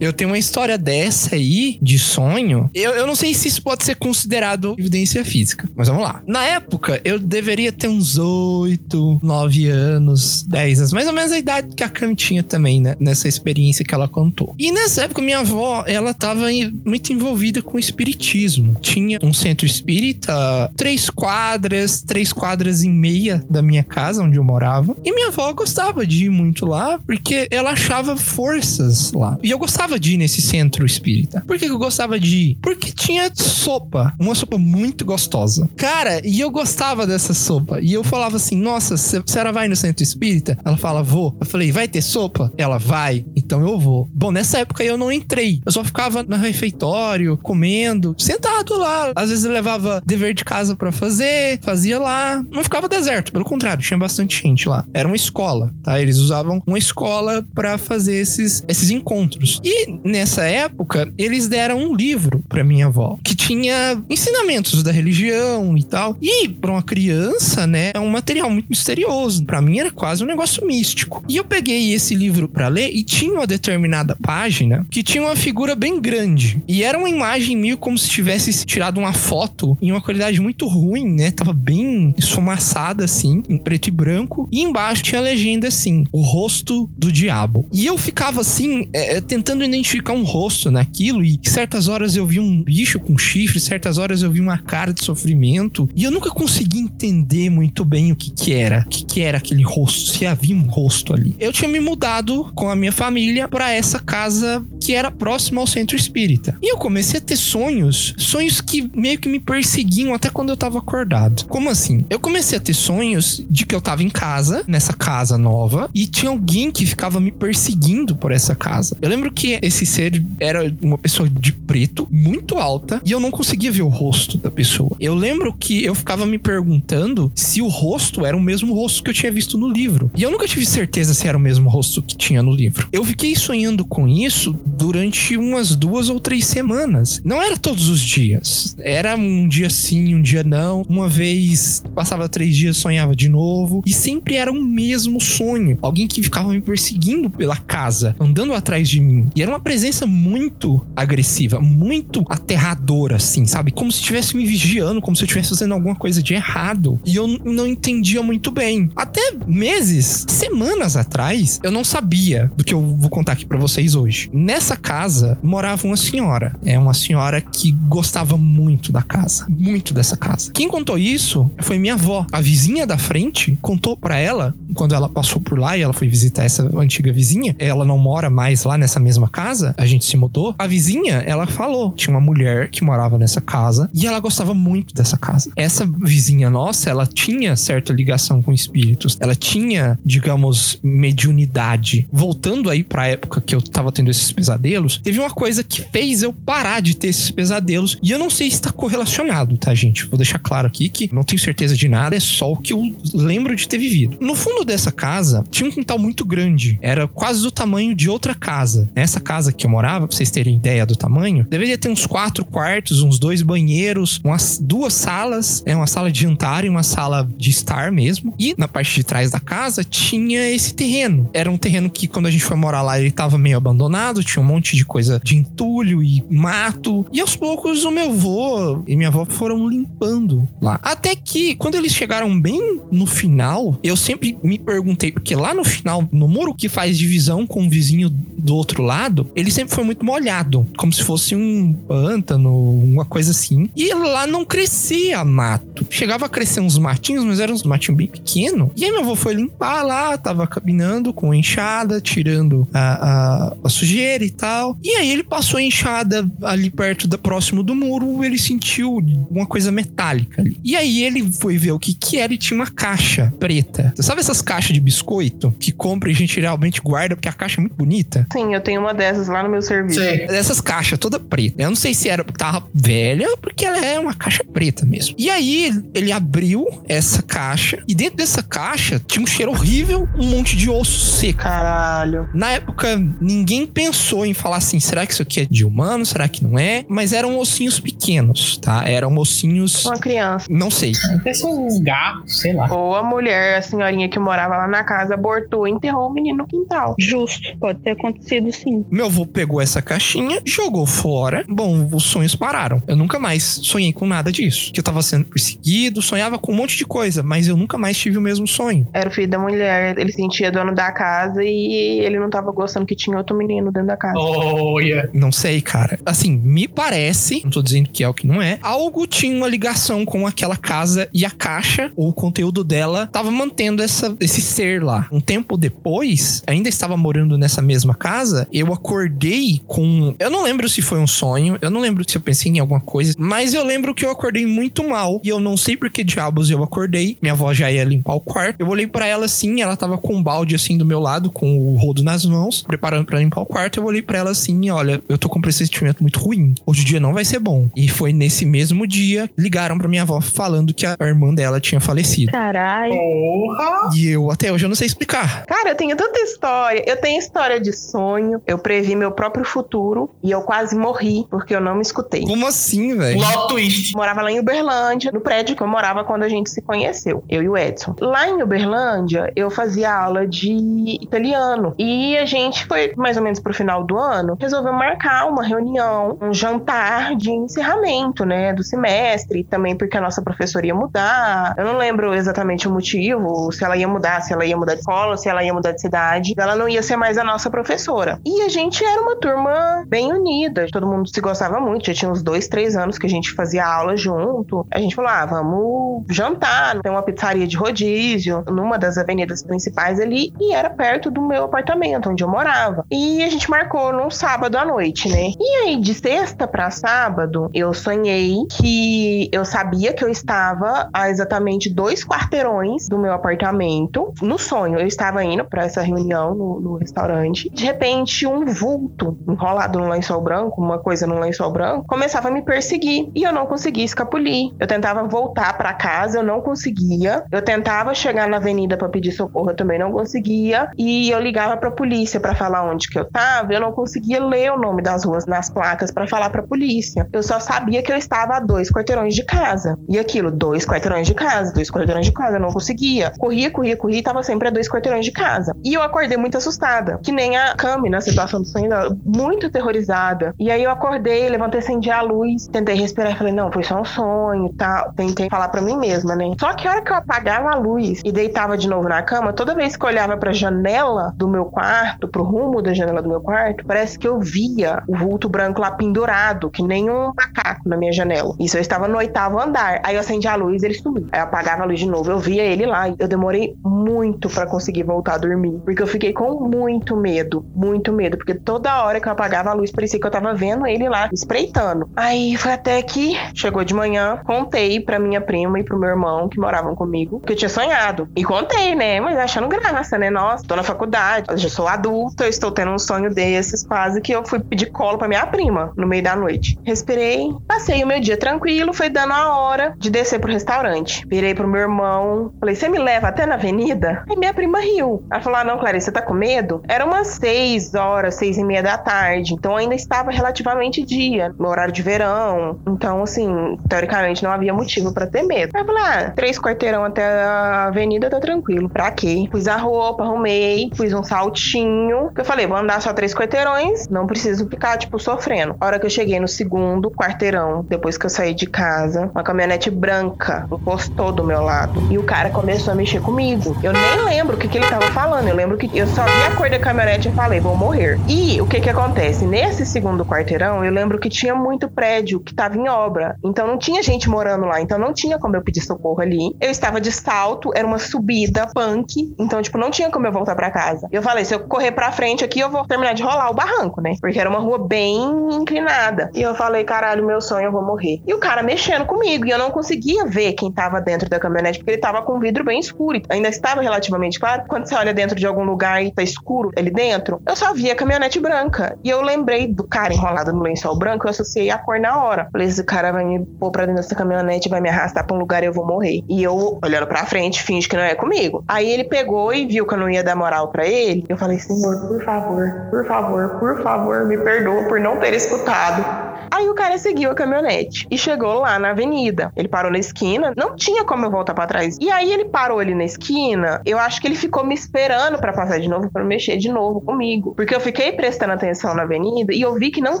Eu 0.00 0.12
tenho 0.12 0.30
uma 0.30 0.38
história 0.38 0.78
dessa 0.78 1.34
aí, 1.34 1.78
de 1.82 1.98
sonho. 1.98 2.70
Eu, 2.74 2.92
eu 2.92 3.06
não 3.06 3.14
sei 3.14 3.34
se 3.34 3.48
isso 3.48 3.62
pode 3.62 3.84
ser 3.84 3.96
considerado 3.96 4.74
evidência 4.78 5.24
física, 5.24 5.68
mas 5.74 5.88
vamos 5.88 6.02
lá. 6.02 6.22
Na 6.26 6.44
época, 6.44 7.00
eu 7.04 7.18
deveria 7.18 7.72
ter 7.72 7.88
uns 7.88 8.18
8, 8.18 9.20
9 9.22 9.68
anos, 9.68 10.42
10 10.44 10.78
anos, 10.78 10.92
mais 10.92 11.06
ou 11.06 11.12
menos 11.12 11.32
a 11.32 11.38
idade 11.38 11.74
que 11.74 11.82
a 11.82 11.88
Cam 11.88 12.14
tinha 12.14 12.42
também, 12.42 12.80
né? 12.80 12.96
Nessa 13.00 13.28
experiência 13.28 13.84
que 13.84 13.94
ela 13.94 14.08
contou. 14.08 14.54
E 14.58 14.70
nessa 14.70 15.04
época, 15.04 15.22
minha 15.22 15.40
avó, 15.40 15.84
ela 15.86 16.14
tava 16.14 16.46
muito 16.84 17.12
envolvida 17.12 17.62
com 17.62 17.76
o 17.76 17.80
espiritismo. 17.80 18.76
Tinha 18.80 19.18
um 19.22 19.32
centro 19.32 19.66
espírita, 19.66 20.70
três 20.76 21.10
quadras, 21.10 22.02
três 22.02 22.32
quadras 22.32 22.82
e 22.82 22.88
meia 22.88 23.44
da 23.48 23.62
minha 23.62 23.82
casa, 23.82 24.22
onde 24.22 24.36
eu 24.36 24.44
morava. 24.44 24.96
E 25.04 25.12
minha 25.12 25.28
avó 25.28 25.52
gostava 25.52 26.06
de 26.06 26.26
ir 26.26 26.30
muito 26.30 26.66
lá, 26.66 26.98
porque 27.06 27.48
ela 27.50 27.70
achava 27.70 28.16
forças 28.16 29.12
lá. 29.12 29.38
E 29.42 29.50
eu 29.50 29.58
gostava 29.58 29.87
de 29.96 30.14
ir 30.14 30.16
nesse 30.16 30.42
centro 30.42 30.84
espírita. 30.84 31.44
Por 31.46 31.56
que 31.56 31.66
eu 31.66 31.78
gostava 31.78 32.18
de 32.18 32.36
ir? 32.36 32.58
Porque 32.60 32.90
tinha 32.90 33.30
sopa, 33.32 34.12
uma 34.18 34.34
sopa 34.34 34.58
muito 34.58 35.04
gostosa. 35.04 35.70
Cara, 35.76 36.20
e 36.26 36.40
eu 36.40 36.50
gostava 36.50 37.06
dessa 37.06 37.32
sopa. 37.32 37.78
E 37.80 37.92
eu 37.92 38.02
falava 38.02 38.36
assim: 38.36 38.56
Nossa, 38.56 38.94
a 38.94 38.98
senhora 38.98 39.52
vai 39.52 39.68
no 39.68 39.76
centro 39.76 40.02
espírita? 40.02 40.58
Ela 40.64 40.76
fala: 40.76 41.02
Vou. 41.02 41.36
Eu 41.40 41.46
falei: 41.46 41.70
Vai 41.70 41.86
ter 41.86 42.02
sopa? 42.02 42.52
Ela 42.56 42.78
vai. 42.78 43.24
Então 43.36 43.60
eu 43.60 43.78
vou. 43.78 44.10
Bom, 44.12 44.32
nessa 44.32 44.58
época 44.58 44.82
eu 44.82 44.96
não 44.96 45.12
entrei. 45.12 45.60
Eu 45.64 45.70
só 45.70 45.84
ficava 45.84 46.22
no 46.22 46.36
refeitório, 46.36 47.36
comendo, 47.38 48.16
sentado 48.18 48.76
lá. 48.76 49.12
Às 49.14 49.30
vezes 49.30 49.44
eu 49.44 49.52
levava 49.52 50.02
dever 50.04 50.34
de 50.34 50.44
casa 50.44 50.74
pra 50.74 50.90
fazer, 50.90 51.60
fazia 51.62 51.98
lá. 51.98 52.42
Não 52.50 52.62
ficava 52.62 52.88
deserto, 52.88 53.32
pelo 53.32 53.44
contrário, 53.44 53.82
tinha 53.82 53.98
bastante 53.98 54.42
gente 54.42 54.68
lá. 54.68 54.84
Era 54.92 55.06
uma 55.06 55.16
escola, 55.16 55.72
tá? 55.82 56.00
Eles 56.00 56.18
usavam 56.18 56.62
uma 56.66 56.78
escola 56.78 57.46
pra 57.54 57.78
fazer 57.78 58.16
esses, 58.16 58.64
esses 58.66 58.90
encontros. 58.90 59.60
E 59.62 59.77
nessa 60.04 60.44
época, 60.44 61.12
eles 61.16 61.48
deram 61.48 61.78
um 61.78 61.94
livro 61.94 62.42
pra 62.48 62.64
minha 62.64 62.86
avó, 62.86 63.18
que 63.22 63.34
tinha 63.34 64.02
ensinamentos 64.08 64.82
da 64.82 64.92
religião 64.92 65.76
e 65.76 65.82
tal. 65.82 66.16
E 66.20 66.48
pra 66.48 66.72
uma 66.72 66.82
criança, 66.82 67.66
né, 67.66 67.92
é 67.94 68.00
um 68.00 68.10
material 68.10 68.50
muito 68.50 68.68
misterioso. 68.68 69.44
Pra 69.44 69.62
mim 69.62 69.78
era 69.78 69.90
quase 69.90 70.22
um 70.22 70.26
negócio 70.26 70.66
místico. 70.66 71.22
E 71.28 71.36
eu 71.36 71.44
peguei 71.44 71.92
esse 71.92 72.14
livro 72.14 72.48
pra 72.48 72.68
ler 72.68 72.90
e 72.94 73.02
tinha 73.02 73.32
uma 73.32 73.46
determinada 73.46 74.16
página 74.22 74.86
que 74.90 75.02
tinha 75.02 75.22
uma 75.22 75.36
figura 75.36 75.74
bem 75.74 76.00
grande. 76.00 76.62
E 76.66 76.82
era 76.82 76.98
uma 76.98 77.08
imagem 77.08 77.56
meio 77.56 77.78
como 77.78 77.98
se 77.98 78.08
tivesse 78.08 78.64
tirado 78.64 78.98
uma 78.98 79.12
foto 79.12 79.76
em 79.80 79.90
uma 79.90 80.00
qualidade 80.00 80.40
muito 80.40 80.66
ruim, 80.66 81.08
né? 81.08 81.30
Tava 81.30 81.52
bem 81.52 82.14
esfumaçada 82.16 83.04
assim, 83.04 83.42
em 83.48 83.58
preto 83.58 83.88
e 83.88 83.90
branco. 83.90 84.48
E 84.50 84.62
embaixo 84.62 85.02
tinha 85.02 85.20
a 85.20 85.24
legenda 85.24 85.68
assim: 85.68 86.04
O 86.12 86.20
rosto 86.20 86.88
do 86.96 87.10
diabo. 87.12 87.68
E 87.72 87.86
eu 87.86 87.96
ficava 87.96 88.40
assim, 88.40 88.88
é, 88.92 89.20
tentando 89.20 89.64
identificar 89.68 90.12
um 90.12 90.24
rosto 90.24 90.70
naquilo. 90.70 91.24
E 91.24 91.38
certas 91.44 91.88
horas 91.88 92.16
eu 92.16 92.26
vi 92.26 92.40
um 92.40 92.62
bicho 92.62 92.98
com 92.98 93.16
chifre, 93.16 93.60
certas 93.60 93.98
horas 93.98 94.22
eu 94.22 94.30
vi 94.30 94.40
uma 94.40 94.58
cara 94.58 94.92
de 94.92 95.04
sofrimento. 95.04 95.88
E 95.94 96.04
eu 96.04 96.10
nunca 96.10 96.30
consegui 96.30 96.78
entender 96.78 97.50
muito 97.50 97.84
bem 97.84 98.12
o 98.12 98.16
que 98.16 98.30
que 98.30 98.52
era. 98.52 98.84
O 98.86 98.88
que 98.88 99.04
que 99.04 99.20
era 99.20 99.38
aquele 99.38 99.62
rosto, 99.62 100.10
se 100.12 100.26
havia 100.26 100.54
um 100.54 100.66
rosto 100.66 101.14
ali. 101.14 101.34
Eu 101.38 101.52
tinha 101.52 101.68
me 101.68 101.80
mudado 101.80 102.50
com 102.54 102.70
a 102.70 102.76
minha 102.76 102.92
família 102.92 103.48
para 103.48 103.72
essa 103.72 103.98
casa 103.98 104.64
que 104.80 104.94
era 104.94 105.10
próxima 105.10 105.60
ao 105.60 105.66
centro 105.66 105.96
espírita. 105.96 106.56
E 106.62 106.72
eu 106.72 106.78
comecei 106.78 107.18
a 107.18 107.22
ter 107.22 107.36
sonhos, 107.36 108.14
sonhos 108.16 108.60
que 108.60 108.90
meio 108.94 109.18
que 109.18 109.28
me 109.28 109.38
perseguiam 109.38 110.14
até 110.14 110.30
quando 110.30 110.50
eu 110.50 110.56
tava 110.56 110.78
acordado. 110.78 111.46
Como 111.46 111.68
assim? 111.68 112.04
Eu 112.08 112.20
comecei 112.20 112.58
a 112.58 112.60
ter 112.60 112.74
sonhos 112.74 113.44
de 113.48 113.66
que 113.66 113.74
eu 113.74 113.80
tava 113.80 114.02
em 114.02 114.08
casa, 114.08 114.64
nessa 114.66 114.92
casa 114.92 115.36
nova, 115.36 115.90
e 115.94 116.06
tinha 116.06 116.30
alguém 116.30 116.70
que 116.70 116.86
ficava 116.86 117.20
me 117.20 117.30
perseguindo 117.30 118.16
por 118.16 118.32
essa 118.32 118.54
casa. 118.54 118.96
Eu 119.00 119.08
lembro 119.08 119.30
que 119.32 119.57
esse 119.62 119.86
ser 119.86 120.24
era 120.40 120.74
uma 120.82 120.98
pessoa 120.98 121.28
de 121.28 121.52
preto, 121.52 122.08
muito 122.10 122.56
alta, 122.56 123.00
e 123.04 123.12
eu 123.12 123.20
não 123.20 123.30
conseguia 123.30 123.70
ver 123.70 123.82
o 123.82 123.88
rosto 123.88 124.38
da 124.38 124.50
pessoa. 124.50 124.96
Eu 125.00 125.14
lembro 125.14 125.52
que 125.52 125.84
eu 125.84 125.94
ficava 125.94 126.26
me 126.26 126.38
perguntando 126.38 127.30
se 127.34 127.60
o 127.60 127.68
rosto 127.68 128.24
era 128.24 128.36
o 128.36 128.40
mesmo 128.40 128.74
rosto 128.74 129.02
que 129.02 129.10
eu 129.10 129.14
tinha 129.14 129.32
visto 129.32 129.58
no 129.58 129.68
livro. 129.68 130.10
E 130.16 130.22
eu 130.22 130.30
nunca 130.30 130.46
tive 130.46 130.66
certeza 130.66 131.14
se 131.14 131.26
era 131.28 131.36
o 131.36 131.40
mesmo 131.40 131.68
rosto 131.68 132.02
que 132.02 132.16
tinha 132.16 132.42
no 132.42 132.52
livro. 132.52 132.88
Eu 132.92 133.04
fiquei 133.04 133.34
sonhando 133.36 133.84
com 133.84 134.08
isso 134.08 134.58
durante 134.66 135.36
umas 135.36 135.74
duas 135.74 136.08
ou 136.08 136.20
três 136.20 136.46
semanas. 136.46 137.20
Não 137.24 137.42
era 137.42 137.56
todos 137.56 137.88
os 137.88 138.00
dias. 138.00 138.76
Era 138.78 139.16
um 139.16 139.48
dia 139.48 139.70
sim, 139.70 140.14
um 140.14 140.22
dia 140.22 140.44
não. 140.44 140.82
Uma 140.88 141.08
vez 141.08 141.82
passava 141.94 142.28
três 142.28 142.56
dias, 142.56 142.76
sonhava 142.76 143.14
de 143.14 143.28
novo. 143.28 143.82
E 143.84 143.92
sempre 143.92 144.36
era 144.36 144.50
o 144.50 144.62
mesmo 144.62 145.20
sonho. 145.20 145.78
Alguém 145.82 146.06
que 146.06 146.22
ficava 146.22 146.50
me 146.50 146.60
perseguindo 146.60 147.28
pela 147.30 147.56
casa, 147.56 148.14
andando 148.18 148.54
atrás 148.54 148.88
de 148.88 149.00
mim. 149.00 149.28
E 149.34 149.42
era 149.42 149.47
uma 149.48 149.60
presença 149.60 150.06
muito 150.06 150.84
agressiva, 150.94 151.60
muito 151.60 152.24
aterradora, 152.28 153.16
assim, 153.16 153.46
sabe? 153.46 153.70
Como 153.70 153.90
se 153.90 154.00
estivesse 154.00 154.36
me 154.36 154.46
vigiando, 154.46 155.00
como 155.00 155.16
se 155.16 155.22
eu 155.22 155.26
estivesse 155.26 155.50
fazendo 155.50 155.74
alguma 155.74 155.94
coisa 155.94 156.22
de 156.22 156.34
errado. 156.34 157.00
E 157.04 157.16
eu 157.16 157.26
não 157.26 157.66
entendia 157.66 158.22
muito 158.22 158.50
bem. 158.50 158.90
Até 158.96 159.32
meses, 159.46 160.24
semanas 160.28 160.96
atrás, 160.96 161.60
eu 161.62 161.70
não 161.70 161.84
sabia 161.84 162.50
do 162.56 162.64
que 162.64 162.74
eu 162.74 162.80
vou 162.80 163.10
contar 163.10 163.32
aqui 163.32 163.46
para 163.46 163.58
vocês 163.58 163.94
hoje. 163.94 164.30
Nessa 164.32 164.76
casa 164.76 165.38
morava 165.42 165.86
uma 165.86 165.96
senhora. 165.96 166.56
É 166.64 166.78
uma 166.78 166.94
senhora 166.94 167.40
que 167.40 167.72
gostava 167.72 168.36
muito 168.36 168.92
da 168.92 169.02
casa, 169.02 169.46
muito 169.48 169.94
dessa 169.94 170.16
casa. 170.16 170.52
Quem 170.52 170.68
contou 170.68 170.98
isso 170.98 171.50
foi 171.60 171.78
minha 171.78 171.94
avó. 171.94 172.26
A 172.32 172.40
vizinha 172.40 172.86
da 172.86 172.98
frente 172.98 173.58
contou 173.60 173.96
para 173.96 174.18
ela 174.18 174.54
quando 174.74 174.94
ela 174.94 175.08
passou 175.08 175.40
por 175.40 175.58
lá 175.58 175.76
e 175.76 175.82
ela 175.82 175.92
foi 175.92 176.08
visitar 176.08 176.44
essa 176.44 176.68
antiga 176.76 177.12
vizinha. 177.12 177.54
Ela 177.58 177.84
não 177.84 177.98
mora 177.98 178.30
mais 178.30 178.64
lá 178.64 178.78
nessa 178.78 179.00
mesma 179.00 179.28
casa. 179.28 179.37
A 179.76 179.86
gente 179.86 180.04
se 180.04 180.16
mudou. 180.16 180.54
A 180.58 180.66
vizinha, 180.66 181.22
ela 181.26 181.46
falou, 181.46 181.92
tinha 181.92 182.14
uma 182.14 182.20
mulher 182.20 182.70
que 182.70 182.82
morava 182.82 183.16
nessa 183.16 183.40
casa 183.40 183.88
e 183.94 184.06
ela 184.06 184.18
gostava 184.20 184.52
muito 184.52 184.94
dessa 184.94 185.16
casa. 185.16 185.50
Essa 185.56 185.86
vizinha 185.86 186.50
nossa, 186.50 186.90
ela 186.90 187.06
tinha 187.06 187.56
certa 187.56 187.92
ligação 187.92 188.42
com 188.42 188.52
espíritos. 188.52 189.16
Ela 189.20 189.34
tinha, 189.34 189.98
digamos, 190.04 190.78
mediunidade. 190.82 192.08
Voltando 192.12 192.70
aí 192.70 192.82
para 192.82 193.02
a 193.02 193.06
época 193.08 193.40
que 193.40 193.54
eu 193.54 193.62
tava 193.62 193.92
tendo 193.92 194.10
esses 194.10 194.32
pesadelos, 194.32 194.98
teve 194.98 195.18
uma 195.18 195.30
coisa 195.30 195.62
que 195.62 195.82
fez 195.82 196.22
eu 196.22 196.32
parar 196.32 196.80
de 196.80 196.96
ter 196.96 197.08
esses 197.08 197.30
pesadelos. 197.30 197.98
E 198.02 198.10
eu 198.10 198.18
não 198.18 198.30
sei 198.30 198.50
se 198.50 198.56
está 198.56 198.72
correlacionado, 198.72 199.56
tá, 199.56 199.74
gente? 199.74 200.06
Vou 200.06 200.16
deixar 200.16 200.38
claro 200.38 200.66
aqui 200.66 200.88
que 200.88 201.12
não 201.14 201.22
tenho 201.22 201.40
certeza 201.40 201.76
de 201.76 201.88
nada, 201.88 202.16
é 202.16 202.20
só 202.20 202.52
o 202.52 202.56
que 202.56 202.72
eu 202.72 202.96
lembro 203.14 203.54
de 203.54 203.68
ter 203.68 203.78
vivido. 203.78 204.16
No 204.20 204.34
fundo 204.34 204.64
dessa 204.64 204.90
casa, 204.90 205.44
tinha 205.50 205.68
um 205.68 205.72
quintal 205.72 205.98
muito 205.98 206.24
grande. 206.24 206.78
Era 206.82 207.06
quase 207.06 207.42
do 207.42 207.50
tamanho 207.50 207.94
de 207.94 208.08
outra 208.08 208.34
casa. 208.34 208.90
Nessa 208.94 209.20
casa 209.28 209.52
que 209.52 209.66
eu 209.66 209.70
morava, 209.70 210.08
pra 210.08 210.16
vocês 210.16 210.30
terem 210.30 210.56
ideia 210.56 210.86
do 210.86 210.96
tamanho, 210.96 211.46
deveria 211.50 211.76
ter 211.76 211.90
uns 211.90 212.06
quatro 212.06 212.46
quartos, 212.46 213.02
uns 213.02 213.18
dois 213.18 213.42
banheiros, 213.42 214.22
umas 214.24 214.58
duas 214.58 214.94
salas, 214.94 215.62
é 215.66 215.76
uma 215.76 215.86
sala 215.86 216.10
de 216.10 216.22
jantar 216.22 216.64
e 216.64 216.68
uma 216.70 216.82
sala 216.82 217.28
de 217.36 217.50
estar 217.50 217.92
mesmo. 217.92 218.32
E 218.38 218.54
na 218.56 218.66
parte 218.66 218.94
de 218.94 219.04
trás 219.04 219.30
da 219.30 219.38
casa 219.38 219.84
tinha 219.84 220.48
esse 220.50 220.72
terreno. 220.72 221.28
Era 221.34 221.50
um 221.50 221.58
terreno 221.58 221.90
que 221.90 222.08
quando 222.08 222.24
a 222.24 222.30
gente 222.30 222.42
foi 222.42 222.56
morar 222.56 222.80
lá, 222.80 222.98
ele 222.98 223.10
tava 223.10 223.36
meio 223.36 223.58
abandonado, 223.58 224.24
tinha 224.24 224.42
um 224.42 224.46
monte 224.46 224.74
de 224.74 224.86
coisa 224.86 225.20
de 225.22 225.36
entulho 225.36 226.02
e 226.02 226.24
mato. 226.30 227.04
E 227.12 227.20
aos 227.20 227.36
poucos 227.36 227.84
o 227.84 227.90
meu 227.90 228.08
avô 228.08 228.82
e 228.88 228.96
minha 228.96 229.08
avó 229.08 229.26
foram 229.26 229.68
limpando 229.68 230.48
lá. 230.58 230.80
Até 230.82 231.14
que 231.14 231.54
quando 231.56 231.74
eles 231.74 231.92
chegaram 231.92 232.40
bem 232.40 232.80
no 232.90 233.04
final, 233.04 233.78
eu 233.82 233.94
sempre 233.94 234.38
me 234.42 234.58
perguntei, 234.58 235.12
porque 235.12 235.36
lá 235.36 235.52
no 235.52 235.64
final, 235.64 236.08
no 236.10 236.26
muro 236.26 236.54
que 236.54 236.66
faz 236.66 236.96
divisão 236.96 237.46
com 237.46 237.66
o 237.66 237.68
vizinho 237.68 238.08
do 238.08 238.56
outro 238.56 238.82
lado, 238.82 239.07
ele 239.34 239.50
sempre 239.50 239.74
foi 239.74 239.84
muito 239.84 240.04
molhado, 240.04 240.66
como 240.76 240.92
se 240.92 241.02
fosse 241.02 241.34
um 241.34 241.72
pântano, 241.72 242.52
uma 242.82 243.04
coisa 243.04 243.30
assim. 243.30 243.70
E 243.76 243.92
lá 243.94 244.26
não 244.26 244.44
crescia 244.44 245.24
mato. 245.24 245.86
Chegava 245.90 246.26
a 246.26 246.28
crescer 246.28 246.60
uns 246.60 246.78
matinhos, 246.78 247.24
mas 247.24 247.40
eram 247.40 247.54
uns 247.54 247.62
matinhos 247.62 247.98
bem 247.98 248.06
pequenos. 248.06 248.70
E 248.76 248.84
aí 248.84 248.90
meu 248.90 249.00
avô 249.00 249.14
foi 249.14 249.34
limpar 249.34 249.82
lá, 249.82 250.16
tava 250.16 250.46
caminhando 250.46 251.12
com 251.12 251.34
enxada, 251.34 252.00
tirando 252.00 252.68
a, 252.72 252.80
a, 252.80 253.56
a 253.64 253.68
sujeira 253.68 254.24
e 254.24 254.30
tal. 254.30 254.76
E 254.82 254.90
aí 254.90 255.10
ele 255.10 255.22
passou 255.22 255.58
a 255.58 255.62
enxada 255.62 256.28
ali 256.42 256.70
perto 256.70 257.06
da 257.06 257.18
próximo 257.18 257.62
do 257.62 257.74
muro, 257.74 258.24
ele 258.24 258.38
sentiu 258.38 258.98
uma 259.30 259.46
coisa 259.46 259.70
metálica 259.70 260.40
ali. 260.40 260.58
E 260.64 260.76
aí 260.76 261.02
ele 261.02 261.30
foi 261.32 261.56
ver 261.58 261.72
o 261.72 261.78
que 261.78 261.94
que 261.94 262.18
era 262.18 262.32
e 262.32 262.38
tinha 262.38 262.58
uma 262.58 262.70
caixa 262.70 263.32
preta. 263.38 263.92
Você 263.94 264.02
sabe 264.02 264.20
essas 264.20 264.40
caixas 264.40 264.72
de 264.72 264.80
biscoito 264.80 265.54
que 265.58 265.72
compra 265.72 266.10
e 266.10 266.12
a 266.12 266.16
gente 266.16 266.40
realmente 266.40 266.80
guarda 266.80 267.16
porque 267.16 267.28
a 267.28 267.32
caixa 267.32 267.60
é 267.60 267.62
muito 267.62 267.76
bonita? 267.76 268.26
Sim, 268.32 268.54
eu 268.54 268.60
tenho 268.60 268.80
uma 268.80 268.94
dessas 268.98 269.28
lá 269.28 269.42
no 269.42 269.48
meu 269.48 269.62
serviço. 269.62 270.00
Sei. 270.00 270.26
Essas 270.28 270.60
caixas 270.60 270.98
toda 270.98 271.18
preta. 271.18 271.62
Eu 271.62 271.70
não 271.70 271.76
sei 271.76 271.94
se 271.94 272.08
era 272.08 272.24
porque 272.24 272.38
tava 272.38 272.68
velha 272.74 273.30
ou 273.30 273.36
porque 273.38 273.64
ela 273.64 273.78
é 273.78 273.98
uma 273.98 274.14
caixa 274.14 274.44
preta 274.44 274.84
mesmo. 274.84 275.14
E 275.16 275.30
aí 275.30 275.72
ele 275.94 276.12
abriu 276.12 276.66
essa 276.88 277.22
caixa 277.22 277.82
e 277.86 277.94
dentro 277.94 278.16
dessa 278.16 278.42
caixa 278.42 279.00
tinha 279.06 279.22
um 279.22 279.26
cheiro 279.26 279.52
horrível, 279.52 280.08
um 280.18 280.26
monte 280.26 280.56
de 280.56 280.68
osso 280.68 281.16
seco. 281.16 281.40
Caralho. 281.40 282.28
Na 282.34 282.50
época, 282.50 282.96
ninguém 283.20 283.66
pensou 283.66 284.26
em 284.26 284.34
falar 284.34 284.56
assim: 284.56 284.80
será 284.80 285.06
que 285.06 285.12
isso 285.12 285.22
aqui 285.22 285.40
é 285.40 285.46
de 285.48 285.64
humano? 285.64 286.04
Será 286.04 286.28
que 286.28 286.44
não 286.44 286.58
é? 286.58 286.84
Mas 286.88 287.12
eram 287.12 287.38
ossinhos 287.38 287.78
pequenos, 287.80 288.58
tá? 288.58 288.88
Eram 288.88 289.16
ossinhos. 289.16 289.84
Uma 289.86 289.98
criança. 289.98 290.46
Não 290.50 290.70
sei. 290.70 290.92
Ser 290.94 291.46
um 291.46 291.82
gato, 291.82 292.28
sei 292.28 292.52
lá. 292.52 292.72
Ou 292.72 292.94
a 292.94 293.02
mulher, 293.02 293.58
a 293.58 293.62
senhorinha 293.62 294.08
que 294.08 294.18
morava 294.18 294.56
lá 294.56 294.66
na 294.66 294.82
casa, 294.82 295.14
abortou 295.14 295.66
e 295.68 295.70
enterrou 295.70 296.08
o 296.08 296.12
menino 296.12 296.38
no 296.38 296.46
quintal. 296.46 296.94
Justo, 296.98 297.56
pode 297.58 297.80
ter 297.80 297.90
acontecido 297.90 298.52
sim. 298.52 298.84
Meu 298.90 299.06
avô 299.06 299.26
pegou 299.26 299.60
essa 299.60 299.82
caixinha, 299.82 300.40
jogou 300.44 300.86
fora. 300.86 301.44
Bom, 301.48 301.88
os 301.92 302.04
sonhos 302.04 302.34
pararam. 302.34 302.82
Eu 302.86 302.96
nunca 302.96 303.18
mais 303.18 303.42
sonhei 303.62 303.92
com 303.92 304.06
nada 304.06 304.32
disso. 304.32 304.72
Que 304.72 304.80
eu 304.80 304.84
tava 304.84 305.02
sendo 305.02 305.26
perseguido, 305.26 306.00
sonhava 306.00 306.38
com 306.38 306.52
um 306.52 306.56
monte 306.56 306.76
de 306.76 306.84
coisa, 306.84 307.22
mas 307.22 307.48
eu 307.48 307.56
nunca 307.56 307.76
mais 307.76 307.96
tive 307.96 308.18
o 308.18 308.20
mesmo 308.20 308.46
sonho. 308.46 308.86
Era 308.92 309.08
o 309.08 309.12
filho 309.12 309.28
da 309.28 309.38
mulher, 309.38 309.98
ele 309.98 310.12
sentia 310.12 310.50
dono 310.50 310.74
da 310.74 310.90
casa 310.92 311.42
e 311.44 312.00
ele 312.00 312.18
não 312.18 312.30
tava 312.30 312.50
gostando 312.52 312.86
que 312.86 312.96
tinha 312.96 313.16
outro 313.16 313.36
menino 313.36 313.70
dentro 313.70 313.88
da 313.88 313.96
casa. 313.96 314.18
Olha. 314.18 315.10
Não 315.12 315.30
sei, 315.30 315.60
cara. 315.60 315.98
Assim, 316.04 316.36
me 316.36 316.66
parece, 316.66 317.42
não 317.44 317.50
tô 317.50 317.62
dizendo 317.62 317.90
que 317.90 318.02
é 318.02 318.08
o 318.08 318.14
que 318.14 318.26
não 318.26 318.40
é, 318.40 318.58
algo 318.62 319.06
tinha 319.06 319.36
uma 319.36 319.48
ligação 319.48 320.04
com 320.04 320.26
aquela 320.26 320.56
casa 320.56 321.08
e 321.12 321.24
a 321.24 321.30
caixa, 321.30 321.92
ou 321.96 322.08
o 322.08 322.12
conteúdo 322.12 322.64
dela, 322.64 323.06
tava 323.06 323.30
mantendo 323.30 323.82
essa, 323.82 324.16
esse 324.20 324.40
ser 324.40 324.82
lá. 324.82 325.06
Um 325.12 325.20
tempo 325.20 325.56
depois, 325.56 326.42
ainda 326.46 326.68
estava 326.68 326.96
morando 326.96 327.36
nessa 327.36 327.60
mesma 327.62 327.94
casa, 327.94 328.46
eu 328.52 328.72
acordei 328.78 329.60
com. 329.66 330.14
Eu 330.18 330.30
não 330.30 330.42
lembro 330.42 330.68
se 330.68 330.80
foi 330.80 330.98
um 330.98 331.06
sonho, 331.06 331.58
eu 331.60 331.70
não 331.70 331.80
lembro 331.80 332.08
se 332.08 332.16
eu 332.16 332.20
pensei 332.20 332.50
em 332.50 332.58
alguma 332.58 332.80
coisa, 332.80 333.14
mas 333.18 333.52
eu 333.52 333.64
lembro 333.64 333.94
que 333.94 334.04
eu 334.04 334.10
acordei 334.10 334.46
muito 334.46 334.88
mal 334.88 335.20
e 335.22 335.28
eu 335.28 335.40
não 335.40 335.56
sei 335.56 335.76
por 335.76 335.90
que 335.90 336.04
diabos 336.04 336.50
eu 336.50 336.62
acordei. 336.62 337.18
Minha 337.20 337.34
avó 337.34 337.52
já 337.52 337.70
ia 337.70 337.84
limpar 337.84 338.14
o 338.14 338.20
quarto. 338.20 338.60
Eu 338.60 338.68
olhei 338.68 338.86
pra 338.86 339.06
ela 339.06 339.26
assim, 339.26 339.60
ela 339.60 339.76
tava 339.76 339.98
com 339.98 340.14
um 340.14 340.22
balde 340.22 340.54
assim 340.54 340.78
do 340.78 340.86
meu 340.86 341.00
lado, 341.00 341.30
com 341.30 341.58
o 341.58 341.76
rodo 341.76 342.02
nas 342.02 342.24
mãos, 342.24 342.62
preparando 342.62 343.04
pra 343.04 343.18
limpar 343.18 343.42
o 343.42 343.46
quarto. 343.46 343.78
Eu 343.78 343.84
olhei 343.84 344.02
pra 344.02 344.18
ela 344.18 344.30
assim: 344.30 344.70
olha, 344.70 345.02
eu 345.08 345.18
tô 345.18 345.28
com 345.28 345.38
um 345.38 345.42
pressentimento 345.42 346.02
muito 346.02 346.18
ruim. 346.18 346.54
Hoje 346.64 346.82
o 346.82 346.84
dia 346.84 347.00
não 347.00 347.12
vai 347.12 347.24
ser 347.24 347.38
bom. 347.38 347.68
E 347.76 347.88
foi 347.88 348.12
nesse 348.12 348.46
mesmo 348.46 348.86
dia, 348.86 349.30
ligaram 349.36 349.76
pra 349.76 349.88
minha 349.88 350.02
avó 350.02 350.20
falando 350.20 350.72
que 350.72 350.86
a 350.86 350.96
irmã 351.02 351.34
dela 351.34 351.60
tinha 351.60 351.80
falecido. 351.80 352.32
Caralho. 352.32 352.94
Porra! 352.94 353.90
E 353.94 354.08
eu 354.08 354.30
até 354.30 354.52
hoje 354.52 354.64
eu 354.64 354.68
não 354.68 354.76
sei 354.76 354.86
explicar. 354.86 355.44
Cara, 355.46 355.70
eu 355.70 355.74
tenho 355.74 355.96
tanta 355.96 356.18
história. 356.20 356.84
Eu 356.86 356.96
tenho 356.96 357.18
história 357.18 357.60
de 357.60 357.72
sonho. 357.72 358.40
Eu 358.46 358.58
previ 358.68 358.94
meu 358.94 359.10
próprio 359.10 359.46
futuro 359.46 360.10
e 360.22 360.30
eu 360.30 360.42
quase 360.42 360.76
morri 360.76 361.26
porque 361.30 361.56
eu 361.56 361.60
não 361.60 361.76
me 361.76 361.80
escutei. 361.80 362.20
Como 362.26 362.46
assim, 362.46 362.94
velho? 362.98 363.18
Plot 363.18 363.48
twist. 363.48 363.96
Morava 363.96 364.20
lá 364.20 364.30
em 364.30 364.38
Uberlândia, 364.38 365.10
no 365.10 365.22
prédio 365.22 365.56
que 365.56 365.62
eu 365.62 365.66
morava 365.66 366.04
quando 366.04 366.24
a 366.24 366.28
gente 366.28 366.50
se 366.50 366.60
conheceu, 366.60 367.24
eu 367.30 367.42
e 367.42 367.48
o 367.48 367.56
Edson. 367.56 367.96
Lá 367.98 368.28
em 368.28 368.42
Uberlândia, 368.42 369.32
eu 369.34 369.48
fazia 369.48 369.90
aula 369.90 370.26
de 370.26 370.98
italiano. 371.00 371.74
E 371.78 372.18
a 372.18 372.26
gente 372.26 372.66
foi 372.66 372.92
mais 372.94 373.16
ou 373.16 373.22
menos 373.22 373.40
pro 373.40 373.54
final 373.54 373.82
do 373.84 373.96
ano, 373.96 374.36
resolveu 374.38 374.74
marcar 374.74 375.24
uma 375.30 375.42
reunião, 375.42 376.18
um 376.20 376.34
jantar 376.34 377.16
de 377.16 377.30
encerramento, 377.30 378.26
né, 378.26 378.52
do 378.52 378.62
semestre, 378.62 379.44
também 379.44 379.78
porque 379.78 379.96
a 379.96 380.00
nossa 380.02 380.20
professora 380.20 380.66
ia 380.66 380.74
mudar. 380.74 381.54
Eu 381.56 381.64
não 381.64 381.78
lembro 381.78 382.12
exatamente 382.12 382.68
o 382.68 382.70
motivo, 382.70 383.50
se 383.50 383.64
ela 383.64 383.78
ia 383.78 383.88
mudar, 383.88 384.20
se 384.20 384.34
ela 384.34 384.44
ia 384.44 384.58
mudar 384.58 384.74
de 384.74 384.80
escola, 384.80 385.16
se 385.16 385.26
ela 385.26 385.42
ia 385.42 385.54
mudar 385.54 385.72
de 385.72 385.80
cidade. 385.80 386.34
Ela 386.36 386.54
não 386.54 386.68
ia 386.68 386.82
ser 386.82 386.98
mais 386.98 387.16
a 387.16 387.24
nossa 387.24 387.48
professora. 387.48 388.20
E 388.26 388.42
a 388.42 388.48
gente 388.50 388.57
era 388.84 389.02
uma 389.02 389.16
turma 389.16 389.84
bem 389.86 390.12
unida, 390.12 390.66
todo 390.72 390.86
mundo 390.86 391.08
se 391.08 391.20
gostava 391.20 391.60
muito, 391.60 391.86
já 391.86 391.94
tinha 391.94 392.10
uns 392.10 392.22
dois, 392.22 392.48
três 392.48 392.76
anos 392.76 392.98
que 392.98 393.06
a 393.06 393.10
gente 393.10 393.32
fazia 393.32 393.64
aula 393.64 393.96
junto. 393.96 394.66
A 394.70 394.80
gente 394.80 394.94
falou, 394.94 395.10
ah, 395.10 395.26
vamos 395.26 396.04
jantar, 396.10 396.80
tem 396.80 396.90
uma 396.90 397.02
pizzaria 397.02 397.46
de 397.46 397.56
rodízio 397.56 398.42
numa 398.48 398.78
das 398.78 398.98
avenidas 398.98 399.42
principais 399.42 400.00
ali 400.00 400.32
e 400.40 400.52
era 400.52 400.70
perto 400.70 401.10
do 401.10 401.22
meu 401.22 401.44
apartamento, 401.44 402.10
onde 402.10 402.24
eu 402.24 402.28
morava. 402.28 402.84
E 402.90 403.22
a 403.22 403.30
gente 403.30 403.48
marcou 403.48 403.92
num 403.92 404.10
sábado 404.10 404.56
à 404.56 404.64
noite, 404.64 405.08
né? 405.08 405.32
E 405.38 405.54
aí, 405.62 405.80
de 405.80 405.94
sexta 405.94 406.46
pra 406.48 406.70
sábado, 406.70 407.48
eu 407.54 407.72
sonhei 407.72 408.38
que 408.50 409.28
eu 409.32 409.44
sabia 409.44 409.92
que 409.92 410.04
eu 410.04 410.08
estava 410.08 410.88
a 410.92 411.10
exatamente 411.10 411.70
dois 411.70 412.04
quarteirões 412.04 412.88
do 412.88 412.98
meu 412.98 413.12
apartamento. 413.12 414.12
No 414.20 414.38
sonho, 414.38 414.78
eu 414.78 414.86
estava 414.86 415.22
indo 415.22 415.44
pra 415.44 415.64
essa 415.64 415.80
reunião 415.80 416.34
no, 416.34 416.60
no 416.60 416.76
restaurante. 416.76 417.48
De 417.50 417.64
repente 417.64 418.26
um 418.26 418.47
vulto 418.48 419.18
enrolado 419.28 419.78
no 419.78 419.88
lençol 419.88 420.20
branco, 420.20 420.60
uma 420.60 420.78
coisa 420.78 421.06
no 421.06 421.18
lençol 421.18 421.52
branco, 421.52 421.84
começava 421.86 422.28
a 422.28 422.30
me 422.30 422.42
perseguir 422.42 423.10
e 423.14 423.22
eu 423.22 423.32
não 423.32 423.46
conseguia 423.46 423.84
escapulir. 423.84 424.52
Eu 424.58 424.66
tentava 424.66 425.04
voltar 425.04 425.56
para 425.56 425.72
casa, 425.74 426.18
eu 426.18 426.22
não 426.22 426.40
conseguia. 426.40 427.24
Eu 427.30 427.42
tentava 427.42 427.94
chegar 427.94 428.28
na 428.28 428.38
avenida 428.38 428.76
para 428.76 428.88
pedir 428.88 429.12
socorro, 429.12 429.50
eu 429.50 429.56
também 429.56 429.78
não 429.78 429.92
conseguia. 429.92 430.70
E 430.76 431.10
eu 431.10 431.20
ligava 431.20 431.56
para 431.56 431.70
polícia 431.70 432.20
para 432.20 432.34
falar 432.34 432.64
onde 432.64 432.88
que 432.88 432.98
eu 432.98 433.04
tava, 433.04 433.52
eu 433.52 433.60
não 433.60 433.72
conseguia 433.72 434.24
ler 434.24 434.52
o 434.52 434.58
nome 434.58 434.82
das 434.82 435.04
ruas 435.04 435.26
nas 435.26 435.48
placas 435.50 435.90
para 435.90 436.06
falar 436.06 436.30
para 436.30 436.42
polícia. 436.42 437.08
Eu 437.12 437.22
só 437.22 437.38
sabia 437.40 437.82
que 437.82 437.92
eu 437.92 437.96
estava 437.96 438.36
a 438.36 438.40
dois 438.40 438.70
quarteirões 438.70 439.14
de 439.14 439.24
casa. 439.24 439.78
E 439.88 439.98
aquilo, 439.98 440.30
dois 440.30 440.64
quarteirões 440.64 441.06
de 441.06 441.14
casa, 441.14 441.52
dois 441.52 441.70
quarteirões 441.70 442.06
de 442.06 442.12
casa, 442.12 442.36
eu 442.36 442.40
não 442.40 442.50
conseguia. 442.50 443.12
Corria, 443.18 443.50
corria, 443.50 443.76
corria 443.76 444.02
tava 444.02 444.22
sempre 444.22 444.48
a 444.48 444.50
dois 444.50 444.68
quarteirões 444.68 445.04
de 445.04 445.12
casa. 445.12 445.54
E 445.64 445.74
eu 445.74 445.82
acordei 445.82 446.16
muito 446.16 446.36
assustada, 446.36 446.98
que 447.02 447.12
nem 447.12 447.36
a 447.36 447.54
Cami 447.54 447.90
na 447.90 448.00
situação 448.00 448.37
do 448.40 448.46
sonho, 448.46 448.68
muito 449.04 449.46
aterrorizada. 449.46 450.34
E 450.38 450.50
aí 450.50 450.62
eu 450.62 450.70
acordei, 450.70 451.28
levantei, 451.28 451.60
acendi 451.60 451.90
a 451.90 452.00
luz, 452.00 452.46
tentei 452.48 452.74
respirar 452.74 453.12
e 453.12 453.16
falei, 453.16 453.32
não, 453.32 453.50
foi 453.52 453.62
só 453.62 453.80
um 453.80 453.84
sonho 453.84 454.52
tal. 454.56 454.92
Tentei 454.92 455.28
falar 455.28 455.48
para 455.48 455.60
mim 455.60 455.76
mesma, 455.76 456.14
né? 456.14 456.32
Só 456.38 456.52
que 456.54 456.66
a 456.66 456.72
hora 456.72 456.82
que 456.82 456.92
eu 456.92 456.96
apagava 456.96 457.50
a 457.50 457.56
luz 457.56 458.00
e 458.04 458.12
deitava 458.12 458.56
de 458.56 458.68
novo 458.68 458.88
na 458.88 459.02
cama, 459.02 459.32
toda 459.32 459.54
vez 459.54 459.76
que 459.76 459.84
eu 459.84 459.88
olhava 459.88 460.16
pra 460.16 460.32
janela 460.32 461.12
do 461.16 461.28
meu 461.28 461.46
quarto, 461.46 462.08
pro 462.08 462.22
rumo 462.22 462.62
da 462.62 462.72
janela 462.72 463.02
do 463.02 463.08
meu 463.08 463.20
quarto, 463.20 463.64
parece 463.64 463.98
que 463.98 464.06
eu 464.06 464.20
via 464.20 464.82
o 464.86 464.96
vulto 464.96 465.28
branco 465.28 465.60
lá 465.60 465.70
pendurado, 465.70 466.50
que 466.50 466.62
nem 466.62 466.90
um 466.90 467.12
macaco 467.16 467.68
na 467.68 467.76
minha 467.76 467.92
janela. 467.92 468.34
Isso 468.38 468.56
eu 468.56 468.60
estava 468.60 468.88
no 468.88 468.98
oitavo 468.98 469.40
andar. 469.40 469.80
Aí 469.84 469.94
eu 469.94 470.00
acendi 470.00 470.26
a 470.28 470.34
luz 470.34 470.62
ele 470.62 470.74
sumiu. 470.74 471.06
Aí 471.12 471.20
eu 471.20 471.24
apagava 471.24 471.62
a 471.62 471.66
luz 471.66 471.80
de 471.80 471.86
novo, 471.86 472.10
eu 472.10 472.18
via 472.18 472.42
ele 472.42 472.66
lá. 472.66 472.88
Eu 472.98 473.08
demorei 473.08 473.54
muito 473.64 474.28
para 474.28 474.46
conseguir 474.46 474.82
voltar 474.82 475.14
a 475.14 475.18
dormir, 475.18 475.60
porque 475.64 475.82
eu 475.82 475.86
fiquei 475.86 476.12
com 476.12 476.48
muito 476.48 476.96
medo, 476.96 477.44
muito 477.54 477.92
medo, 477.92 478.17
porque 478.18 478.34
toda 478.34 478.82
hora 478.82 479.00
que 479.00 479.08
eu 479.08 479.12
apagava 479.12 479.50
a 479.50 479.54
luz 479.54 479.70
parecia 479.70 479.98
que 479.98 480.06
eu 480.06 480.10
tava 480.10 480.34
vendo 480.34 480.66
ele 480.66 480.88
lá 480.88 481.08
espreitando. 481.12 481.88
Aí 481.96 482.36
foi 482.36 482.52
até 482.52 482.82
que 482.82 483.16
chegou 483.34 483.64
de 483.64 483.74
manhã, 483.74 484.20
contei 484.24 484.80
pra 484.80 484.98
minha 484.98 485.20
prima 485.20 485.58
e 485.60 485.64
pro 485.64 485.78
meu 485.78 485.90
irmão 485.90 486.28
que 486.28 486.38
moravam 486.38 486.74
comigo 486.74 487.20
que 487.20 487.32
eu 487.32 487.36
tinha 487.36 487.48
sonhado. 487.48 488.08
E 488.16 488.24
contei, 488.24 488.74
né? 488.74 489.00
Mas 489.00 489.18
achando 489.18 489.48
graça, 489.48 489.96
né? 489.96 490.10
Nossa, 490.10 490.44
tô 490.46 490.56
na 490.56 490.62
faculdade, 490.62 491.26
eu 491.30 491.36
já 491.36 491.48
sou 491.48 491.68
adulta, 491.68 492.24
eu 492.24 492.28
estou 492.28 492.50
tendo 492.50 492.72
um 492.72 492.78
sonho 492.78 493.12
desses, 493.12 493.66
quase 493.66 494.00
que 494.00 494.12
eu 494.12 494.24
fui 494.24 494.40
pedir 494.40 494.66
colo 494.66 494.98
pra 494.98 495.08
minha 495.08 495.26
prima 495.26 495.72
no 495.76 495.86
meio 495.86 496.02
da 496.02 496.16
noite. 496.16 496.58
Respirei, 496.64 497.28
passei 497.46 497.82
o 497.82 497.86
meu 497.86 498.00
dia 498.00 498.16
tranquilo, 498.16 498.72
foi 498.72 498.88
dando 498.88 499.12
a 499.12 499.38
hora 499.38 499.74
de 499.76 499.90
descer 499.90 500.18
pro 500.20 500.32
restaurante. 500.32 501.04
Virei 501.06 501.34
pro 501.34 501.48
meu 501.48 501.62
irmão, 501.62 502.32
falei, 502.38 502.54
você 502.54 502.68
me 502.68 502.78
leva 502.78 503.08
até 503.08 503.26
na 503.26 503.34
avenida? 503.34 504.02
Aí 504.08 504.16
minha 504.16 504.34
prima 504.34 504.60
riu. 504.60 505.04
Ela 505.10 505.22
falou, 505.22 505.38
ah, 505.38 505.44
não, 505.44 505.58
Clarice, 505.58 505.86
você 505.86 505.92
tá 505.92 506.02
com 506.02 506.14
medo? 506.14 506.62
Era 506.68 506.84
umas 506.84 507.08
seis 507.08 507.74
horas, 507.74 508.07
seis 508.10 508.38
e 508.38 508.44
meia 508.44 508.62
da 508.62 508.78
tarde, 508.78 509.34
então 509.34 509.56
ainda 509.56 509.74
estava 509.74 510.10
relativamente 510.10 510.84
dia, 510.84 511.34
no 511.38 511.48
horário 511.48 511.72
de 511.72 511.82
verão. 511.82 512.58
Então, 512.66 513.02
assim, 513.02 513.58
teoricamente 513.68 514.22
não 514.22 514.30
havia 514.30 514.52
motivo 514.52 514.92
para 514.92 515.06
ter 515.06 515.22
medo. 515.22 515.52
Aí 515.54 515.62
eu 515.62 515.66
falei, 515.66 515.82
ah, 515.82 516.12
três 516.14 516.38
quarteirão 516.38 516.84
até 516.84 517.04
a 517.04 517.64
avenida 517.64 518.10
tá 518.10 518.20
tranquilo. 518.20 518.68
Pra 518.68 518.90
quê? 518.90 519.26
Pus 519.30 519.46
a 519.46 519.56
roupa, 519.56 520.04
arrumei, 520.04 520.70
fiz 520.74 520.92
um 520.92 521.02
saltinho. 521.02 522.10
Eu 522.16 522.24
falei, 522.24 522.46
vou 522.46 522.56
andar 522.56 522.80
só 522.80 522.92
três 522.92 523.14
quarteirões, 523.14 523.88
não 523.88 524.06
preciso 524.06 524.48
ficar, 524.48 524.76
tipo, 524.76 524.98
sofrendo. 524.98 525.56
A 525.60 525.66
hora 525.66 525.78
que 525.78 525.86
eu 525.86 525.90
cheguei 525.90 526.18
no 526.20 526.28
segundo 526.28 526.90
quarteirão, 526.90 527.64
depois 527.68 527.96
que 527.98 528.06
eu 528.06 528.10
saí 528.10 528.34
de 528.34 528.46
casa, 528.46 529.10
uma 529.14 529.22
caminhonete 529.22 529.70
branca 529.70 530.46
encostou 530.50 531.12
do 531.12 531.24
meu 531.24 531.42
lado. 531.42 531.80
E 531.90 531.98
o 531.98 532.02
cara 532.02 532.30
começou 532.30 532.72
a 532.72 532.76
mexer 532.76 533.00
comigo. 533.00 533.56
Eu 533.62 533.72
nem 533.72 534.04
lembro 534.04 534.36
o 534.36 534.38
que, 534.38 534.48
que 534.48 534.58
ele 534.58 534.66
tava 534.66 534.86
falando. 534.92 535.28
Eu 535.28 535.34
lembro 535.34 535.56
que 535.56 535.70
eu 535.76 535.86
só 535.86 536.04
vi 536.04 536.22
a 536.26 536.36
cor 536.36 536.50
da 536.50 536.58
caminhonete 536.58 537.08
e 537.08 537.12
falei, 537.12 537.40
vou 537.40 537.56
morrer. 537.56 537.97
E 538.06 538.40
o 538.40 538.46
que 538.46 538.60
que 538.60 538.70
acontece? 538.70 539.26
Nesse 539.26 539.66
segundo 539.66 540.04
quarteirão, 540.04 540.64
eu 540.64 540.72
lembro 540.72 540.98
que 540.98 541.08
tinha 541.08 541.34
muito 541.34 541.68
prédio 541.68 542.20
que 542.20 542.34
tava 542.34 542.56
em 542.56 542.68
obra. 542.68 543.16
Então 543.24 543.46
não 543.46 543.58
tinha 543.58 543.82
gente 543.82 544.08
morando 544.08 544.46
lá. 544.46 544.60
Então 544.60 544.78
não 544.78 544.92
tinha 544.92 545.18
como 545.18 545.36
eu 545.36 545.42
pedir 545.42 545.60
socorro 545.60 546.00
ali. 546.00 546.34
Eu 546.40 546.50
estava 546.50 546.80
de 546.80 546.92
salto, 546.92 547.50
era 547.54 547.66
uma 547.66 547.78
subida 547.78 548.46
punk. 548.54 549.14
Então, 549.18 549.42
tipo, 549.42 549.58
não 549.58 549.70
tinha 549.70 549.90
como 549.90 550.06
eu 550.06 550.12
voltar 550.12 550.34
para 550.34 550.50
casa. 550.50 550.88
Eu 550.90 551.02
falei, 551.02 551.24
se 551.24 551.34
eu 551.34 551.40
correr 551.40 551.72
pra 551.72 551.92
frente 551.92 552.24
aqui, 552.24 552.40
eu 552.40 552.50
vou 552.50 552.66
terminar 552.66 552.94
de 552.94 553.02
rolar 553.02 553.30
o 553.30 553.34
barranco, 553.34 553.80
né? 553.80 553.94
Porque 554.00 554.18
era 554.18 554.28
uma 554.28 554.38
rua 554.38 554.58
bem 554.58 554.98
inclinada. 555.32 556.10
E 556.14 556.22
eu 556.22 556.34
falei, 556.34 556.64
caralho, 556.64 557.04
meu 557.04 557.20
sonho, 557.20 557.46
eu 557.46 557.52
vou 557.52 557.64
morrer. 557.64 558.02
E 558.06 558.14
o 558.14 558.18
cara 558.18 558.42
mexendo 558.42 558.86
comigo. 558.86 559.26
E 559.26 559.30
eu 559.30 559.38
não 559.38 559.50
conseguia 559.50 560.06
ver 560.06 560.32
quem 560.32 560.52
tava 560.52 560.80
dentro 560.80 561.08
da 561.08 561.18
caminhonete, 561.18 561.58
porque 561.58 561.72
ele 561.72 561.80
tava 561.80 562.02
com 562.02 562.18
vidro 562.18 562.44
bem 562.44 562.60
escuro. 562.60 563.00
Ainda 563.08 563.28
estava 563.28 563.60
relativamente 563.60 564.18
claro. 564.18 564.44
Quando 564.48 564.66
você 564.66 564.74
olha 564.74 564.94
dentro 564.94 565.16
de 565.16 565.26
algum 565.26 565.44
lugar 565.44 565.84
e 565.84 565.92
tá 565.92 566.02
escuro 566.02 566.50
ali 566.56 566.70
dentro, 566.70 567.20
eu 567.26 567.36
só 567.36 567.52
via 567.52 567.72
a 567.72 567.76
caminhonete 567.88 568.20
branca. 568.20 568.78
E 568.84 568.90
eu 568.90 569.00
lembrei 569.00 569.46
do 569.46 569.64
cara 569.64 569.94
enrolado 569.94 570.30
no 570.30 570.42
lençol 570.42 570.78
branco, 570.78 571.06
eu 571.06 571.10
associei 571.10 571.50
a 571.50 571.56
cor 571.56 571.80
na 571.80 572.04
hora. 572.04 572.28
Falei, 572.30 572.46
esse 572.46 572.62
cara 572.62 572.92
vai 572.92 573.02
me 573.02 573.24
pôr 573.24 573.50
pra 573.50 573.64
dentro 573.64 573.80
dessa 573.80 573.94
caminhonete, 573.94 574.48
vai 574.50 574.60
me 574.60 574.68
arrastar 574.68 575.06
pra 575.06 575.16
um 575.16 575.18
lugar 575.18 575.42
e 575.42 575.46
eu 575.46 575.52
vou 575.52 575.66
morrer. 575.66 576.02
E 576.06 576.22
eu, 576.22 576.58
olhando 576.62 576.86
pra 576.86 577.06
frente, 577.06 577.42
finge 577.42 577.66
que 577.66 577.76
não 577.76 577.82
é 577.82 577.94
comigo. 577.94 578.44
Aí 578.46 578.70
ele 578.70 578.84
pegou 578.84 579.32
e 579.32 579.46
viu 579.46 579.66
que 579.66 579.72
eu 579.72 579.78
não 579.78 579.88
ia 579.88 580.04
dar 580.04 580.14
moral 580.14 580.48
pra 580.48 580.66
ele. 580.66 581.04
Eu 581.08 581.16
falei, 581.16 581.38
senhor, 581.38 581.88
por 581.88 582.04
favor, 582.04 582.66
por 582.70 582.86
favor, 582.86 583.28
por 583.38 583.62
favor, 583.62 584.06
me 584.06 584.18
perdoa 584.18 584.64
por 584.64 584.78
não 584.78 584.98
ter 584.98 585.14
escutado. 585.14 586.07
Aí 586.30 586.48
o 586.48 586.54
cara 586.54 586.78
seguiu 586.78 587.10
a 587.10 587.14
caminhonete 587.14 587.86
e 587.90 587.98
chegou 587.98 588.40
lá 588.40 588.58
na 588.58 588.70
avenida. 588.70 589.32
Ele 589.36 589.48
parou 589.48 589.70
na 589.70 589.78
esquina, 589.78 590.32
não 590.36 590.56
tinha 590.56 590.84
como 590.84 591.04
eu 591.04 591.10
voltar 591.10 591.34
para 591.34 591.46
trás. 591.46 591.76
E 591.80 591.90
aí 591.90 592.12
ele 592.12 592.26
parou 592.26 592.58
ali 592.58 592.74
na 592.74 592.84
esquina. 592.84 593.60
Eu 593.64 593.78
acho 593.78 594.00
que 594.00 594.06
ele 594.06 594.14
ficou 594.14 594.44
me 594.44 594.54
esperando 594.54 595.18
para 595.18 595.32
passar 595.32 595.58
de 595.58 595.68
novo, 595.68 595.90
para 595.90 596.04
mexer 596.04 596.36
de 596.36 596.48
novo 596.50 596.80
comigo, 596.80 597.34
porque 597.34 597.54
eu 597.54 597.60
fiquei 597.60 597.92
prestando 597.92 598.32
atenção 598.32 598.74
na 598.74 598.82
avenida 598.82 599.34
e 599.34 599.40
eu 599.40 599.54
vi 599.54 599.70
que 599.70 599.80
não 599.80 600.00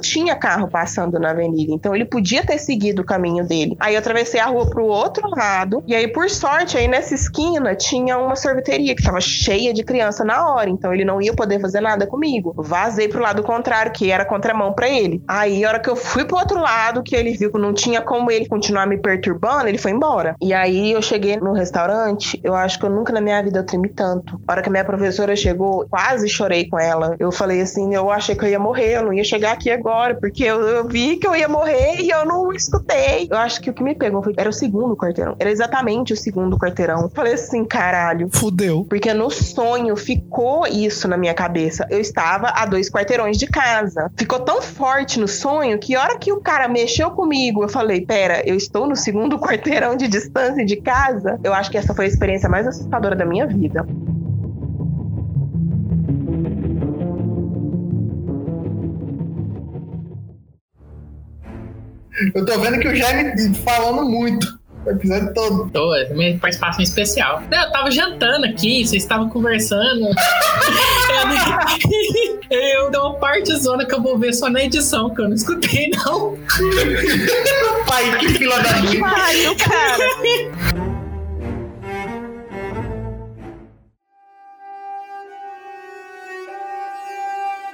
tinha 0.00 0.36
carro 0.36 0.68
passando 0.68 1.18
na 1.18 1.30
avenida. 1.30 1.72
Então 1.72 1.94
ele 1.94 2.04
podia 2.04 2.44
ter 2.44 2.58
seguido 2.58 3.02
o 3.02 3.04
caminho 3.04 3.46
dele. 3.46 3.76
Aí 3.80 3.94
eu 3.94 3.98
atravessei 3.98 4.40
a 4.40 4.46
rua 4.46 4.68
pro 4.68 4.84
outro 4.84 5.28
lado 5.30 5.82
e 5.86 5.94
aí 5.94 6.08
por 6.08 6.28
sorte 6.30 6.76
aí 6.76 6.88
nessa 6.88 7.14
esquina 7.14 7.74
tinha 7.74 8.18
uma 8.18 8.36
sorveteria 8.36 8.94
que 8.94 9.02
tava 9.02 9.20
cheia 9.20 9.72
de 9.72 9.82
criança 9.82 10.24
na 10.24 10.48
hora, 10.52 10.70
então 10.70 10.92
ele 10.92 11.04
não 11.04 11.20
ia 11.20 11.34
poder 11.34 11.60
fazer 11.60 11.80
nada 11.80 12.06
comigo. 12.06 12.54
Vazei 12.56 13.08
pro 13.08 13.22
lado 13.22 13.42
contrário, 13.42 13.92
que 13.92 14.10
era 14.10 14.24
contramão 14.24 14.72
para 14.72 14.88
ele. 14.88 15.22
Aí 15.26 15.64
a 15.64 15.68
hora 15.68 15.80
que 15.80 15.88
eu 15.88 15.96
fui 15.96 16.17
pro 16.24 16.36
outro 16.36 16.60
lado, 16.60 17.02
que 17.02 17.14
ele 17.14 17.32
viu 17.32 17.52
que 17.52 17.58
não 17.58 17.72
tinha 17.72 18.00
como 18.00 18.30
ele 18.30 18.46
continuar 18.46 18.86
me 18.86 18.98
perturbando, 18.98 19.68
ele 19.68 19.78
foi 19.78 19.90
embora. 19.90 20.34
E 20.40 20.52
aí 20.52 20.92
eu 20.92 21.02
cheguei 21.02 21.36
no 21.36 21.52
restaurante, 21.52 22.40
eu 22.42 22.54
acho 22.54 22.78
que 22.78 22.84
eu 22.84 22.90
nunca 22.90 23.12
na 23.12 23.20
minha 23.20 23.42
vida 23.42 23.60
eu 23.60 23.66
tremi 23.66 23.88
tanto. 23.88 24.40
A 24.46 24.52
hora 24.52 24.62
que 24.62 24.68
a 24.68 24.72
minha 24.72 24.84
professora 24.84 25.36
chegou, 25.36 25.86
quase 25.88 26.28
chorei 26.28 26.68
com 26.68 26.78
ela. 26.78 27.16
Eu 27.18 27.30
falei 27.30 27.60
assim, 27.60 27.94
eu 27.94 28.10
achei 28.10 28.34
que 28.34 28.44
eu 28.44 28.48
ia 28.48 28.58
morrer, 28.58 28.96
eu 28.96 29.02
não 29.02 29.12
ia 29.12 29.24
chegar 29.24 29.52
aqui 29.52 29.70
agora, 29.70 30.14
porque 30.14 30.44
eu, 30.44 30.60
eu 30.60 30.88
vi 30.88 31.16
que 31.16 31.26
eu 31.26 31.34
ia 31.34 31.48
morrer 31.48 32.00
e 32.00 32.10
eu 32.10 32.24
não 32.24 32.52
escutei. 32.52 33.28
Eu 33.30 33.36
acho 33.36 33.60
que 33.60 33.70
o 33.70 33.74
que 33.74 33.82
me 33.82 33.94
pegou 33.94 34.22
foi, 34.22 34.34
era 34.36 34.48
o 34.48 34.52
segundo 34.52 34.96
quarteirão. 34.96 35.36
Era 35.38 35.50
exatamente 35.50 36.12
o 36.12 36.16
segundo 36.16 36.58
quarteirão. 36.58 37.02
Eu 37.02 37.10
falei 37.10 37.34
assim, 37.34 37.64
caralho. 37.64 38.28
Fudeu. 38.32 38.84
Porque 38.88 39.12
no 39.12 39.30
sonho 39.30 39.96
ficou 39.96 40.66
isso 40.66 41.06
na 41.08 41.16
minha 41.16 41.34
cabeça. 41.34 41.86
Eu 41.90 42.00
estava 42.00 42.48
a 42.48 42.64
dois 42.66 42.90
quarteirões 42.90 43.36
de 43.36 43.46
casa. 43.46 44.10
Ficou 44.16 44.40
tão 44.40 44.62
forte 44.62 45.18
no 45.18 45.28
sonho 45.28 45.78
que 45.78 45.94
a 45.94 46.07
hora 46.08 46.18
que 46.18 46.32
o 46.32 46.40
cara 46.40 46.66
mexeu 46.68 47.10
comigo, 47.10 47.62
eu 47.62 47.68
falei: 47.68 48.04
pera, 48.04 48.42
eu 48.46 48.56
estou 48.56 48.86
no 48.86 48.96
segundo 48.96 49.38
quarteirão 49.40 49.96
de 49.96 50.08
distância 50.08 50.64
de 50.64 50.76
casa. 50.76 51.38
Eu 51.44 51.52
acho 51.52 51.70
que 51.70 51.76
essa 51.76 51.94
foi 51.94 52.06
a 52.06 52.08
experiência 52.08 52.48
mais 52.48 52.66
assustadora 52.66 53.14
da 53.14 53.26
minha 53.26 53.46
vida. 53.46 53.86
Eu 62.34 62.44
tô 62.44 62.58
vendo 62.58 62.80
que 62.80 62.88
o 62.88 62.96
Jaime 62.96 63.54
falando 63.54 64.04
muito. 64.04 64.58
O 64.88 64.92
episódio 64.92 65.34
todo. 65.34 65.70
Tô, 65.70 65.94
é 65.94 66.08
minha 66.14 66.38
participação 66.38 66.82
especial. 66.82 67.42
Não, 67.50 67.62
eu 67.62 67.70
tava 67.70 67.90
jantando 67.90 68.46
aqui, 68.46 68.86
vocês 68.86 69.02
estavam 69.02 69.28
conversando. 69.28 70.06
eu, 72.50 72.50
eu 72.58 72.90
dou 72.90 73.10
uma 73.10 73.18
parte 73.18 73.54
zona 73.56 73.84
que 73.84 73.94
eu 73.94 74.00
vou 74.02 74.18
ver 74.18 74.32
só 74.32 74.48
na 74.48 74.64
edição, 74.64 75.10
que 75.10 75.20
eu 75.20 75.28
não 75.28 75.34
escutei, 75.34 75.90
não. 75.90 76.38
Pai, 77.86 78.18
que 78.18 78.28
fila 78.30 78.58
da 78.60 78.72
gente. 78.78 79.02
Ai, 79.04 79.46
o 79.46 79.56
cara. 79.56 80.77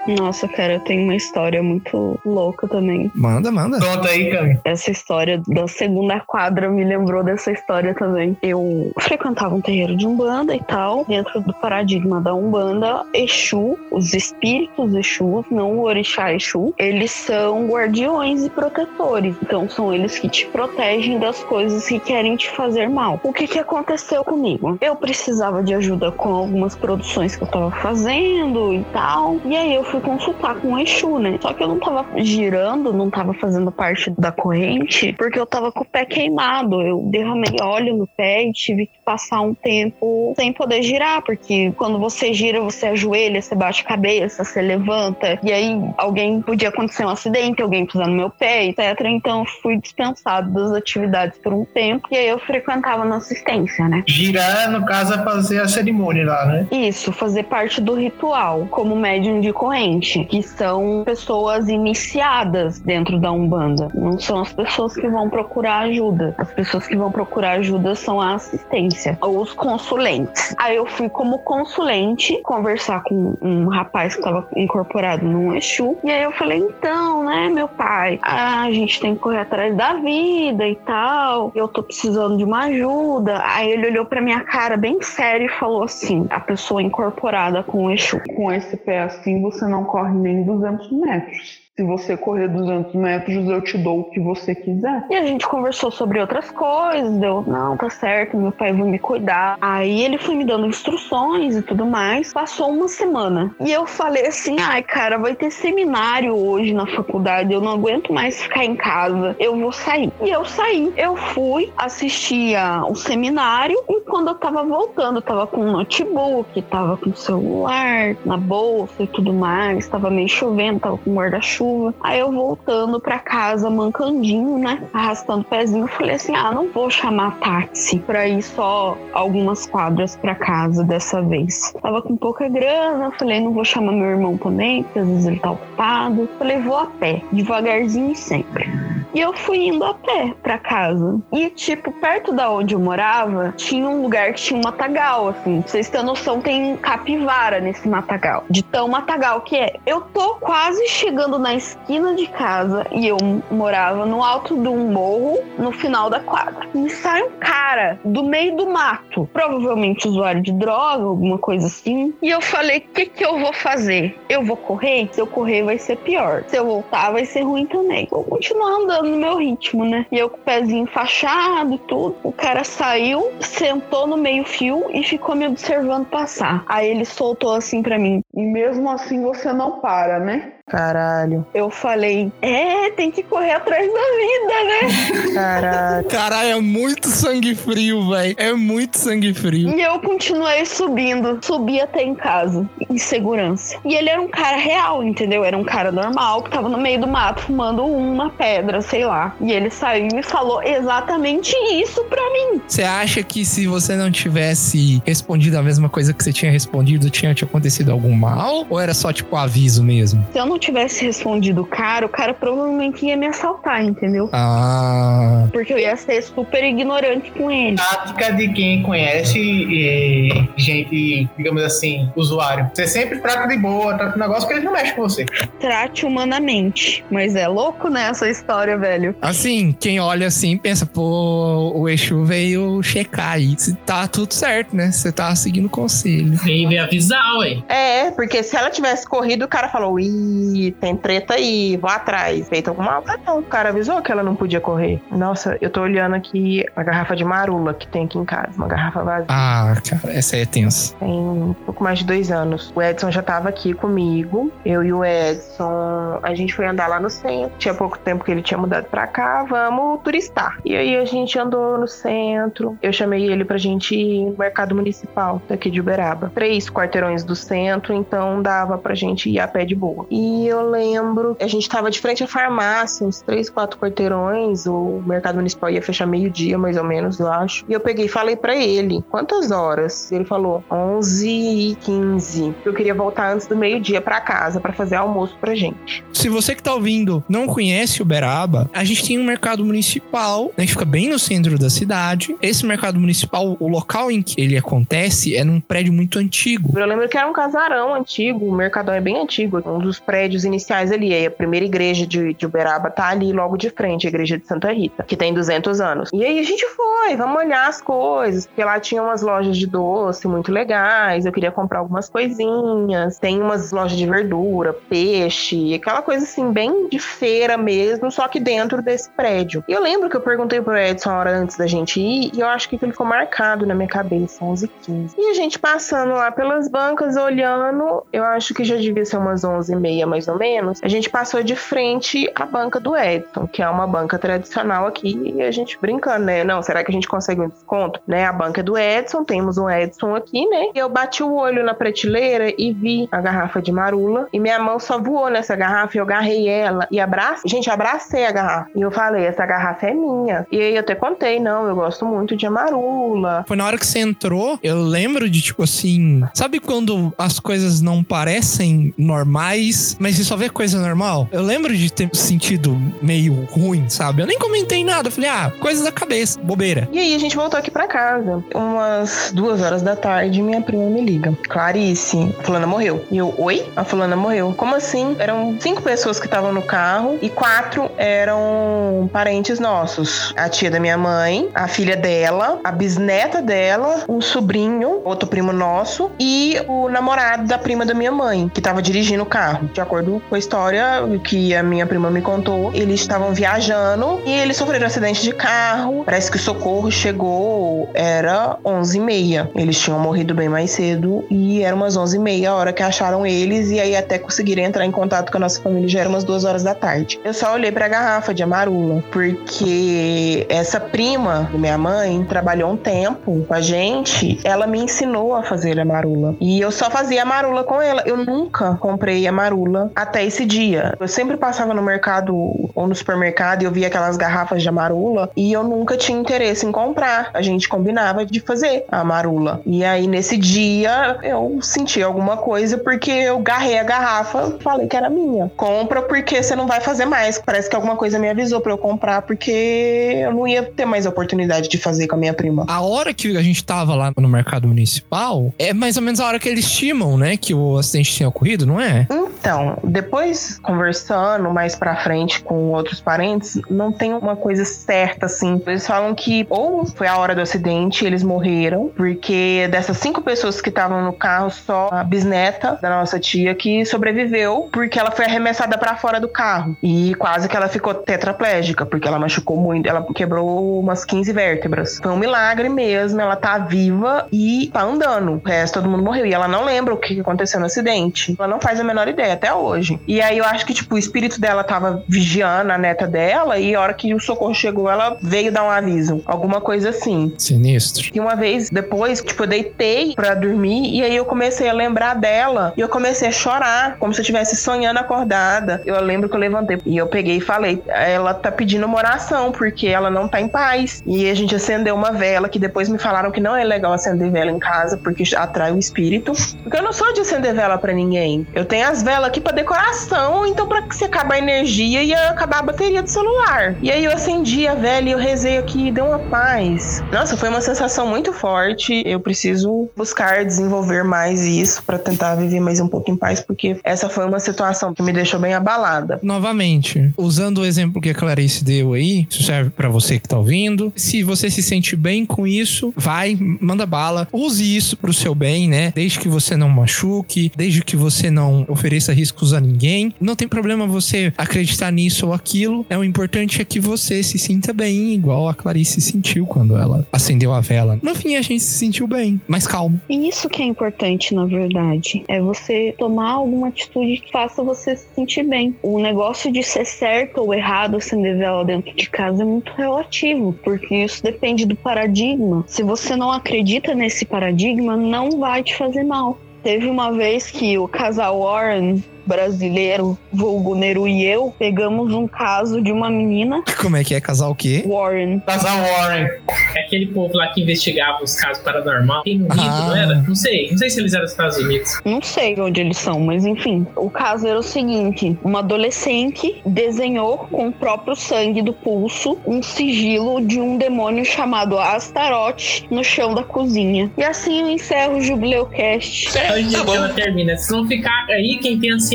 Nossa, 0.07 0.47
cara, 0.49 0.75
eu 0.75 0.81
tenho 0.81 1.05
uma 1.05 1.17
história 1.17 1.63
muito 1.63 2.19
louca 2.25 2.69
também. 2.69 3.11
Manda, 3.15 3.51
manda. 3.51 3.79
Conta 3.81 4.09
aí, 4.09 4.31
Cami. 4.31 4.59
Essa 4.65 4.91
história 4.91 5.41
da 5.49 5.67
segunda 5.67 6.21
quadra 6.21 6.69
me 6.69 6.85
lembrou 6.85 7.23
dessa 7.23 7.53
história 7.53 7.95
também. 7.95 8.37
Eu 8.43 8.93
frequentava 9.01 9.55
um 9.55 9.61
terreiro 9.61 9.97
de 9.97 10.07
Umbanda 10.07 10.55
e 10.55 10.63
tal. 10.63 11.05
Dentro 11.05 11.41
do 11.41 11.55
paradigma 11.55 12.21
da 12.21 12.35
Umbanda, 12.35 13.05
Exu, 13.15 13.79
os 13.91 14.13
espíritos 14.15 14.95
Exus, 14.95 15.47
não 15.51 15.79
o 15.79 15.83
Orixá 15.83 16.33
Exu, 16.33 16.75
eles 16.79 17.11
são 17.11 17.67
guardiões 17.67 18.45
e 18.45 18.51
protetores. 18.51 19.37
Então 19.43 19.69
são 19.69 19.93
eles 19.93 20.19
que 20.19 20.29
te 20.29 20.47
protegem 20.47 21.19
das 21.19 21.43
coisas 21.45 21.87
que 21.87 21.99
querem 21.99 22.37
te 22.37 22.51
fazer 22.51 22.89
mal. 22.89 23.21
O 23.23 23.33
que 23.33 23.47
que 23.47 23.59
aconteceu 23.59 24.25
comigo? 24.25 24.77
Eu 24.81 24.97
precisava 24.97 25.63
de 25.63 25.75
ajuda 25.75 26.11
com 26.13 26.35
algumas 26.35 26.75
produções 26.75 27.37
que 27.37 27.43
eu 27.43 27.49
tava 27.49 27.71
fazendo 27.71 28.73
e 28.73 28.85
tal. 28.93 29.37
E 29.45 29.57
aí 29.57 29.75
eu 29.75 29.85
fui 29.95 30.01
consultar 30.01 30.57
com 30.57 30.73
o 30.73 30.79
Exu, 30.79 31.19
né? 31.19 31.39
Só 31.41 31.53
que 31.53 31.63
eu 31.63 31.69
não 31.69 31.79
tava 31.79 32.05
girando, 32.17 32.93
não 32.93 33.11
tava 33.11 33.33
fazendo 33.35 33.71
parte 33.71 34.11
da 34.19 34.33
corrente, 34.33 35.13
porque 35.13 35.39
eu 35.39 35.47
tava 35.47 35.71
com 35.71 35.83
o 35.83 35.85
pé 35.85 36.05
queimado. 36.05 36.83
Eu 36.83 37.03
derramei 37.03 37.57
óleo 37.61 37.97
no 37.97 38.07
pé 38.07 38.45
e 38.45 38.53
tive 38.53 38.87
que 38.87 38.99
passar 39.05 39.41
um 39.41 39.55
tempo 39.55 40.35
sem 40.37 40.53
poder 40.53 40.83
girar, 40.83 41.23
porque 41.23 41.73
quando 41.77 41.99
você 41.99 42.33
gira, 42.33 42.61
você 42.61 42.87
ajoelha, 42.87 43.41
você 43.41 43.55
bate 43.55 43.83
a 43.83 43.85
cabeça, 43.85 44.45
você 44.45 44.61
levanta, 44.61 45.39
e 45.43 45.53
aí 45.53 45.81
alguém 45.97 46.41
podia 46.41 46.71
acontecer 46.71 47.05
um 47.05 47.11
acidente, 47.11 47.63
alguém 47.63 47.87
pisar 47.87 48.09
no 48.09 48.15
meu 48.15 48.31
pé, 48.31 48.65
etc. 48.67 49.01
Então 49.05 49.41
eu 49.41 49.47
fui 49.63 49.77
dispensado 49.77 50.51
das 50.51 50.73
atividades 50.73 51.39
por 51.39 51.53
um 51.53 51.65
tempo, 51.65 52.09
e 52.11 52.17
aí 52.17 52.29
eu 52.29 52.39
frequentava 52.39 53.05
na 53.05 53.17
assistência, 53.17 53.89
né? 53.89 54.03
Girar, 54.07 54.71
no 54.71 54.85
caso, 54.85 55.15
é 55.15 55.23
fazer 55.23 55.61
a 55.61 55.69
cerimônia 55.69 56.25
lá, 56.25 56.47
né? 56.47 56.67
Isso, 56.73 57.13
fazer 57.13 57.45
parte 57.45 57.81
do 57.81 57.95
ritual, 57.95 58.67
como 58.71 58.97
médium 58.97 59.41
de 59.41 59.53
corrente, 59.53 59.84
que 60.25 60.43
são 60.43 61.03
pessoas 61.05 61.69
iniciadas 61.69 62.79
dentro 62.81 63.21
da 63.21 63.31
Umbanda. 63.31 63.89
Não 63.95 64.19
são 64.19 64.41
as 64.41 64.53
pessoas 64.53 64.95
que 64.95 65.07
vão 65.09 65.29
procurar 65.29 65.81
ajuda. 65.81 66.35
As 66.39 66.51
pessoas 66.53 66.87
que 66.87 66.97
vão 66.97 67.13
procurar 67.13 67.59
ajuda 67.59 67.95
são 67.95 68.21
a 68.21 68.35
assistência, 68.35 69.19
ou 69.21 69.41
os 69.41 69.53
consulentes. 69.53 70.55
Aí 70.59 70.77
eu 70.77 70.87
fui 70.87 71.09
como 71.09 71.39
consulente 71.41 72.41
conversar 72.43 73.03
com 73.03 73.37
um 73.43 73.69
rapaz 73.69 74.15
que 74.15 74.21
estava 74.21 74.49
incorporado 74.57 75.27
num 75.27 75.55
Exu. 75.55 75.99
E 76.03 76.11
aí 76.11 76.23
eu 76.23 76.33
falei, 76.33 76.59
então, 76.59 77.25
né, 77.25 77.51
meu 77.51 77.69
pai, 77.69 78.19
a 78.23 78.71
gente 78.71 78.99
tem 79.01 79.15
que 79.15 79.21
correr 79.21 79.41
atrás 79.41 79.77
da 79.77 79.95
vida 79.95 80.67
e 80.67 80.77
tal. 80.77 81.53
Eu 81.55 81.69
tô 81.69 81.83
precisando 81.83 82.39
de 82.39 82.45
uma 82.45 82.65
ajuda. 82.65 83.43
Aí 83.45 83.71
ele 83.71 83.89
olhou 83.89 84.07
pra 84.07 84.21
minha 84.21 84.41
cara 84.41 84.77
bem 84.77 85.03
sério 85.03 85.47
e 85.47 85.49
falou 85.51 85.83
assim: 85.83 86.27
a 86.31 86.41
pessoa 86.41 86.83
incorporada 86.83 87.63
com 87.63 87.85
o 87.85 87.91
Exu. 87.91 88.21
Com 88.35 88.51
esse 88.51 88.77
pé 88.77 89.03
assim, 89.03 89.43
você 89.43 89.67
não 89.67 89.74
corre 89.83 90.13
nem 90.13 90.45
200 90.45 90.91
metros. 90.91 91.64
Se 91.77 91.83
você 91.83 92.17
correr 92.17 92.47
200 92.47 92.95
metros, 92.95 93.49
eu 93.49 93.61
te 93.61 93.77
dou 93.77 94.01
o 94.01 94.05
que 94.05 94.21
você 94.21 94.55
quiser. 94.55 95.07
E 95.11 95.17
a 95.17 95.27
gente 95.27 95.45
conversou 95.45 95.91
sobre 95.91 96.21
outras 96.21 96.49
coisas, 96.53 97.17
deu, 97.17 97.43
não, 97.49 97.77
tá 97.77 97.91
certo, 97.91 98.37
meu 98.37 98.53
pai 98.53 98.73
vai 98.73 98.87
me 98.87 98.99
cuidar. 99.01 99.59
Aí 99.61 100.05
ele 100.05 100.17
foi 100.17 100.37
me 100.37 100.45
dando 100.45 100.69
instruções 100.69 101.57
e 101.57 101.63
tudo 101.63 101.85
mais. 101.85 102.33
Passou 102.33 102.71
uma 102.71 102.87
semana. 102.87 103.53
E 103.59 103.73
eu 103.73 103.87
falei 103.87 104.25
assim: 104.29 104.57
ai, 104.61 104.85
cara, 104.85 105.19
vai 105.19 105.35
ter 105.35 105.51
seminário 105.51 106.37
hoje 106.37 106.73
na 106.73 106.87
faculdade, 106.87 107.53
eu 107.53 107.61
não 107.61 107.73
aguento 107.73 108.13
mais 108.13 108.41
ficar 108.41 108.65
em 108.65 108.77
casa, 108.77 109.35
eu 109.41 109.59
vou 109.59 109.73
sair. 109.73 110.13
E 110.23 110.31
eu 110.31 110.45
saí. 110.45 110.93
Eu 110.97 111.17
fui, 111.17 111.73
assistia 111.77 112.85
o 112.89 112.95
seminário 112.95 113.77
e 113.89 114.01
quando 114.03 114.29
eu 114.29 114.37
tava 114.37 114.63
voltando, 114.63 115.19
eu 115.19 115.23
tava 115.23 115.45
com 115.49 115.61
um 115.61 115.73
notebook, 115.73 116.63
tava 116.63 116.97
com 116.97 117.13
celular 117.17 118.15
na 118.25 118.37
bolsa 118.37 119.03
e 119.03 119.09
tudo 119.09 119.33
mais, 119.33 119.89
tava 119.89 120.09
meio 120.09 120.29
chovendo, 120.29 120.79
tava 120.79 120.99
com 120.99 121.13
guarda-chuva 121.13 121.64
chuva. 121.65 121.95
Aí 122.01 122.21
eu 122.21 122.31
voltando 122.31 123.01
pra 123.01 123.19
casa, 123.19 123.71
mancandinho, 123.71 124.59
né? 124.59 124.83
Arrastando 124.93 125.41
o 125.41 125.45
pezinho, 125.45 125.87
falei 125.87 126.17
assim: 126.17 126.35
ah, 126.37 126.53
não 126.53 126.69
vou 126.69 126.91
chamar 126.91 127.39
táxi 127.39 127.99
pra 128.01 128.29
ir 128.29 128.43
só 128.43 128.97
algumas 129.13 129.67
quadras 129.67 130.17
pra 130.17 130.35
casa 130.35 130.85
dessa 130.85 131.23
vez. 131.23 131.75
Tava 131.81 132.03
com 132.03 132.17
pouca 132.17 132.49
grana, 132.49 133.11
falei: 133.13 133.41
não 133.41 133.53
vou 133.53 133.65
chamar 133.65 133.93
meu 133.93 134.11
irmão 134.11 134.37
também, 134.37 134.83
porque 134.85 134.99
às 134.99 135.09
vezes 135.09 135.27
ele 135.27 135.41
tá 135.41 135.53
ocupado. 135.53 136.29
Falei: 136.39 136.59
vou 136.61 136.77
a 136.77 136.87
pé, 136.87 137.23
devagarzinho 137.33 138.13
e 138.13 138.17
sempre. 138.17 138.69
E 139.15 139.21
eu 139.21 139.33
fui 139.33 139.69
indo 139.69 139.85
a 139.85 139.95
pé 139.95 140.35
pra 140.43 140.59
casa. 140.59 141.21
E, 141.33 141.49
tipo, 141.49 141.93
perto 141.93 142.33
da 142.33 142.51
onde 142.51 142.75
eu 142.75 142.81
morava, 142.81 143.55
tinha 143.57 143.89
um 143.89 144.03
lugar 144.03 144.33
que 144.33 144.43
tinha 144.43 144.59
um 144.59 144.63
matagal, 144.65 145.29
assim. 145.29 145.63
Pra 145.63 145.71
vocês 145.71 145.89
terem 145.89 146.05
noção, 146.05 146.41
tem 146.41 146.77
capivara 146.79 147.61
nesse 147.61 147.89
matagal. 147.89 148.43
De 148.51 148.65
tão 148.65 148.89
matagal 148.89 149.43
que 149.43 149.57
é. 149.57 149.77
Eu 149.87 150.01
tô 150.01 150.35
quase 150.41 150.89
chegando 150.89 151.39
na 151.39 151.54
esquina 151.57 152.15
de 152.15 152.27
casa 152.27 152.87
e 152.93 153.07
eu 153.07 153.17
morava 153.51 154.05
no 154.07 154.23
alto 154.23 154.61
de 154.61 154.69
um 154.69 154.91
morro, 154.93 155.39
no 155.59 155.73
final 155.73 156.11
da 156.11 156.21
quadra. 156.21 156.69
E 156.75 156.91
sai 156.91 157.23
um 157.23 157.31
cara 157.39 157.99
do 158.05 158.23
meio 158.23 158.57
do 158.57 158.67
mato, 158.67 159.29
provavelmente 159.33 160.09
usuário 160.09 160.43
de 160.43 160.53
droga, 160.53 161.05
alguma 161.05 161.39
coisa 161.39 161.67
assim. 161.67 162.15
E 162.21 162.31
eu 162.31 162.41
falei: 162.41 162.79
o 162.79 162.93
que, 162.93 163.07
que 163.07 163.25
eu 163.25 163.39
vou 163.39 163.53
fazer? 163.53 164.19
Eu 164.29 164.45
vou 164.45 164.57
correr? 164.57 165.09
Se 165.13 165.21
eu 165.21 165.27
correr, 165.27 165.63
vai 165.63 165.79
ser 165.79 165.97
pior. 165.99 166.45
Se 166.49 166.57
eu 166.57 166.65
voltar, 166.65 167.11
vai 167.13 167.25
ser 167.25 167.43
ruim 167.43 167.67
também. 167.67 168.09
Vou 168.11 168.25
continuar 168.25 168.83
andando 168.83 169.09
no 169.09 169.17
meu 169.17 169.39
ritmo, 169.39 169.85
né? 169.85 170.07
E 170.11 170.19
eu 170.19 170.29
com 170.29 170.37
o 170.37 170.41
pezinho 170.41 170.85
enfaixado 170.85 171.75
e 171.75 171.79
tudo. 171.79 172.17
O 172.23 172.33
cara 172.33 172.65
saiu, 172.65 173.33
sentou 173.41 174.07
no 174.07 174.17
meio-fio 174.17 174.87
e 174.91 175.03
ficou 175.03 175.35
me 175.35 175.47
observando 175.47 176.07
passar. 176.07 176.65
Aí 176.69 176.89
ele 176.89 177.05
soltou 177.05 177.55
assim 177.55 177.83
para 177.83 177.99
mim: 177.99 178.23
E 178.35 178.43
mesmo 178.43 178.91
assim 178.91 179.23
você 179.23 179.53
não 179.53 179.81
para, 179.81 180.19
né? 180.19 180.53
Caralho. 180.67 181.47
Eu 181.53 181.69
falei, 181.69 182.33
é, 182.41 182.91
tem 182.93 183.11
que 183.11 183.23
correr 183.23 183.53
atrás 183.53 183.87
da 183.87 184.01
vida, 184.01 184.65
né? 184.65 185.04
Caralho. 185.35 186.07
Caralho, 186.07 186.49
é 186.51 186.61
muito 186.61 187.09
sangue 187.09 187.55
frio, 187.55 188.11
velho. 188.11 188.35
É 188.39 188.53
muito 188.53 188.99
sangue 188.99 189.35
frio. 189.35 189.77
E 189.77 189.83
eu 189.83 189.99
continuei 189.99 190.65
subindo. 190.65 191.39
Subi 191.43 191.81
até 191.81 192.03
em 192.03 192.15
casa, 192.15 192.69
em 192.89 192.97
segurança. 192.97 193.77
E 193.85 193.95
ele 193.95 194.09
era 194.09 194.21
um 194.21 194.29
cara 194.29 194.57
real, 194.57 195.03
entendeu? 195.03 195.45
Era 195.45 195.59
um 195.59 195.65
cara 195.65 195.91
normal 195.91 196.43
que 196.43 196.51
tava 196.51 196.69
no 196.69 196.79
meio 196.79 197.01
do 197.01 197.07
mato 197.07 197.43
fumando 197.43 197.85
uma 197.85 198.31
pedra, 198.31 198.81
sei 198.81 199.05
lá. 199.05 199.35
E 199.41 199.53
ele 199.53 199.71
saiu 199.71 200.09
e 200.15 200.23
falou 200.23 200.63
exatamente 200.63 201.55
isso 201.73 202.05
pra 202.05 202.23
mim. 202.33 202.61
Você 202.67 202.83
acha 202.83 203.23
que 203.23 203.45
se 203.45 203.67
você 203.67 203.97
não 203.97 204.11
tivesse 204.11 205.03
respondido 205.05 205.59
a 205.59 205.63
mesma 205.63 205.89
coisa 205.89 206.13
que 206.13 206.23
você 206.23 206.33
tinha 206.33 206.53
respondido, 206.53 207.11
tinha 207.11 207.35
te 207.35 207.45
acontecido 207.45 207.91
algum 207.91 208.15
mal? 208.15 208.67
Ou 208.71 208.79
era 208.79 208.95
só 208.95 209.13
tipo 209.13 209.37
aviso 209.37 209.83
mesmo? 209.83 210.25
Se 210.33 210.39
eu 210.39 210.47
não 210.47 210.59
tivesse 210.59 211.05
respondido 211.05 211.63
o 211.63 211.67
cara, 211.67 212.07
o 212.07 212.09
cara 212.09 212.33
provavelmente 212.33 213.05
ia 213.05 213.17
me 213.17 213.27
assaltar, 213.27 213.85
entendeu? 213.85 214.29
Ah. 214.33 215.24
Porque 215.53 215.73
eu 215.73 215.79
ia 215.79 215.97
ser 215.97 216.23
super 216.23 216.63
ignorante 216.65 217.31
com 217.31 217.51
ele. 217.51 217.77
Tática 217.77 218.33
de 218.33 218.49
quem 218.49 218.83
conhece 218.83 219.39
eh, 219.39 220.47
gente, 220.57 221.29
digamos 221.37 221.63
assim, 221.63 222.11
usuário. 222.17 222.71
Você 222.75 222.87
sempre 222.87 223.19
trata 223.19 223.49
de 223.49 223.57
boa, 223.57 223.95
trata 223.97 224.13
de 224.13 224.19
negócio 224.19 224.47
que 224.47 224.55
eles 224.55 224.65
não 224.65 224.73
mexem 224.73 224.95
com 224.95 225.03
você. 225.03 225.25
Trate 225.61 226.07
humanamente. 226.07 227.05
Mas 227.11 227.37
é 227.37 227.47
louco, 227.47 227.89
né, 227.89 228.09
essa 228.09 228.29
história, 228.29 228.77
velho? 228.77 229.15
Assim, 229.21 229.75
quem 229.79 230.01
olha 230.01 230.27
assim 230.27 230.57
pensa, 230.57 230.87
pô, 230.87 231.73
o 231.75 231.89
Exu 231.89 232.25
veio 232.25 232.83
checar 232.83 233.33
aí. 233.33 233.55
Se 233.59 233.75
tá 233.75 234.07
tudo 234.07 234.33
certo, 234.33 234.75
né? 234.75 234.91
Você 234.91 235.13
tá 235.13 235.35
seguindo 235.35 235.67
o 235.67 235.71
conselho. 235.71 236.33
Veio 236.37 236.69
me 236.69 236.79
avisar, 236.79 237.37
ué. 237.39 237.63
É, 237.69 238.11
porque 238.11 238.43
se 238.43 238.57
ela 238.57 238.71
tivesse 238.71 239.07
corrido, 239.07 239.45
o 239.45 239.49
cara 239.49 239.69
falou: 239.69 239.99
ih, 239.99 240.75
tem 240.81 240.97
treta 240.97 241.35
aí, 241.35 241.77
vou 241.77 241.91
atrás. 241.91 242.49
Feito 242.49 242.69
alguma 242.69 243.01
coisa. 243.03 243.21
Não, 243.27 243.39
o 243.39 243.43
cara 243.43 243.71
avisou 243.71 244.01
que 244.03 244.11
ela 244.11 244.23
não 244.23 244.35
podia 244.35 244.61
correr. 244.61 245.01
Nossa, 245.15 245.57
eu 245.61 245.71
tô 245.71 245.83
olhando 245.83 246.15
aqui 246.15 246.65
a 246.75 246.83
garrafa 246.83 247.15
de 247.15 247.25
marula 247.25 247.73
que 247.73 247.87
tem 247.87 248.05
aqui 248.05 248.19
em 248.19 248.25
casa. 248.25 248.53
Uma 248.57 248.67
garrafa 248.67 249.03
vazia. 249.03 249.27
Ah, 249.29 249.75
cara, 249.89 250.13
essa 250.13 250.37
aí 250.37 250.43
é 250.43 250.47
tensa. 250.47 250.95
Tem 250.99 251.09
um 251.09 251.55
pouco 251.65 251.83
mais 251.83 252.01
de 252.01 252.05
dois 252.05 252.31
anos. 252.31 252.73
O 252.75 252.83
Edson 252.83 253.11
já 253.11 253.23
tava 253.23 253.49
aqui 253.49 253.73
comigo. 253.73 254.51
Eu 254.65 254.83
e 254.83 254.93
o 254.93 255.05
Edson, 255.05 256.19
a 256.23 256.35
gente 256.35 256.55
foi 256.55 256.67
andar 256.67 256.89
lá 256.89 256.99
no 256.99 257.11
centro. 257.11 257.53
Tinha 257.59 257.75
pouco 257.75 257.99
tempo 257.99 258.25
que 258.25 258.31
ele 258.31 258.43
tinha 258.43 258.59
mudado 258.59 258.87
pra 258.87 259.07
cá. 259.07 259.45
Vamos 259.45 260.01
turistar. 260.03 260.59
E 260.65 260.77
aí 260.77 260.97
a 260.97 261.05
gente 261.05 261.39
andou 261.39 261.79
no 261.79 261.87
centro. 261.87 262.77
Eu 262.83 262.93
chamei 262.93 263.31
ele 263.31 263.45
pra 263.45 263.57
gente 263.57 263.95
ir 263.95 264.27
no 264.27 264.37
mercado 264.37 264.75
municipal 264.75 265.41
daqui 265.49 265.71
de 265.71 265.81
Uberaba. 265.81 266.33
Três 266.35 266.69
quarteirões 266.69 267.23
do 267.23 267.37
centro, 267.37 267.95
então 267.95 268.43
dava 268.43 268.77
pra 268.79 268.95
gente 268.95 269.31
ir 269.31 269.39
a 269.39 269.47
pé 269.47 269.65
de 269.65 269.75
boa. 269.75 270.07
E 270.11 270.47
eu 270.47 270.69
lembro, 270.69 271.37
a 271.41 271.47
gente 271.47 271.69
tava 271.69 271.91
de 271.91 272.01
frente 272.01 272.25
à 272.25 272.27
farmácia, 272.27 273.07
uns 273.07 273.21
três, 273.21 273.49
quatro 273.49 273.79
quarteirões. 273.79 274.67
O 274.67 275.04
mercado 275.09 275.37
municipal 275.37 275.71
ia 275.71 275.83
fechar 275.83 276.07
meio-dia, 276.07 276.59
mais 276.59 276.77
ou 276.77 276.85
menos, 276.85 277.19
eu 277.19 277.31
acho. 277.31 277.65
E 277.69 277.73
eu 277.73 277.81
peguei 277.81 278.07
e 278.07 278.09
falei 278.09 278.37
pra 278.37 278.57
ele, 278.57 279.03
quantas 279.11 279.51
horas? 279.51 280.11
Ele 280.13 280.25
falou, 280.25 280.63
11 280.71 281.29
e 281.29 281.75
15. 281.77 282.55
Eu 282.65 282.75
queria 282.75 282.95
voltar 282.95 283.33
antes 283.33 283.47
do 283.47 283.57
meio-dia 283.57 284.01
pra 284.01 284.21
casa 284.21 284.61
pra 284.61 284.73
fazer 284.73 284.97
almoço 284.97 285.37
pra 285.41 285.55
gente. 285.55 286.05
Se 286.13 286.29
você 286.29 286.55
que 286.55 286.63
tá 286.63 286.75
ouvindo 286.75 287.23
não 287.29 287.47
conhece 287.47 288.03
Uberaba, 288.03 288.71
a 288.73 288.85
gente 288.85 289.07
tem 289.07 289.19
um 289.19 289.25
mercado 289.25 289.65
municipal, 289.65 290.51
né, 290.57 290.65
que 290.65 290.73
fica 290.73 290.85
bem 290.85 291.09
no 291.09 291.19
centro 291.19 291.59
da 291.59 291.69
cidade. 291.69 292.35
Esse 292.41 292.65
mercado 292.65 292.99
municipal, 292.99 293.57
o 293.59 293.69
local 293.69 294.11
em 294.11 294.23
que 294.23 294.41
ele 294.41 294.57
acontece 294.57 295.37
é 295.37 295.45
num 295.45 295.61
prédio 295.61 295.93
muito 295.93 296.19
antigo. 296.19 296.79
Eu 296.79 296.87
lembro 296.87 297.09
que 297.09 297.17
era 297.17 297.29
um 297.29 297.33
casarão 297.33 297.95
antigo, 297.95 298.47
o 298.47 298.55
Mercadão 298.55 298.95
é 298.95 299.01
bem 299.01 299.21
antigo, 299.21 299.63
um 299.67 299.79
dos 299.79 299.99
prédios 299.99 300.45
iniciais 300.45 300.93
ali, 300.93 301.13
é 301.13 301.27
a 301.27 301.31
primeira 301.31 301.67
igreja 301.67 302.07
de, 302.07 302.35
de 302.35 302.47
Uberaba 302.47 302.91
tá 302.91 303.09
ali 303.09 303.33
logo 303.33 303.57
de 303.57 303.71
frente, 303.71 304.07
a 304.07 304.09
igreja 304.09 304.39
de 304.39 304.47
Santa 304.47 304.73
Rita, 304.73 304.94
que 305.03 305.17
tem 305.17 305.33
200 305.35 305.81
anos. 305.81 306.11
E 306.13 306.25
aí 306.25 306.39
a 306.39 306.43
gente 306.43 306.67
foi, 306.67 307.17
vamos 307.17 307.37
olhar 307.37 307.69
as 307.69 307.81
coisas, 307.81 308.47
porque 308.47 308.65
lá 308.65 308.79
tinha 308.79 309.03
umas 309.03 309.23
lojas 309.23 309.57
de 309.57 309.67
doce 309.67 310.27
muito 310.29 310.53
legais, 310.53 311.27
eu 311.27 311.33
queria 311.33 311.51
comprar 311.51 311.81
algumas 311.81 312.09
coisinhas, 312.09 313.19
tem 313.19 313.41
umas 313.41 313.73
lojas 313.73 313.97
de 313.97 314.07
verdura, 314.07 314.73
peixe, 314.73 315.75
aquela 315.75 316.03
coisa 316.03 316.25
assim, 316.25 316.53
bem 316.53 316.89
de 316.89 316.99
feira 316.99 317.57
mesmo, 317.57 318.11
só 318.11 318.29
que 318.29 318.39
dentro 318.39 318.83
desse 318.83 319.11
prédio. 319.11 319.65
E 319.69 319.73
eu 319.73 319.81
lembro 319.81 320.09
que 320.09 320.17
eu 320.17 320.21
perguntei 320.21 320.61
pro 320.61 320.77
Edson 320.77 321.11
a 321.11 321.19
hora 321.19 321.37
antes 321.37 321.57
da 321.57 321.67
gente 321.67 322.01
ir, 322.01 322.31
e 322.35 322.41
eu 322.41 322.47
acho 322.47 322.69
que 322.69 322.77
ele 322.77 322.93
ficou 322.93 323.07
marcado 323.07 323.67
na 323.67 323.75
minha 323.75 323.89
cabeça, 323.89 324.45
11 324.45 324.69
15 324.69 325.15
E 325.19 325.31
a 325.31 325.35
gente 325.35 325.59
passando 325.59 326.13
lá 326.13 326.31
pelas 326.31 326.69
bancas, 326.69 327.17
olhando, 327.17 328.05
eu 328.13 328.25
acho 328.25 328.55
que 328.55 328.65
já 328.65 328.77
devia 328.77 329.05
ser 329.05 329.17
umas 329.17 329.45
11 329.45 329.73
e 329.73 329.77
meia 329.77 330.07
mais 330.07 330.29
ou 330.29 330.39
menos, 330.39 330.81
a 330.83 330.89
gente 330.89 331.09
passou 331.09 331.43
de 331.43 331.57
frente 331.57 332.31
à 332.35 332.47
banca 332.47 332.79
do 332.81 332.97
Edson, 332.97 333.47
que 333.47 333.63
é 333.63 333.69
uma 333.69 333.87
banca 333.87 334.19
tradicional 334.19 334.84
aqui, 334.87 335.35
e 335.37 335.43
a 335.43 335.51
gente 335.51 335.79
brincando, 335.81 336.27
né? 336.27 336.45
Não, 336.45 336.63
será 336.63 336.83
que 336.85 336.91
a 336.91 336.95
gente 336.95 337.09
consegue 337.09 337.41
um 337.41 337.49
desconto? 337.49 338.01
Né? 338.07 338.25
A 338.25 338.33
banca 338.33 338.61
é 338.61 338.65
do 338.65 338.79
Edson, 338.79 339.25
temos 339.25 339.59
um 339.59 339.69
Edson 339.69 340.15
aqui, 340.15 340.47
né? 340.49 340.67
E 340.75 340.79
eu 340.79 340.89
bati 340.89 341.23
o 341.23 341.35
olho 341.35 341.65
na 341.65 341.75
prateleira 341.75 342.53
e 342.57 342.73
vi 342.73 343.09
a 343.11 343.21
garrafa 343.21 343.61
de 343.61 343.73
marula, 343.73 344.29
e 344.33 344.39
minha 344.39 344.59
mão 344.59 344.79
só 344.79 344.99
voou 344.99 345.31
nessa 345.31 345.57
garrafa, 345.57 345.97
e 345.97 345.99
eu 345.99 346.05
agarrei 346.05 346.49
ela 346.49 346.87
e 346.91 347.01
abracei. 347.01 347.51
Gente, 347.51 347.71
abracei 347.71 348.27
a 348.27 348.33
garrafa. 348.33 348.71
E 348.75 348.81
eu 348.81 348.91
falei, 348.91 349.25
essa 349.25 349.45
garrafa 349.45 349.87
é 349.87 349.95
minha. 349.95 350.47
E 350.51 350.61
aí 350.61 350.75
eu 350.75 350.81
até 350.81 350.95
contei, 350.95 351.41
não, 351.41 351.67
eu 351.67 351.75
gosto 351.75 352.05
muito 352.05 352.37
de 352.37 352.47
amarula. 352.47 353.45
Foi 353.47 353.57
na 353.57 353.67
hora 353.67 353.79
que 353.79 353.87
você 353.87 353.99
entrou, 353.99 354.59
eu 354.63 354.81
lembro 354.83 355.29
de 355.29 355.41
tipo 355.41 355.63
assim, 355.63 356.23
sabe 356.35 356.61
quando 356.61 357.13
as 357.19 357.41
coisas 357.41 357.81
não 357.81 358.03
parecem 358.03 358.95
normais, 358.97 359.97
mas 360.01 360.17
você 360.17 360.25
só 360.25 360.37
vê 360.37 360.49
coisa 360.49 360.79
normal? 360.81 361.29
Eu 361.33 361.43
lembro 361.43 361.75
de 361.77 361.93
ter 361.93 362.09
sentido 362.15 362.77
meio 363.03 363.45
ruim, 363.45 363.89
sabe? 363.89 364.23
Eu 364.23 364.27
nem 364.27 364.39
comentei 364.39 364.74
nada, 364.83 365.09
eu 365.09 365.13
falei, 365.13 365.29
ah, 365.29 365.53
coisa 365.61 365.85
da 365.85 365.93
cabeça, 365.93 366.41
bobeira. 366.41 366.89
E 366.91 366.99
aí 366.99 367.15
a 367.15 367.19
gente 367.19 367.37
voltou 367.37 367.59
aqui 367.59 367.71
pra 367.71 367.87
casa. 367.87 368.43
Umas 368.55 369.31
duas 369.33 369.61
horas 369.61 369.83
da 369.83 369.95
tarde, 369.95 370.41
minha 370.43 370.63
prima 370.63 370.85
me 370.85 371.03
liga. 371.03 371.37
Clarice, 371.49 372.35
a 372.41 372.43
fulana 372.43 372.67
morreu. 372.67 373.05
E 373.11 373.19
eu, 373.19 373.35
oi? 373.39 373.67
A 373.77 373.85
fulana 373.85 374.17
morreu. 374.17 374.55
Como 374.57 374.75
assim? 374.75 375.15
Eram 375.19 375.57
cinco 375.61 375.83
pessoas 375.83 376.19
que 376.19 376.27
estavam 376.27 376.53
no 376.53 376.63
carro 376.63 377.19
e 377.21 377.29
quatro 377.29 377.91
eram 377.97 379.09
parentes 379.13 379.61
nossos. 379.61 380.33
A 380.37 380.49
tia 380.49 380.71
da 380.71 380.81
minha 380.81 380.97
mãe, 380.97 381.51
a 381.55 381.69
filha 381.69 381.97
dela, 381.97 382.59
a 382.65 382.73
bisneta 382.73 383.43
dela, 383.43 384.05
um 384.09 384.21
sobrinho, 384.21 385.01
outro 385.05 385.29
primo 385.29 385.53
nosso, 385.53 386.11
e 386.19 386.61
o 386.67 386.89
namorado 386.89 387.47
da 387.47 387.59
prima 387.59 387.85
da 387.85 387.93
minha 387.93 388.13
mãe, 388.13 388.51
que 388.53 388.61
tava 388.61 388.81
dirigindo 388.81 389.23
o 389.23 389.27
carro. 389.27 389.69
De 389.73 389.81
acordo 389.81 390.23
com 390.29 390.35
a 390.35 390.39
história 390.39 390.85
que 391.25 391.55
a 391.55 391.63
minha 391.63 391.87
prima 391.87 392.11
me 392.11 392.23
contou, 392.23 392.73
eles 392.73 393.01
estavam 393.01 393.35
viajando 393.35 394.21
e 394.25 394.33
eles 394.33 394.54
sofreram 394.55 394.85
um 394.85 394.87
acidente 394.87 395.23
de 395.23 395.33
carro. 395.33 396.05
Parece 396.05 396.31
que 396.31 396.37
o 396.37 396.41
socorro 396.41 396.91
chegou, 396.91 397.89
era 397.95 398.57
11h30. 398.65 399.51
Eles 399.55 399.79
tinham 399.79 399.99
morrido 399.99 400.35
bem 400.35 400.49
mais 400.49 400.71
cedo 400.71 401.25
e 401.31 401.63
era 401.63 401.75
umas 401.75 401.97
11h30 401.97 402.47
a 402.47 402.55
hora 402.55 402.73
que 402.73 402.83
acharam 402.83 403.27
eles 403.27 403.71
e 403.71 403.81
aí 403.81 403.97
até 403.97 404.19
conseguiram 404.19 404.63
entrar 404.63 404.85
em 404.85 404.91
contato 404.91 405.31
com 405.31 405.39
a 405.39 405.41
nossa 405.41 405.61
família 405.61 405.89
já 405.89 406.01
era 406.01 406.09
umas 406.09 406.25
duas 406.25 406.45
horas 406.45 406.63
da 406.63 406.75
tarde. 406.75 407.21
Eu 407.25 407.35
só 407.35 407.53
olhei 407.55 407.73
pra 407.73 407.89
garrafa 407.89 408.33
de 408.33 408.43
amarula, 408.43 409.03
porque 409.11 410.47
essa 410.49 410.79
prima 410.79 411.51
minha 411.55 411.79
mãe 411.79 412.25
trabalhou 412.25 412.71
um 412.71 412.77
tempo 412.77 413.45
com 413.47 413.55
a 413.55 413.61
gente, 413.61 414.41
ela 414.45 414.67
me 414.67 414.79
ensinou 414.79 415.35
a 415.35 415.43
fazer 415.43 415.79
amarula. 415.79 416.37
E 416.41 416.61
eu 416.61 416.71
só 416.71 416.91
fazia 416.91 417.23
amarula 417.23 417.65
com 417.65 417.81
ela. 417.81 418.03
Eu 418.07 418.17
nunca 418.17 418.75
comprei 418.75 419.27
amarula 419.27 419.91
até 419.95 420.25
esse 420.25 420.45
dia. 420.45 420.95
Eu 420.99 421.09
sempre 421.09 421.37
passava 421.37 421.75
no 421.75 421.83
mercado 421.83 422.35
ou 422.75 422.87
no 422.87 422.95
supermercado 422.95 423.63
e 423.63 423.65
eu 423.65 423.71
via 423.71 423.87
aquelas 423.87 424.17
garrafas 424.17 424.44
de 424.63 424.69
amarula 424.69 425.31
e 425.37 425.53
eu 425.53 425.65
nunca 425.65 425.97
tinha 425.97 426.19
interesse 426.19 426.67
em 426.67 426.73
comprar. 426.73 427.31
A 427.35 427.43
gente 427.43 427.69
combinava 427.69 428.25
de 428.25 428.41
fazer 428.41 428.85
a 428.91 429.01
amarula. 429.01 429.61
E 429.67 429.85
aí 429.85 430.07
nesse 430.07 430.37
dia 430.37 431.19
eu 431.23 431.59
senti 431.63 432.03
alguma 432.03 432.37
coisa 432.37 432.79
porque 432.79 433.11
eu 433.11 433.39
garrei 433.39 433.79
a 433.79 433.83
garrafa, 433.83 434.59
falei 434.61 434.87
que 434.87 434.97
era 434.97 435.11
minha. 435.11 435.51
Compra 435.57 436.03
porque 436.03 436.43
você 436.43 436.55
não 436.55 436.67
vai 436.67 436.81
fazer 436.81 437.05
mais. 437.05 437.41
Parece 437.45 437.69
que 437.69 437.77
alguma 437.77 437.97
coisa 437.97 438.19
me 438.19 438.29
avisou 438.29 438.61
para 438.61 438.73
eu 438.73 438.79
comprar 438.79 439.23
porque 439.23 440.21
eu 440.23 440.33
não 440.33 440.47
ia 440.47 440.63
ter 440.63 440.85
mais 440.85 441.07
oportunidade 441.07 441.69
de 441.69 441.79
fazer 441.79 442.07
com 442.07 442.17
a 442.17 442.19
minha 442.19 442.35
prima. 442.35 442.65
A 442.69 442.81
hora 442.81 443.13
que 443.15 443.37
a 443.37 443.43
gente 443.43 443.65
tava 443.65 443.95
lá 443.95 444.13
no 444.17 444.29
mercado 444.29 444.69
municipal 444.69 445.53
é 445.59 445.73
mais 445.73 445.97
ou 445.97 446.03
menos 446.03 446.21
a 446.21 446.27
hora 446.27 446.39
que 446.39 446.49
eles 446.49 446.65
estimam, 446.65 447.17
né, 447.17 447.37
que 447.37 447.55
o 447.55 447.79
acidente 447.79 448.13
tinha 448.13 448.29
ocorrido, 448.29 448.67
não 448.67 448.81
é? 448.81 449.07
Então, 449.11 449.77
depois 449.85 450.59
conversando 450.59 451.51
mais 451.51 451.77
para 451.77 451.97
frente 451.97 452.43
com 452.43 452.73
outros 452.73 453.01
parentes, 453.01 453.61
não 453.69 453.93
tem 453.93 454.15
uma 454.15 454.34
coisa 454.37 454.65
certa 454.65 455.27
assim. 455.27 455.61
Eles 455.67 455.87
falam 455.87 456.15
que 456.15 456.47
ou 456.49 456.87
foi 456.87 457.07
a 457.07 457.17
hora 457.17 457.35
do 457.35 457.41
acidente, 457.41 458.05
eles 458.05 458.23
morreram, 458.23 458.91
porque 458.97 459.69
dessas 459.71 459.97
cinco 459.99 460.21
pessoas 460.21 460.61
que 460.61 460.69
estavam 460.69 461.03
no 461.03 461.13
carro, 461.13 461.51
só 461.51 461.89
a 461.93 462.05
bisneta 462.05 462.79
da 462.81 462.91
nossa 462.91 463.19
tia 463.19 463.55
que 463.55 463.85
sobreviveu, 463.85 464.69
porque 464.73 464.99
ela 464.99 465.11
foi 465.11 465.25
arremessada 465.25 465.77
para 465.79 465.97
fora 465.97 466.21
do 466.21 466.29
carro 466.29 466.77
e 466.83 467.15
quase 467.15 467.49
que 467.49 467.57
ela 467.57 467.69
ficou 467.69 467.95
tetraplégica, 467.95 468.85
porque 468.87 469.07
ela 469.07 469.19
machucou 469.19 469.57
muito, 469.57 469.89
ela 469.89 470.07
quebrou 470.15 470.81
umas 470.81 471.05
15 471.05 471.33
vértebras. 471.33 471.99
Foi 472.03 472.13
um 472.13 472.17
milagre 472.17 472.69
mesmo, 472.69 473.21
ela 473.21 473.37
tá 473.37 473.59
viva 473.59 474.27
e 474.33 474.71
tá 474.73 474.83
andando. 474.83 475.33
O 475.33 475.49
resto 475.49 475.75
todo 475.75 475.89
mundo 475.89 476.03
morreu 476.03 476.27
e 476.27 476.35
ela 476.35 476.49
não 476.49 476.65
lembra 476.65 476.95
o 476.95 476.97
que 476.97 477.21
aconteceu 477.21 477.61
no 477.61 477.67
acidente. 477.67 478.35
Ela 478.39 478.49
não 478.49 478.61
faz 478.61 478.81
a 478.81 478.85
menor 478.85 479.09
ideia 479.09 479.35
até 479.35 479.53
hoje. 479.53 480.01
E 480.07 480.21
aí 480.21 480.39
eu 480.39 480.45
acho 480.45 480.65
que 480.67 480.75
tipo 480.75 480.95
o 480.95 480.99
espírito 480.99 481.41
dela 481.41 481.65
tava 481.65 482.05
vigiando 482.09 482.73
a 482.73 482.79
neta 482.79 483.07
dela 483.07 483.59
e 483.59 483.75
a 483.75 483.81
hora 483.81 483.95
que 483.95 484.15
o 484.15 484.21
socorro 484.25 484.55
chegou, 484.55 484.91
ela 484.91 485.17
veio 485.21 485.53
dar 485.53 485.65
um 485.65 485.71
aviso, 485.71 486.23
alguma 486.27 486.61
coisa 486.61 486.91
assim. 486.91 487.33
Sinistro. 487.39 488.11
E 488.13 488.21
uma 488.21 488.35
vez 488.35 488.71
depois, 488.71 489.21
tipo, 489.21 489.43
eu 489.43 489.47
deitei 489.47 490.15
pra 490.15 490.35
dormir 490.35 490.95
e 490.95 491.03
aí 491.03 491.17
eu 491.17 491.25
comecei 491.25 491.69
a 491.69 491.73
lembrar 491.73 492.15
dela 492.15 492.73
e 492.77 492.81
eu 492.81 492.89
comecei 492.89 493.29
a 493.29 493.33
chorar, 493.33 493.97
como 493.99 494.13
se 494.13 494.21
eu 494.21 494.23
estivesse 494.23 494.57
sonhando 494.57 494.99
acordada. 494.99 495.83
Eu 495.85 496.01
lembro 496.01 496.29
que 496.29 496.37
eu 496.37 496.41
levantei 496.41 496.79
e 496.85 496.97
eu 496.97 497.07
peguei 497.07 497.37
e 497.37 497.41
falei: 497.41 497.83
ela 497.87 498.35
tá 498.35 498.51
pedindo 498.51 498.87
uma 498.87 498.97
oração 498.97 499.53
porque 499.53 499.87
ela 499.87 500.11
não 500.11 500.29
tá 500.29 500.41
em 500.41 500.49
paz. 500.49 501.03
E 501.07 501.29
a 501.29 501.35
gente 501.35 501.55
acendeu 501.55 501.95
uma 501.95 502.13
vela 502.13 502.49
que 502.49 502.59
depois 502.59 502.89
me 502.89 502.99
falaram 502.99 503.31
que 503.31 503.41
não 503.41 503.55
é 503.55 503.65
legal 503.65 503.93
acender 503.93 504.31
vela 504.31 504.51
em 504.51 504.59
casa 504.59 504.97
porque 504.97 505.25
atrai 505.37 505.73
o 505.73 505.79
espírito. 505.79 506.33
Porque 506.63 506.77
eu 506.77 506.83
não 506.83 506.93
sou 506.93 507.13
de 507.13 507.21
acender 507.21 507.55
vela 507.55 507.79
para 507.79 507.93
ninguém. 507.93 508.47
Eu 508.55 508.65
tenho 508.65 508.89
as 508.89 509.03
velas 509.03 509.29
aqui 509.29 509.41
para 509.41 509.53
decoração, 509.53 510.47
então 510.47 510.67
para 510.67 510.83
que 510.83 510.97
se 510.97 511.05
acabar 511.05 511.35
a 511.35 511.39
energia 511.39 512.03
ia 512.03 512.31
acabar 512.31 512.59
a 512.59 512.63
bateria 512.63 513.03
do 513.03 513.11
celular. 513.11 513.75
E 513.83 513.91
aí 513.91 514.05
eu 514.05 514.13
acendi 514.15 514.67
a 514.67 514.75
vela 514.75 515.09
e 515.09 515.13
eu 515.13 515.19
rezei 515.19 515.59
aqui 515.59 515.89
e 515.89 515.93
deu 515.93 516.07
uma 516.07 516.19
paz. 516.19 517.03
Nossa, 517.13 517.37
foi 517.37 517.49
uma 517.49 517.61
sensação 517.61 518.07
muito 518.07 518.33
forte. 518.33 519.03
Eu 519.05 519.19
preciso 519.19 519.89
buscar 519.97 520.45
desenvolver 520.45 521.03
mais 521.03 521.45
isso 521.45 521.83
para 521.83 521.99
tentar 521.99 522.37
viver 522.37 522.61
mais 522.61 522.81
um 522.81 522.89
pouco 522.89 523.11
em 523.11 523.17
paz, 523.17 523.41
porque 523.41 523.77
essa 523.83 524.09
foi 524.09 524.25
uma 524.25 524.39
situação 524.39 524.95
que 524.95 525.03
me 525.03 525.13
deixou 525.13 525.41
bem 525.41 525.53
abalada. 525.53 526.21
Novamente, 526.23 527.13
usando 527.17 527.59
o 527.59 527.67
exemplo 527.67 528.01
que 528.01 528.11
a 528.11 528.15
Clarice 528.15 528.65
deu 528.65 528.93
aí, 528.93 529.27
isso 529.29 529.43
serve 529.43 529.71
para 529.71 529.89
você 529.89 530.19
que 530.19 530.29
tá 530.29 530.39
ouvindo. 530.39 530.93
Se 530.95 531.23
você 531.23 531.51
se 531.51 531.63
sente 531.63 531.97
bem 531.97 532.25
com 532.25 532.47
isso, 532.47 532.95
vai, 532.97 533.37
manda 533.61 533.85
bala. 533.85 534.29
Use 534.33 534.77
isso 534.77 534.97
pro 534.97 535.13
seu 535.13 535.35
bem, 535.35 535.69
né? 535.69 535.93
Desde 535.95 536.21
que 536.21 536.29
você 536.29 536.57
não 536.57 536.69
machuque, 536.69 537.51
desde 537.57 537.83
que 537.83 537.97
você 537.97 538.31
não 538.31 538.65
ofereça 538.69 539.13
riscos 539.13 539.53
a 539.53 539.61
ninguém. 539.61 540.15
Não 540.21 540.37
tem 540.37 540.47
problema 540.47 540.87
você 540.87 541.33
acreditar 541.37 541.91
nisso 541.91 542.29
ou 542.29 542.33
aquilo. 542.33 542.87
É 542.89 542.97
o 542.97 543.03
importante 543.03 543.61
é 543.61 543.65
que 543.65 543.81
você 543.81 544.04
se 544.05 544.39
sinta 544.39 544.73
bem, 544.73 545.15
igual 545.15 545.49
a 545.49 545.55
Clarice 545.55 546.01
se 546.01 546.13
sentiu 546.13 546.47
quando 546.47 546.77
ela 546.77 547.07
acendeu 547.13 547.53
a 547.53 547.61
vela. 547.61 547.99
No 548.03 548.15
fim, 548.15 548.37
a 548.37 548.43
gente 548.43 548.63
se 548.63 548.79
sentiu 548.79 549.07
bem, 549.07 549.41
mais 549.47 549.67
calmo. 549.67 550.01
E 550.09 550.29
isso 550.29 550.49
que 550.49 550.63
é 550.63 550.65
importante, 550.65 551.35
na 551.35 551.45
verdade. 551.45 552.25
É 552.29 552.41
você 552.41 552.95
tomar 552.99 553.33
alguma 553.33 553.69
atitude 553.69 554.21
que 554.21 554.31
faça 554.31 554.63
você 554.63 554.97
se 554.97 555.07
sentir 555.15 555.45
bem. 555.45 555.75
O 555.83 555.99
negócio 555.99 556.53
de 556.53 556.63
ser 556.63 556.85
certo 556.85 557.39
ou 557.39 557.55
errado 557.55 557.97
acender 557.97 558.37
vela 558.37 558.65
dentro 558.65 558.95
de 558.95 559.09
casa 559.09 559.43
é 559.43 559.47
muito 559.47 559.73
relativo, 559.73 560.53
porque 560.65 560.95
isso 560.97 561.23
depende 561.23 561.65
do 561.65 561.77
paradigma. 561.77 562.65
Se 562.67 562.83
você 562.83 563.17
não 563.17 563.31
acredita 563.31 563.95
nesse 563.95 564.25
paradigma, 564.25 564.97
não 564.97 565.39
vai 565.39 565.63
te 565.63 565.77
fazer 565.77 566.05
mal. 566.05 566.39
Teve 566.63 566.87
uma 566.87 567.13
vez 567.13 567.51
que 567.51 567.77
o 567.77 567.87
casal 567.87 568.41
Warren 568.41 569.03
brasileiro, 569.27 570.19
vulgo 570.33 570.75
Neru 570.75 571.07
e 571.09 571.25
eu, 571.25 571.55
pegamos 571.59 572.13
um 572.13 572.27
caso 572.27 572.81
de 572.83 572.91
uma 572.93 573.11
menina. 573.11 573.63
Como 573.81 573.97
é 573.97 574.05
que 574.05 574.15
é? 574.15 574.21
Casal 574.21 574.51
o 574.53 574.55
quê? 574.55 574.85
Warren. 574.87 575.41
Casal 575.41 575.77
Warren. 575.79 576.29
É 576.75 576.81
aquele 576.81 577.07
povo 577.07 577.35
lá 577.37 577.49
que 577.49 577.63
investigava 577.63 578.23
os 578.23 578.35
casos 578.35 578.63
paranormal. 578.63 579.23
Reino 579.25 579.45
Unido, 579.47 579.61
Ah. 579.61 579.87
não 579.89 579.97
era? 579.97 580.15
Não 580.27 580.35
sei. 580.35 580.71
Não 580.71 580.79
sei 580.79 580.91
se 580.91 581.01
eles 581.01 581.13
eram 581.13 581.25
dos 581.25 581.33
Estados 581.33 581.57
Unidos. 581.59 582.01
Não 582.05 582.23
sei 582.23 582.59
onde 582.61 582.81
eles 582.81 582.97
são, 582.99 583.21
mas 583.21 583.45
enfim. 583.45 583.87
O 583.97 584.11
caso 584.11 584.47
era 584.47 584.59
o 584.59 584.63
seguinte: 584.63 585.37
uma 585.43 585.61
adolescente 585.61 586.61
desenhou 586.67 587.39
com 587.39 587.69
o 587.69 587.73
próprio 587.73 588.17
sangue 588.17 588.63
do 588.63 588.73
pulso 588.73 589.39
um 589.47 589.63
sigilo 589.63 590.41
de 590.45 590.61
um 590.61 590.77
demônio 590.77 591.25
chamado 591.25 591.79
Astaroth 591.79 592.85
no 592.91 593.03
chão 593.05 593.35
da 593.35 593.43
cozinha. 593.43 594.11
E 594.17 594.23
assim 594.25 594.61
eu 594.61 594.69
encerro 594.71 595.17
o 595.17 595.21
Jubileucast. 595.21 596.33
De 596.33 596.69
que 596.85 596.91
ela 596.91 597.09
termina. 597.11 597.57
Se 597.57 597.73
não 597.73 597.87
ficar 597.87 598.27
aí, 598.31 598.59
quem 598.61 598.79
tem 598.79 598.91
ansiedade, 598.93 599.14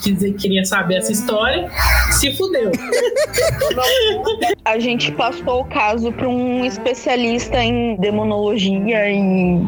que 0.00 0.12
dizer 0.12 0.32
que 0.32 0.38
queria 0.42 0.64
saber 0.64 0.96
essa 0.96 1.12
história, 1.12 1.68
se 2.12 2.36
fudeu. 2.36 2.70
A 4.64 4.78
gente 4.78 5.12
passou 5.12 5.60
o 5.60 5.64
caso 5.64 6.12
para 6.12 6.28
um 6.28 6.64
especialista 6.64 7.58
em 7.62 7.96
demonologia 7.96 9.10
e 9.10 9.60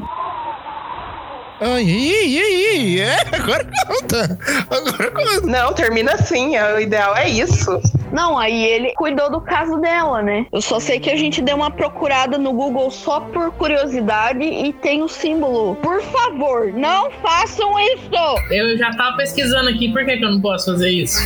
Ai, 1.61 1.85
ai, 1.85 2.39
ai, 2.39 2.67
ai, 2.71 3.01
é, 3.01 3.17
agora 3.37 3.67
conta. 3.87 4.39
Agora 4.71 5.11
conta. 5.11 5.41
Não, 5.47 5.73
termina 5.75 6.13
assim. 6.13 6.55
é- 6.55 6.75
O 6.75 6.79
ideal 6.81 7.17
é 7.17 7.29
isso. 7.29 7.81
Não, 8.13 8.39
aí 8.39 8.65
ele 8.65 8.93
cuidou 8.95 9.31
do 9.31 9.41
caso 9.41 9.77
dela, 9.79 10.23
né? 10.23 10.47
Eu 10.53 10.61
só 10.61 10.81
sei 10.81 10.99
que 10.99 11.11
a 11.11 11.17
gente 11.17 11.41
deu 11.43 11.57
uma 11.57 11.71
procurada 11.71 12.39
no 12.39 12.53
Google 12.53 12.91
só 12.91 13.21
por 13.21 13.51
curiosidade 13.53 14.43
e 14.43 14.73
tem 14.73 15.03
o 15.03 15.09
símbolo. 15.09 15.77
Por 15.77 16.01
favor, 16.03 16.73
não 16.73 17.11
façam 17.23 17.79
isso! 17.79 18.09
Eu 18.51 18.77
já 18.79 18.91
tava 18.93 19.17
pesquisando 19.17 19.69
aqui, 19.69 19.93
por 19.93 20.05
que, 20.05 20.17
que 20.17 20.25
eu 20.25 20.31
não 20.31 20.41
posso 20.41 20.73
fazer 20.73 20.91
isso? 20.91 21.19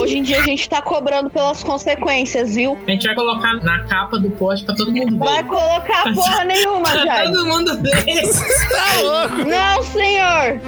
Hoje 0.00 0.18
em 0.18 0.22
dia 0.22 0.40
a 0.40 0.42
gente 0.42 0.68
tá 0.68 0.82
cobrando 0.82 1.30
pelas 1.30 1.62
consequências, 1.62 2.54
viu? 2.54 2.76
A 2.86 2.90
gente 2.90 3.06
vai 3.06 3.14
colocar 3.14 3.54
na 3.62 3.84
capa 3.84 4.18
do 4.18 4.30
post 4.30 4.64
pra 4.66 4.74
todo 4.74 4.92
mundo 4.92 5.18
ver. 5.18 5.24
Vai 5.24 5.44
colocar 5.44 6.12
porra 6.14 6.44
nenhuma, 6.44 6.82
Pra 6.90 7.04
Jai. 7.04 7.26
todo 7.26 7.46
mundo 7.46 7.82
ver. 7.82 8.04
Tá 8.04 9.00
louco. 9.02 9.36
Não, 9.48 9.82
senhor! 9.84 10.60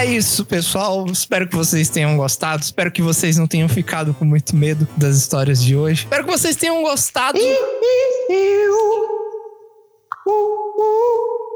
É 0.00 0.06
isso, 0.06 0.44
pessoal. 0.44 1.06
Espero 1.10 1.46
que 1.48 1.54
vocês 1.56 1.88
tenham 1.88 2.16
gostado. 2.16 2.62
Espero 2.62 2.90
que 2.90 3.02
vocês 3.02 3.36
não 3.36 3.46
tenham 3.46 3.68
ficado 3.68 4.14
com 4.14 4.24
muito 4.24 4.56
medo 4.56 4.86
das 4.96 5.16
histórias 5.16 5.62
de 5.62 5.76
hoje. 5.76 6.04
Espero 6.04 6.24
que 6.24 6.30
vocês 6.30 6.56
tenham 6.56 6.82
gostado. 6.82 7.38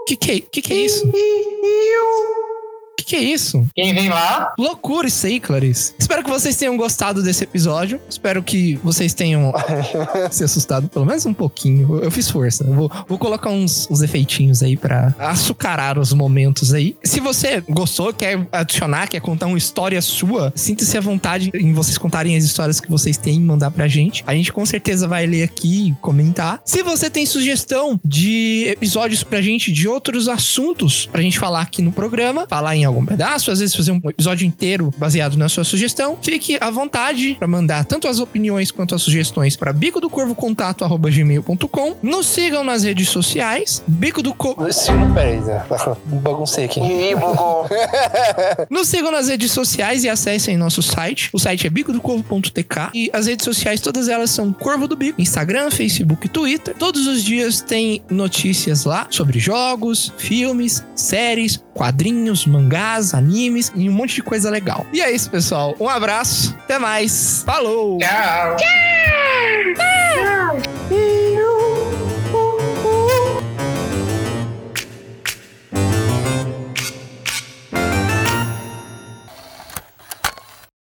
Que 0.07 0.16
que, 0.16 0.30
é- 0.32 0.40
que 0.40 0.61
que 0.62 0.72
é 0.72 0.76
isso? 0.76 1.07
Que 3.05 3.14
que 3.14 3.16
é 3.16 3.22
isso? 3.22 3.64
Quem 3.74 3.94
vem 3.94 4.09
lá? 4.09 4.52
Loucura 4.59 5.07
isso 5.07 5.24
aí, 5.24 5.38
Clarice. 5.38 5.94
Espero 5.96 6.24
que 6.24 6.30
vocês 6.30 6.57
tenham 6.57 6.76
gostado 6.76 7.22
desse 7.22 7.44
episódio. 7.44 8.00
Espero 8.09 8.42
que 8.42 8.74
vocês 8.82 9.14
tenham 9.14 9.52
se 10.32 10.42
assustado 10.42 10.88
pelo 10.88 11.05
menos 11.05 11.24
um 11.24 11.32
pouquinho. 11.32 12.00
Eu 12.02 12.11
fiz 12.11 12.28
força. 12.28 12.64
Eu 12.64 12.74
vou, 12.74 12.90
vou 13.07 13.16
colocar 13.16 13.50
uns, 13.50 13.88
uns 13.88 14.02
efeitinhos 14.02 14.64
aí 14.64 14.76
pra 14.76 15.14
açucarar 15.16 15.96
os 15.96 16.12
momentos 16.12 16.74
aí. 16.74 16.96
Se 17.05 17.20
você 17.20 17.62
gostou, 17.68 18.12
quer 18.12 18.48
adicionar, 18.50 19.07
quer 19.07 19.20
contar 19.20 19.46
uma 19.46 19.59
história 19.59 20.02
sua, 20.02 20.52
sinta-se 20.57 20.98
à 20.98 21.00
vontade 21.00 21.52
em 21.55 21.72
vocês 21.72 21.96
contarem 21.96 22.36
as 22.36 22.42
histórias 22.42 22.80
que 22.80 22.90
vocês 22.90 23.16
têm 23.16 23.36
e 23.36 23.40
mandar 23.40 23.70
pra 23.70 23.86
gente. 23.86 24.24
A 24.26 24.34
gente 24.34 24.52
com 24.52 24.66
certeza 24.66 25.07
vai 25.07 25.24
ler 25.24 25.44
aqui 25.44 25.90
e 25.90 25.92
comentar. 26.00 26.61
Se 26.64 26.82
você 26.82 27.09
tem 27.09 27.24
sugestão 27.26 28.00
de 28.05 28.64
episódios 28.66 29.22
pra 29.22 29.40
gente, 29.40 29.70
de 29.70 29.86
outros 29.86 30.28
assuntos 30.28 31.07
pra 31.07 31.22
gente 31.22 31.38
falar 31.38 31.61
aqui 31.61 31.80
no 31.80 31.92
programa, 31.92 32.44
falar 32.48 32.74
em 32.74 32.84
algum 32.84 32.93
pedaço, 33.03 33.51
às 33.51 33.61
vezes 33.61 33.74
fazer 33.74 33.92
um 33.92 34.01
episódio 34.09 34.47
inteiro 34.47 34.92
baseado 34.99 35.36
na 35.36 35.49
sua 35.49 35.64
sugestão, 35.64 36.18
fique 36.20 36.59
à 36.61 36.70
vontade 36.70 37.36
pra 37.38 37.49
mandar 37.49 37.84
tanto 37.84 38.07
as 38.09 38.18
opiniões 38.18 38.70
quanto 38.70 38.95
as 38.95 39.03
sugestões 39.03 39.57
para 39.57 39.72
bico 39.72 40.01
do 40.01 40.11
corvo 40.11 40.34
contato@gmail.com. 40.34 41.97
Nos 42.03 42.26
sigam 42.26 42.62
nas 42.62 42.84
redes 42.84 43.09
sociais, 43.09 43.82
bico 43.86 44.22
do 44.22 44.34
corvo. 44.34 44.66
Peraí, 45.14 45.40
né? 45.40 45.64
baguncei 46.05 46.64
aqui. 46.64 46.80
Ih, 46.80 47.14
bugou. 47.14 47.66
Nos 48.70 48.88
sigam 48.88 49.11
nas 49.11 49.28
redes 49.28 49.53
sociais 49.53 50.05
e 50.05 50.09
acessem 50.09 50.57
nosso 50.57 50.82
site. 50.82 51.30
O 51.32 51.38
site 51.38 51.66
é 51.66 51.70
bicodocorvo.tk 51.70 52.90
e 52.95 53.11
as 53.12 53.26
redes 53.26 53.45
sociais 53.45 53.80
todas 53.80 54.09
elas 54.09 54.30
são 54.30 54.53
Corvo 54.53 54.86
do 54.88 54.97
Bico, 54.97 55.20
Instagram, 55.20 55.70
Facebook 55.70 56.26
e 56.26 56.28
Twitter. 56.28 56.74
Todos 56.78 57.07
os 57.07 57.22
dias 57.22 57.61
tem 57.61 58.03
notícias 58.11 58.84
lá 58.84 59.07
sobre 59.11 59.38
jogos, 59.38 60.12
filmes, 60.16 60.84
séries, 60.95 61.62
quadrinhos, 61.74 62.47
mangás, 62.47 62.84
animes 63.14 63.72
e 63.74 63.89
um 63.89 63.93
monte 63.93 64.16
de 64.16 64.22
coisa 64.22 64.51
legal. 64.51 64.87
E 64.93 65.01
é 65.01 65.11
isso, 65.11 65.30
pessoal. 65.30 65.74
Um 65.80 65.89
abraço, 65.89 66.55
até 66.64 66.78
mais. 66.78 67.43
Falou. 67.45 67.99
Tchau. 67.99 68.57